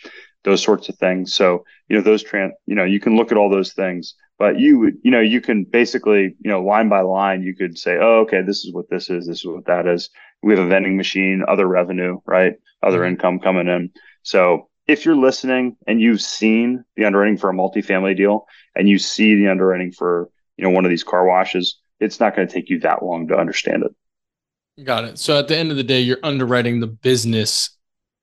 Those 0.43 0.61
sorts 0.61 0.89
of 0.89 0.97
things. 0.97 1.33
So, 1.33 1.65
you 1.89 1.97
know, 1.97 2.03
those 2.03 2.23
trans, 2.23 2.53
you 2.65 2.75
know, 2.75 2.83
you 2.83 2.99
can 2.99 3.15
look 3.15 3.31
at 3.31 3.37
all 3.37 3.49
those 3.49 3.73
things, 3.73 4.15
but 4.37 4.59
you, 4.59 4.79
would 4.79 4.97
you 5.01 5.11
know, 5.11 5.19
you 5.19 5.41
can 5.41 5.63
basically, 5.63 6.35
you 6.39 6.51
know, 6.51 6.63
line 6.63 6.89
by 6.89 7.01
line, 7.01 7.41
you 7.41 7.55
could 7.55 7.77
say, 7.77 7.97
oh, 7.99 8.19
okay, 8.19 8.41
this 8.43 8.63
is 8.63 8.73
what 8.73 8.89
this 8.89 9.09
is. 9.09 9.27
This 9.27 9.39
is 9.39 9.45
what 9.45 9.65
that 9.65 9.87
is. 9.87 10.09
We 10.43 10.55
have 10.55 10.63
a 10.63 10.67
vending 10.67 10.95
machine, 10.95 11.43
other 11.47 11.67
revenue, 11.67 12.19
right? 12.25 12.53
Other 12.83 12.99
mm-hmm. 12.99 13.13
income 13.13 13.39
coming 13.39 13.67
in. 13.67 13.91
So 14.21 14.69
if 14.87 15.03
you're 15.03 15.15
listening 15.15 15.75
and 15.85 15.99
you've 15.99 16.21
seen 16.21 16.83
the 16.95 17.05
underwriting 17.05 17.37
for 17.37 17.49
a 17.49 17.53
multifamily 17.53 18.15
deal 18.15 18.45
and 18.75 18.87
you 18.87 18.99
see 18.99 19.35
the 19.35 19.49
underwriting 19.49 19.91
for, 19.91 20.29
you 20.57 20.63
know, 20.63 20.71
one 20.71 20.85
of 20.85 20.89
these 20.89 21.03
car 21.03 21.25
washes, 21.25 21.79
it's 21.99 22.19
not 22.19 22.35
going 22.35 22.47
to 22.47 22.53
take 22.53 22.69
you 22.69 22.79
that 22.79 23.03
long 23.03 23.27
to 23.27 23.37
understand 23.37 23.83
it. 23.83 24.83
Got 24.83 25.05
it. 25.05 25.19
So 25.19 25.39
at 25.39 25.47
the 25.47 25.57
end 25.57 25.71
of 25.71 25.77
the 25.77 25.83
day, 25.83 26.01
you're 26.01 26.19
underwriting 26.21 26.79
the 26.79 26.87
business 26.87 27.71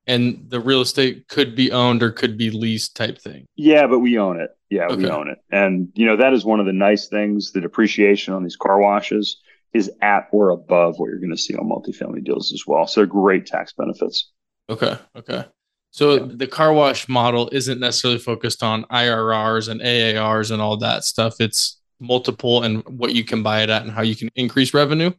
and 0.07 0.45
the 0.49 0.61
real 0.61 0.80
estate 0.80 1.28
could 1.28 1.57
be 1.57 1.72
owned 1.72 2.03
or 2.03 2.11
could 2.11 2.37
be 2.37 2.51
leased 2.51 2.95
type 2.95 3.18
thing. 3.18 3.47
Yeah, 3.57 3.87
but 3.87 4.01
we 4.01 4.18
own 4.18 4.41
it. 4.41 4.51
Yeah, 4.70 4.87
okay. 4.87 4.97
we 4.97 5.09
own 5.09 5.28
it. 5.28 5.39
And 5.51 5.89
you 5.95 6.07
know, 6.07 6.16
that 6.16 6.32
is 6.32 6.45
one 6.45 6.61
of 6.61 6.66
the 6.66 6.72
nice 6.72 7.09
things, 7.09 7.53
the 7.53 7.61
depreciation 7.61 8.35
on 8.35 8.43
these 8.43 8.57
car 8.57 8.78
washes 8.78 9.41
is 9.72 9.91
at 10.03 10.28
or 10.30 10.51
above 10.51 10.99
what 10.99 11.07
you're 11.07 11.18
going 11.18 11.30
to 11.30 11.37
see 11.37 11.55
on 11.57 11.68
multifamily 11.68 12.22
deals 12.22 12.53
as 12.53 12.64
well. 12.66 12.87
So 12.87 13.01
they're 13.01 13.07
great 13.07 13.47
tax 13.47 13.72
benefits. 13.72 14.30
Okay. 14.68 14.97
Okay. 15.16 15.45
So 15.91 16.14
yeah. 16.14 16.26
the 16.26 16.47
car 16.47 16.72
wash 16.72 17.09
model 17.09 17.49
isn't 17.53 17.80
necessarily 17.80 18.20
focused 18.20 18.62
on 18.62 18.85
IRRs 18.85 19.68
and 19.68 19.80
AARs 19.80 20.51
and 20.51 20.62
all 20.62 20.76
that 20.78 21.05
stuff. 21.05 21.37
It's 21.41 21.80
multiple 22.05 22.63
and 22.63 22.83
what 22.87 23.15
you 23.15 23.25
can 23.25 23.43
buy 23.43 23.63
it 23.63 23.71
at 23.71 23.83
and 23.83 23.91
how 23.91 24.03
you 24.03 24.17
can 24.17 24.31
increase 24.35 24.75
revenue? 24.75 25.13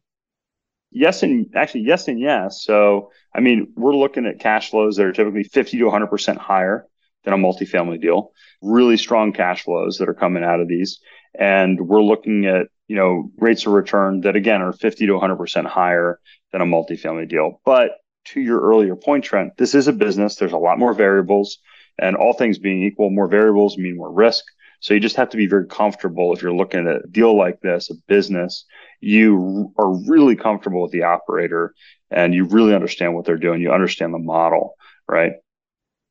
Yes, 0.92 1.24
and 1.24 1.48
actually, 1.56 1.82
yes, 1.82 2.08
and 2.08 2.20
yes. 2.20 2.64
So, 2.64 3.12
I 3.34 3.42
mean, 3.42 3.74
we're 3.76 3.96
looking 3.96 4.26
at 4.26 4.40
cash 4.40 4.70
flows 4.70 4.96
that 4.96 5.06
are 5.06 5.12
typically 5.12 5.44
50 5.44 5.80
to 5.80 5.84
100% 5.86 6.38
higher 6.38 6.88
than 7.26 7.34
a 7.34 7.38
multifamily 7.38 8.00
deal. 8.02 8.32
Really 8.62 8.96
strong 8.96 9.34
cash 9.34 9.64
flows 9.64 9.98
that 9.98 10.08
are 10.08 10.14
coming 10.14 10.44
out 10.44 10.62
of 10.62 10.70
these. 10.70 11.02
And 11.38 11.88
we're 11.88 12.02
looking 12.02 12.46
at, 12.46 12.68
you 12.88 12.96
know, 12.96 13.30
rates 13.38 13.66
of 13.66 13.74
return 13.74 14.22
that 14.22 14.38
again 14.38 14.62
are 14.62 14.72
50 14.72 15.08
to 15.08 15.14
100% 15.14 15.66
higher 15.66 16.20
than 16.54 16.62
a 16.62 16.66
multifamily 16.66 17.28
deal. 17.28 17.60
But 17.66 17.92
to 18.26 18.40
your 18.40 18.62
earlier 18.62 18.96
point, 18.96 19.26
Trent, 19.26 19.58
this 19.58 19.76
is 19.76 19.88
a 19.88 19.94
business. 19.94 20.36
There's 20.36 20.54
a 20.54 20.58
lot 20.58 20.80
more 20.80 20.94
variables. 20.94 21.58
And 21.98 22.16
all 22.16 22.34
things 22.34 22.58
being 22.58 22.84
equal, 22.84 23.10
more 23.10 23.28
variables 23.28 23.78
mean 23.78 23.98
more 23.98 24.12
risk. 24.14 24.46
So 24.86 24.94
you 24.94 25.00
just 25.00 25.16
have 25.16 25.30
to 25.30 25.38
be 25.38 25.48
very 25.48 25.66
comfortable 25.66 26.32
if 26.32 26.44
you're 26.44 26.54
looking 26.54 26.88
at 26.88 26.98
a 26.98 27.08
deal 27.08 27.36
like 27.36 27.60
this, 27.62 27.90
a 27.90 27.96
business, 28.08 28.66
you 29.02 29.74
are 29.80 29.92
really 30.08 30.36
comfortable 30.36 30.84
with 30.84 30.92
the 30.92 31.02
operator 31.02 31.74
and 32.12 32.36
you 32.36 32.46
really 32.46 32.76
understand 32.76 33.16
what 33.16 33.26
they're 33.26 33.36
doing. 33.36 33.62
You 33.62 33.72
understand 33.72 34.14
the 34.14 34.20
model, 34.20 34.76
right? 35.08 35.32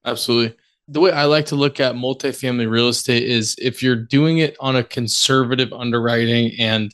Absolutely. 0.04 0.56
The 0.88 0.98
way 0.98 1.12
I 1.12 1.26
like 1.26 1.46
to 1.46 1.54
look 1.54 1.78
at 1.78 1.94
multifamily 1.94 2.68
real 2.68 2.88
estate 2.88 3.22
is 3.22 3.54
if 3.62 3.80
you're 3.80 3.94
doing 3.94 4.38
it 4.38 4.56
on 4.58 4.74
a 4.74 4.82
conservative 4.82 5.72
underwriting 5.72 6.50
and 6.58 6.92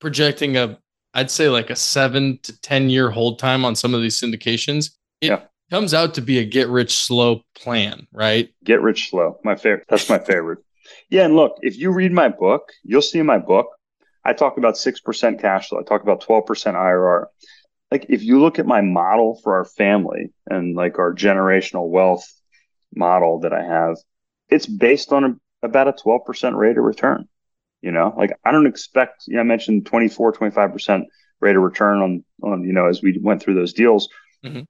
projecting 0.00 0.56
a, 0.56 0.78
I'd 1.12 1.28
say 1.28 1.48
like 1.48 1.70
a 1.70 1.76
seven 1.76 2.38
to 2.44 2.60
10 2.60 2.88
year 2.88 3.10
hold 3.10 3.40
time 3.40 3.64
on 3.64 3.74
some 3.74 3.94
of 3.94 4.00
these 4.00 4.20
syndications, 4.20 4.92
it 5.20 5.26
yeah. 5.26 5.40
comes 5.72 5.92
out 5.92 6.14
to 6.14 6.20
be 6.20 6.38
a 6.38 6.44
get 6.44 6.68
rich 6.68 6.94
slow 6.94 7.42
plan, 7.56 8.06
right? 8.12 8.54
Get 8.62 8.80
rich 8.80 9.10
slow. 9.10 9.40
My 9.42 9.56
favorite. 9.56 9.86
That's 9.88 10.08
my 10.08 10.20
favorite. 10.20 10.60
Yeah, 11.14 11.26
and 11.26 11.36
look, 11.36 11.58
if 11.62 11.78
you 11.78 11.92
read 11.92 12.10
my 12.10 12.28
book, 12.28 12.72
you'll 12.82 13.00
see 13.00 13.20
in 13.20 13.26
my 13.26 13.38
book, 13.38 13.68
I 14.24 14.32
talk 14.32 14.58
about 14.58 14.74
6% 14.74 15.40
cash 15.40 15.68
flow. 15.68 15.78
I 15.78 15.84
talk 15.84 16.02
about 16.02 16.24
12% 16.24 16.44
IRR. 16.48 17.26
Like 17.92 18.06
if 18.08 18.24
you 18.24 18.40
look 18.40 18.58
at 18.58 18.66
my 18.66 18.80
model 18.80 19.38
for 19.40 19.54
our 19.54 19.64
family 19.64 20.32
and 20.50 20.74
like 20.74 20.98
our 20.98 21.14
generational 21.14 21.88
wealth 21.88 22.26
model 22.92 23.38
that 23.42 23.52
I 23.52 23.62
have, 23.62 23.96
it's 24.48 24.66
based 24.66 25.12
on 25.12 25.24
a, 25.24 25.36
about 25.64 25.86
a 25.86 25.92
12% 25.92 26.56
rate 26.56 26.78
of 26.78 26.82
return. 26.82 27.28
You 27.80 27.92
know, 27.92 28.12
like 28.18 28.32
I 28.44 28.50
don't 28.50 28.66
expect, 28.66 29.28
you 29.28 29.34
know, 29.34 29.42
I 29.42 29.44
mentioned 29.44 29.86
24, 29.86 30.32
25% 30.32 31.04
rate 31.38 31.54
of 31.54 31.62
return 31.62 31.98
on, 31.98 32.24
on, 32.42 32.64
you 32.64 32.72
know, 32.72 32.86
as 32.86 33.02
we 33.02 33.16
went 33.22 33.40
through 33.40 33.54
those 33.54 33.72
deals. 33.72 34.08
Mm-hmm. 34.44 34.62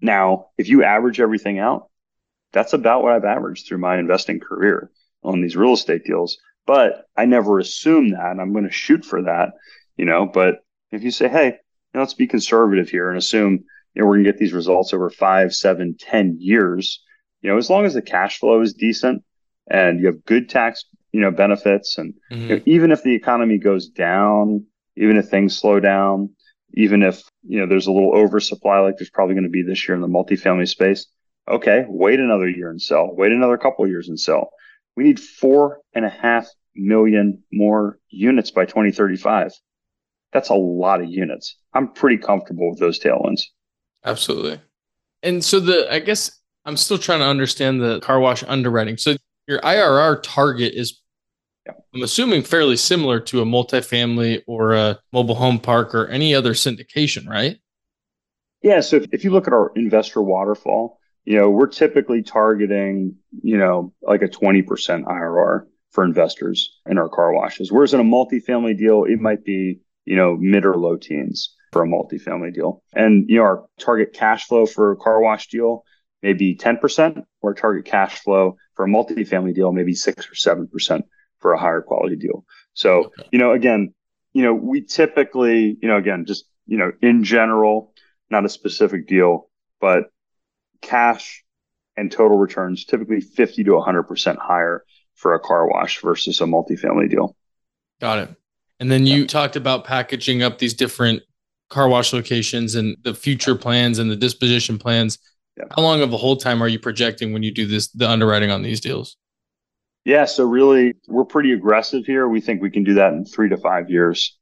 Now, 0.00 0.50
if 0.56 0.68
you 0.68 0.84
average 0.84 1.18
everything 1.18 1.58
out, 1.58 1.88
that's 2.52 2.74
about 2.74 3.02
what 3.02 3.10
I've 3.10 3.24
averaged 3.24 3.66
through 3.66 3.78
my 3.78 3.98
investing 3.98 4.38
career 4.38 4.92
on 5.24 5.40
these 5.40 5.56
real 5.56 5.72
estate 5.72 6.04
deals. 6.04 6.38
But 6.66 7.06
I 7.16 7.26
never 7.26 7.58
assume 7.58 8.10
that 8.10 8.30
and 8.30 8.40
I'm 8.40 8.52
going 8.52 8.64
to 8.64 8.72
shoot 8.72 9.04
for 9.04 9.22
that, 9.22 9.50
you 9.96 10.04
know. 10.04 10.26
But 10.26 10.64
if 10.92 11.02
you 11.02 11.10
say, 11.10 11.28
hey, 11.28 11.46
you 11.46 11.52
know, 11.94 12.00
let's 12.00 12.14
be 12.14 12.26
conservative 12.26 12.88
here 12.88 13.08
and 13.08 13.18
assume 13.18 13.64
you 13.94 14.02
know 14.02 14.06
we're 14.06 14.14
going 14.14 14.24
to 14.24 14.32
get 14.32 14.38
these 14.38 14.52
results 14.52 14.92
over 14.92 15.10
five, 15.10 15.54
seven, 15.54 15.96
ten 15.98 16.36
years, 16.40 17.02
you 17.42 17.50
know, 17.50 17.58
as 17.58 17.68
long 17.68 17.84
as 17.84 17.94
the 17.94 18.02
cash 18.02 18.38
flow 18.38 18.60
is 18.62 18.72
decent 18.72 19.22
and 19.70 20.00
you 20.00 20.06
have 20.06 20.24
good 20.24 20.48
tax, 20.48 20.84
you 21.12 21.20
know, 21.20 21.30
benefits, 21.30 21.98
and 21.98 22.14
mm-hmm. 22.32 22.42
you 22.42 22.56
know, 22.56 22.62
even 22.66 22.90
if 22.90 23.02
the 23.02 23.14
economy 23.14 23.58
goes 23.58 23.88
down, 23.88 24.66
even 24.96 25.16
if 25.16 25.28
things 25.28 25.56
slow 25.56 25.80
down, 25.80 26.30
even 26.74 27.02
if 27.02 27.22
you 27.46 27.60
know 27.60 27.66
there's 27.66 27.86
a 27.86 27.92
little 27.92 28.14
oversupply 28.14 28.78
like 28.78 28.96
there's 28.96 29.10
probably 29.10 29.34
going 29.34 29.44
to 29.44 29.50
be 29.50 29.62
this 29.62 29.86
year 29.86 29.94
in 29.94 30.00
the 30.00 30.08
multifamily 30.08 30.66
space, 30.66 31.06
okay, 31.46 31.84
wait 31.88 32.18
another 32.18 32.48
year 32.48 32.70
and 32.70 32.80
sell. 32.80 33.14
Wait 33.14 33.32
another 33.32 33.58
couple 33.58 33.86
years 33.86 34.08
and 34.08 34.18
sell 34.18 34.50
we 34.96 35.04
need 35.04 35.20
four 35.20 35.80
and 35.94 36.04
a 36.04 36.10
half 36.10 36.48
million 36.74 37.42
more 37.52 37.98
units 38.08 38.50
by 38.50 38.64
2035. 38.64 39.52
That's 40.32 40.48
a 40.48 40.54
lot 40.54 41.00
of 41.00 41.08
units. 41.08 41.56
I'm 41.72 41.92
pretty 41.92 42.18
comfortable 42.18 42.70
with 42.70 42.78
those 42.78 42.98
tailwinds. 42.98 43.42
Absolutely. 44.04 44.60
And 45.22 45.44
so 45.44 45.60
the 45.60 45.92
I 45.92 46.00
guess 46.00 46.40
I'm 46.64 46.76
still 46.76 46.98
trying 46.98 47.20
to 47.20 47.26
understand 47.26 47.80
the 47.80 48.00
car 48.00 48.20
wash 48.20 48.42
underwriting. 48.46 48.96
So 48.96 49.16
your 49.46 49.60
IRR 49.60 50.20
target 50.22 50.74
is 50.74 51.00
yeah. 51.66 51.72
I'm 51.94 52.02
assuming 52.02 52.42
fairly 52.42 52.76
similar 52.76 53.20
to 53.20 53.40
a 53.40 53.44
multifamily 53.44 54.42
or 54.46 54.74
a 54.74 54.98
mobile 55.12 55.34
home 55.34 55.58
park 55.58 55.94
or 55.94 56.08
any 56.08 56.34
other 56.34 56.52
syndication, 56.52 57.26
right? 57.26 57.58
Yeah. 58.62 58.80
So 58.80 58.96
if, 58.96 59.06
if 59.12 59.24
you 59.24 59.30
look 59.30 59.46
at 59.46 59.54
our 59.54 59.72
investor 59.74 60.20
waterfall, 60.20 60.98
you 61.24 61.38
know, 61.38 61.50
we're 61.50 61.66
typically 61.66 62.22
targeting, 62.22 63.16
you 63.42 63.56
know, 63.56 63.92
like 64.02 64.22
a 64.22 64.28
20% 64.28 64.64
IRR 65.04 65.66
for 65.90 66.04
investors 66.04 66.78
in 66.86 66.98
our 66.98 67.08
car 67.08 67.32
washes. 67.32 67.72
Whereas 67.72 67.94
in 67.94 68.00
a 68.00 68.04
multifamily 68.04 68.76
deal, 68.76 69.04
it 69.04 69.20
might 69.20 69.44
be, 69.44 69.80
you 70.04 70.16
know, 70.16 70.36
mid 70.36 70.64
or 70.64 70.76
low 70.76 70.96
teens 70.96 71.54
for 71.72 71.82
a 71.82 71.88
multifamily 71.88 72.52
deal. 72.52 72.82
And, 72.94 73.28
you 73.28 73.36
know, 73.36 73.42
our 73.42 73.64
target 73.78 74.12
cash 74.12 74.46
flow 74.46 74.66
for 74.66 74.92
a 74.92 74.96
car 74.96 75.20
wash 75.20 75.48
deal 75.48 75.84
may 76.22 76.32
be 76.32 76.56
10%, 76.56 77.22
or 77.42 77.54
target 77.54 77.84
cash 77.84 78.20
flow 78.20 78.56
for 78.74 78.84
a 78.84 78.88
multifamily 78.88 79.54
deal, 79.54 79.72
maybe 79.72 79.94
six 79.94 80.26
or 80.26 80.34
7% 80.34 81.02
for 81.38 81.52
a 81.52 81.58
higher 81.58 81.82
quality 81.82 82.16
deal. 82.16 82.44
So, 82.72 83.04
okay. 83.04 83.28
you 83.32 83.38
know, 83.38 83.52
again, 83.52 83.94
you 84.32 84.42
know, 84.42 84.54
we 84.54 84.82
typically, 84.82 85.76
you 85.80 85.88
know, 85.88 85.96
again, 85.96 86.24
just, 86.26 86.46
you 86.66 86.78
know, 86.78 86.92
in 87.02 87.24
general, 87.24 87.92
not 88.30 88.44
a 88.44 88.48
specific 88.48 89.06
deal, 89.06 89.48
but 89.80 90.04
cash 90.84 91.44
and 91.96 92.10
total 92.10 92.38
returns 92.38 92.84
typically 92.84 93.20
50 93.20 93.64
to 93.64 93.70
100% 93.70 94.38
higher 94.38 94.84
for 95.14 95.34
a 95.34 95.40
car 95.40 95.68
wash 95.68 96.00
versus 96.00 96.40
a 96.40 96.44
multifamily 96.44 97.10
deal. 97.10 97.36
Got 98.00 98.18
it. 98.18 98.34
And 98.80 98.90
then 98.90 99.06
you 99.06 99.22
yeah. 99.22 99.26
talked 99.26 99.56
about 99.56 99.84
packaging 99.84 100.42
up 100.42 100.58
these 100.58 100.74
different 100.74 101.22
car 101.70 101.88
wash 101.88 102.12
locations 102.12 102.74
and 102.74 102.96
the 103.02 103.14
future 103.14 103.54
plans 103.54 103.98
and 103.98 104.10
the 104.10 104.16
disposition 104.16 104.78
plans. 104.78 105.18
Yeah. 105.56 105.64
How 105.74 105.82
long 105.82 106.02
of 106.02 106.12
a 106.12 106.16
hold 106.16 106.40
time 106.40 106.62
are 106.62 106.68
you 106.68 106.80
projecting 106.80 107.32
when 107.32 107.42
you 107.42 107.52
do 107.52 107.66
this, 107.66 107.88
the 107.88 108.08
underwriting 108.08 108.50
on 108.50 108.62
these 108.62 108.80
deals? 108.80 109.16
Yeah. 110.04 110.24
So 110.24 110.44
really, 110.44 110.94
we're 111.06 111.24
pretty 111.24 111.52
aggressive 111.52 112.04
here. 112.04 112.28
We 112.28 112.40
think 112.40 112.60
we 112.60 112.70
can 112.70 112.84
do 112.84 112.94
that 112.94 113.12
in 113.12 113.24
three 113.24 113.48
to 113.48 113.56
five 113.56 113.88
years. 113.88 114.36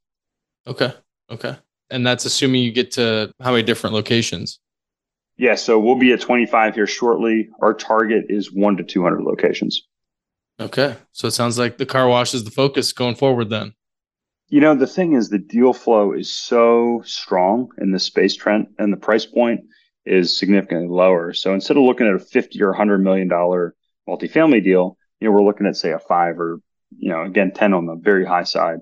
Okay. 0.66 0.93
Okay. 1.30 1.57
And 1.90 2.07
that's 2.07 2.24
assuming 2.24 2.62
you 2.62 2.72
get 2.72 2.93
to 2.93 3.32
how 3.40 3.51
many 3.51 3.62
different 3.62 3.95
locations? 3.95 4.59
Yeah, 5.43 5.57
so 5.57 5.76
we'll 5.76 5.97
be 5.97 6.12
at 6.12 6.20
25 6.20 6.76
here 6.76 6.86
shortly. 6.86 7.49
Our 7.61 7.74
target 7.74 8.26
is 8.28 8.53
one 8.53 8.76
to 8.76 8.84
200 8.84 9.24
locations. 9.24 9.82
Okay. 10.61 10.95
So 11.11 11.26
it 11.26 11.32
sounds 11.32 11.59
like 11.59 11.78
the 11.78 11.84
car 11.84 12.07
wash 12.07 12.32
is 12.32 12.45
the 12.45 12.53
focus 12.53 12.93
going 12.93 13.16
forward 13.16 13.51
then. 13.51 13.74
You 14.51 14.61
know, 14.61 14.76
the 14.76 14.86
thing 14.86 15.14
is, 15.14 15.30
the 15.30 15.40
deal 15.40 15.72
flow 15.72 16.12
is 16.12 16.32
so 16.32 17.03
strong 17.05 17.70
in 17.78 17.90
the 17.90 17.99
space, 17.99 18.36
Trent, 18.36 18.68
and 18.78 18.93
the 18.93 18.97
price 18.97 19.26
point 19.26 19.62
is 20.07 20.38
significantly 20.38 20.86
lower. 20.86 21.32
So 21.32 21.53
instead 21.53 21.76
of 21.76 21.82
looking 21.82 22.07
at 22.07 22.14
a 22.14 22.20
50 22.20 22.62
or 22.62 22.68
100 22.68 22.99
million 22.99 23.26
dollar 23.26 23.74
multifamily 24.09 24.62
deal, 24.62 24.97
you 25.18 25.26
know, 25.26 25.32
we're 25.32 25.43
looking 25.43 25.66
at 25.66 25.74
say 25.74 25.90
a 25.90 25.99
five 25.99 26.38
or, 26.38 26.61
you 26.97 27.09
know, 27.09 27.22
again, 27.22 27.51
10 27.51 27.74
on 27.74 27.86
the 27.86 27.97
very 27.97 28.24
high 28.24 28.45
side. 28.45 28.78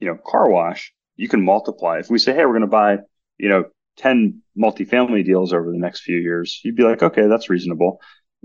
You 0.00 0.08
know, 0.08 0.18
car 0.26 0.50
wash, 0.50 0.92
you 1.14 1.28
can 1.28 1.44
multiply. 1.44 2.00
If 2.00 2.10
we 2.10 2.18
say, 2.18 2.34
hey, 2.34 2.44
we're 2.46 2.58
going 2.58 2.62
to 2.62 2.66
buy, 2.66 2.98
you 3.38 3.48
know, 3.48 3.66
10 4.00 4.40
multifamily 4.58 5.24
deals 5.24 5.52
over 5.52 5.70
the 5.70 5.78
next 5.78 6.00
few 6.00 6.16
years, 6.16 6.60
you'd 6.64 6.76
be 6.76 6.82
like, 6.82 7.02
okay, 7.02 7.26
that's 7.26 7.50
reasonable. 7.50 8.00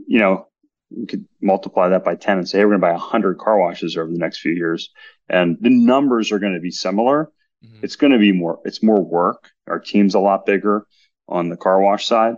you 0.08 0.20
know, 0.20 0.47
you 0.89 1.08
could 1.08 1.26
multiply 1.41 1.89
that 1.89 2.03
by 2.03 2.16
10 2.16 2.38
and 2.38 2.47
say, 2.47 2.60
hey, 2.60 2.66
we're 2.66 2.78
going 2.78 2.82
to 2.82 2.88
buy 2.88 2.91
100 2.91 3.38
car 3.38 3.60
washes 3.60 3.97
over 3.97 4.12
the 4.12 4.20
next 4.20 4.39
few 4.39 4.51
years. 4.51 4.89
And 5.30 5.58
the 5.60 5.70
numbers 5.70 6.32
are 6.32 6.39
going 6.39 6.53
to 6.53 6.60
be 6.60 6.72
similar. 6.72 7.32
Mm-hmm. 7.66 7.80
It's 7.84 7.95
going 7.95 8.14
to 8.14 8.20
be 8.20 8.32
more, 8.32 8.60
it's 8.66 8.84
more 8.84 9.01
work. 9.01 9.49
Our 9.68 9.80
team's 9.80 10.14
a 10.14 10.20
lot 10.20 10.45
bigger 10.45 10.86
on 11.28 11.49
the 11.49 11.58
car 11.58 11.82
wash 11.82 12.06
side, 12.06 12.36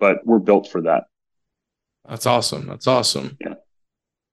but 0.00 0.26
we're 0.26 0.40
built 0.40 0.68
for 0.68 0.82
that. 0.82 1.04
That's 2.08 2.26
awesome. 2.26 2.66
That's 2.66 2.86
awesome. 2.86 3.36
Yeah. 3.40 3.54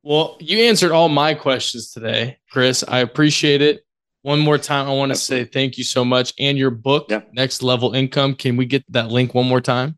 Well, 0.03 0.38
you 0.39 0.59
answered 0.63 0.91
all 0.91 1.09
my 1.09 1.36
questions 1.36 1.91
today, 1.91 2.39
Chris. 2.49 2.84
I 2.88 2.99
appreciate 2.99 3.61
it. 3.61 3.86
One 4.24 4.39
more 4.39 4.59
time, 4.59 4.88
I 4.88 4.93
want 4.93 5.11
to 5.11 5.17
say 5.17 5.45
thank 5.45 5.78
you 5.78 5.84
so 5.84 6.05
much. 6.05 6.34
And 6.39 6.57
your 6.57 6.69
book, 6.69 7.07
yeah. 7.09 7.22
Next 7.34 7.63
Level 7.63 7.93
Income, 7.93 8.36
can 8.36 8.55
we 8.55 8.65
get 8.65 8.84
that 8.91 9.09
link 9.09 9.34
one 9.34 9.47
more 9.47 9.61
time? 9.61 9.97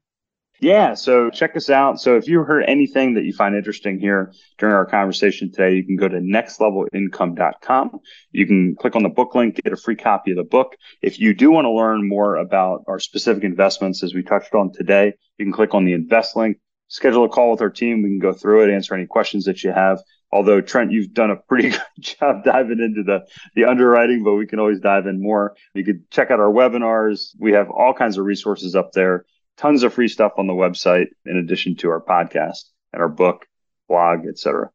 Yeah, 0.63 0.93
so 0.93 1.29
check 1.29 1.57
us 1.57 1.69
out. 1.69 1.99
So 1.99 2.15
if 2.15 2.25
you 2.25 2.41
heard 2.43 2.63
anything 2.69 3.15
that 3.15 3.25
you 3.25 3.33
find 3.33 3.53
interesting 3.53 3.99
here 3.99 4.31
during 4.57 4.73
our 4.73 4.85
conversation 4.85 5.51
today, 5.51 5.75
you 5.75 5.83
can 5.83 5.97
go 5.97 6.07
to 6.07 6.19
nextlevelincome.com. 6.19 7.99
You 8.31 8.47
can 8.47 8.75
click 8.77 8.95
on 8.95 9.03
the 9.03 9.09
book 9.09 9.35
link, 9.35 9.61
get 9.61 9.73
a 9.73 9.75
free 9.75 9.97
copy 9.97 10.31
of 10.31 10.37
the 10.37 10.45
book. 10.45 10.77
If 11.01 11.19
you 11.19 11.33
do 11.33 11.51
want 11.51 11.65
to 11.65 11.71
learn 11.71 12.07
more 12.07 12.37
about 12.37 12.85
our 12.87 12.97
specific 12.99 13.43
investments, 13.43 14.03
as 14.03 14.13
we 14.13 14.23
touched 14.23 14.53
on 14.53 14.71
today, 14.71 15.15
you 15.37 15.43
can 15.43 15.51
click 15.51 15.73
on 15.73 15.83
the 15.83 15.91
invest 15.91 16.37
link, 16.37 16.59
schedule 16.87 17.25
a 17.25 17.29
call 17.29 17.51
with 17.51 17.61
our 17.61 17.69
team. 17.69 18.01
We 18.01 18.11
can 18.11 18.19
go 18.19 18.31
through 18.31 18.63
it, 18.63 18.73
answer 18.73 18.95
any 18.95 19.05
questions 19.05 19.43
that 19.43 19.65
you 19.65 19.73
have. 19.73 19.99
Although 20.33 20.61
Trent, 20.61 20.91
you've 20.91 21.13
done 21.13 21.29
a 21.29 21.35
pretty 21.35 21.69
good 21.69 21.81
job 21.99 22.43
diving 22.43 22.79
into 22.79 23.03
the, 23.03 23.25
the 23.55 23.65
underwriting, 23.65 24.23
but 24.23 24.33
we 24.33 24.47
can 24.47 24.59
always 24.59 24.79
dive 24.79 25.05
in 25.05 25.21
more. 25.21 25.55
You 25.75 25.85
could 25.85 26.09
check 26.09 26.31
out 26.31 26.39
our 26.39 26.51
webinars. 26.51 27.35
We 27.39 27.51
have 27.53 27.69
all 27.69 27.93
kinds 27.93 28.17
of 28.17 28.25
resources 28.25 28.75
up 28.75 28.93
there 28.93 29.25
tons 29.57 29.83
of 29.83 29.93
free 29.93 30.07
stuff 30.07 30.33
on 30.37 30.47
the 30.47 30.53
website 30.53 31.07
in 31.25 31.37
addition 31.37 31.75
to 31.75 31.89
our 31.89 32.01
podcast 32.01 32.63
and 32.91 33.01
our 33.01 33.09
book, 33.09 33.45
blog, 33.87 34.25
etc. 34.25 34.71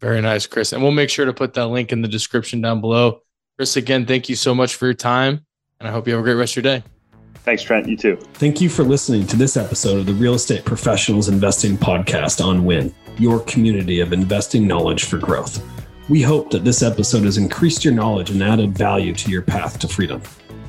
Very 0.00 0.22
nice, 0.22 0.46
Chris. 0.46 0.72
And 0.72 0.82
we'll 0.82 0.92
make 0.92 1.10
sure 1.10 1.26
to 1.26 1.32
put 1.32 1.54
that 1.54 1.66
link 1.66 1.92
in 1.92 2.00
the 2.00 2.08
description 2.08 2.62
down 2.62 2.80
below. 2.80 3.20
Chris, 3.58 3.76
again, 3.76 4.06
thank 4.06 4.28
you 4.28 4.36
so 4.36 4.54
much 4.54 4.74
for 4.74 4.86
your 4.86 4.94
time. 4.94 5.44
And 5.78 5.88
I 5.88 5.92
hope 5.92 6.06
you 6.06 6.14
have 6.14 6.20
a 6.20 6.24
great 6.24 6.34
rest 6.34 6.56
of 6.56 6.64
your 6.64 6.78
day. 6.78 6.84
Thanks, 7.42 7.62
Trent. 7.62 7.88
You 7.88 7.96
too. 7.96 8.16
Thank 8.34 8.60
you 8.60 8.68
for 8.68 8.82
listening 8.82 9.26
to 9.26 9.36
this 9.36 9.56
episode 9.56 9.98
of 9.98 10.06
the 10.06 10.12
Real 10.14 10.34
Estate 10.34 10.64
Professionals 10.64 11.28
Investing 11.28 11.76
Podcast 11.76 12.44
on 12.44 12.64
WIN, 12.64 12.94
your 13.18 13.40
community 13.40 14.00
of 14.00 14.12
investing 14.12 14.66
knowledge 14.66 15.04
for 15.04 15.18
growth. 15.18 15.64
We 16.08 16.22
hope 16.22 16.50
that 16.50 16.64
this 16.64 16.82
episode 16.82 17.24
has 17.24 17.36
increased 17.36 17.84
your 17.84 17.94
knowledge 17.94 18.30
and 18.30 18.42
added 18.42 18.76
value 18.76 19.14
to 19.14 19.30
your 19.30 19.42
path 19.42 19.78
to 19.80 19.88
freedom. 19.88 20.22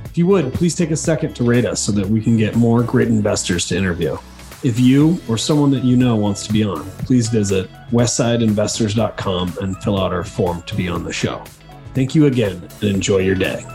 If 0.05 0.17
you 0.17 0.27
would, 0.27 0.53
please 0.53 0.75
take 0.75 0.91
a 0.91 0.97
second 0.97 1.35
to 1.35 1.43
rate 1.43 1.65
us 1.65 1.79
so 1.79 1.91
that 1.93 2.05
we 2.05 2.21
can 2.21 2.37
get 2.37 2.55
more 2.55 2.83
great 2.83 3.07
investors 3.07 3.67
to 3.67 3.77
interview. 3.77 4.17
If 4.63 4.79
you 4.79 5.19
or 5.27 5.37
someone 5.37 5.71
that 5.71 5.83
you 5.83 5.95
know 5.95 6.15
wants 6.15 6.45
to 6.47 6.53
be 6.53 6.63
on, 6.63 6.83
please 7.05 7.29
visit 7.29 7.71
westsideinvestors.com 7.91 9.53
and 9.61 9.81
fill 9.81 9.99
out 9.99 10.13
our 10.13 10.23
form 10.23 10.61
to 10.63 10.75
be 10.75 10.87
on 10.87 11.03
the 11.03 11.13
show. 11.13 11.43
Thank 11.93 12.13
you 12.13 12.27
again 12.27 12.67
and 12.81 12.83
enjoy 12.83 13.19
your 13.19 13.35
day. 13.35 13.65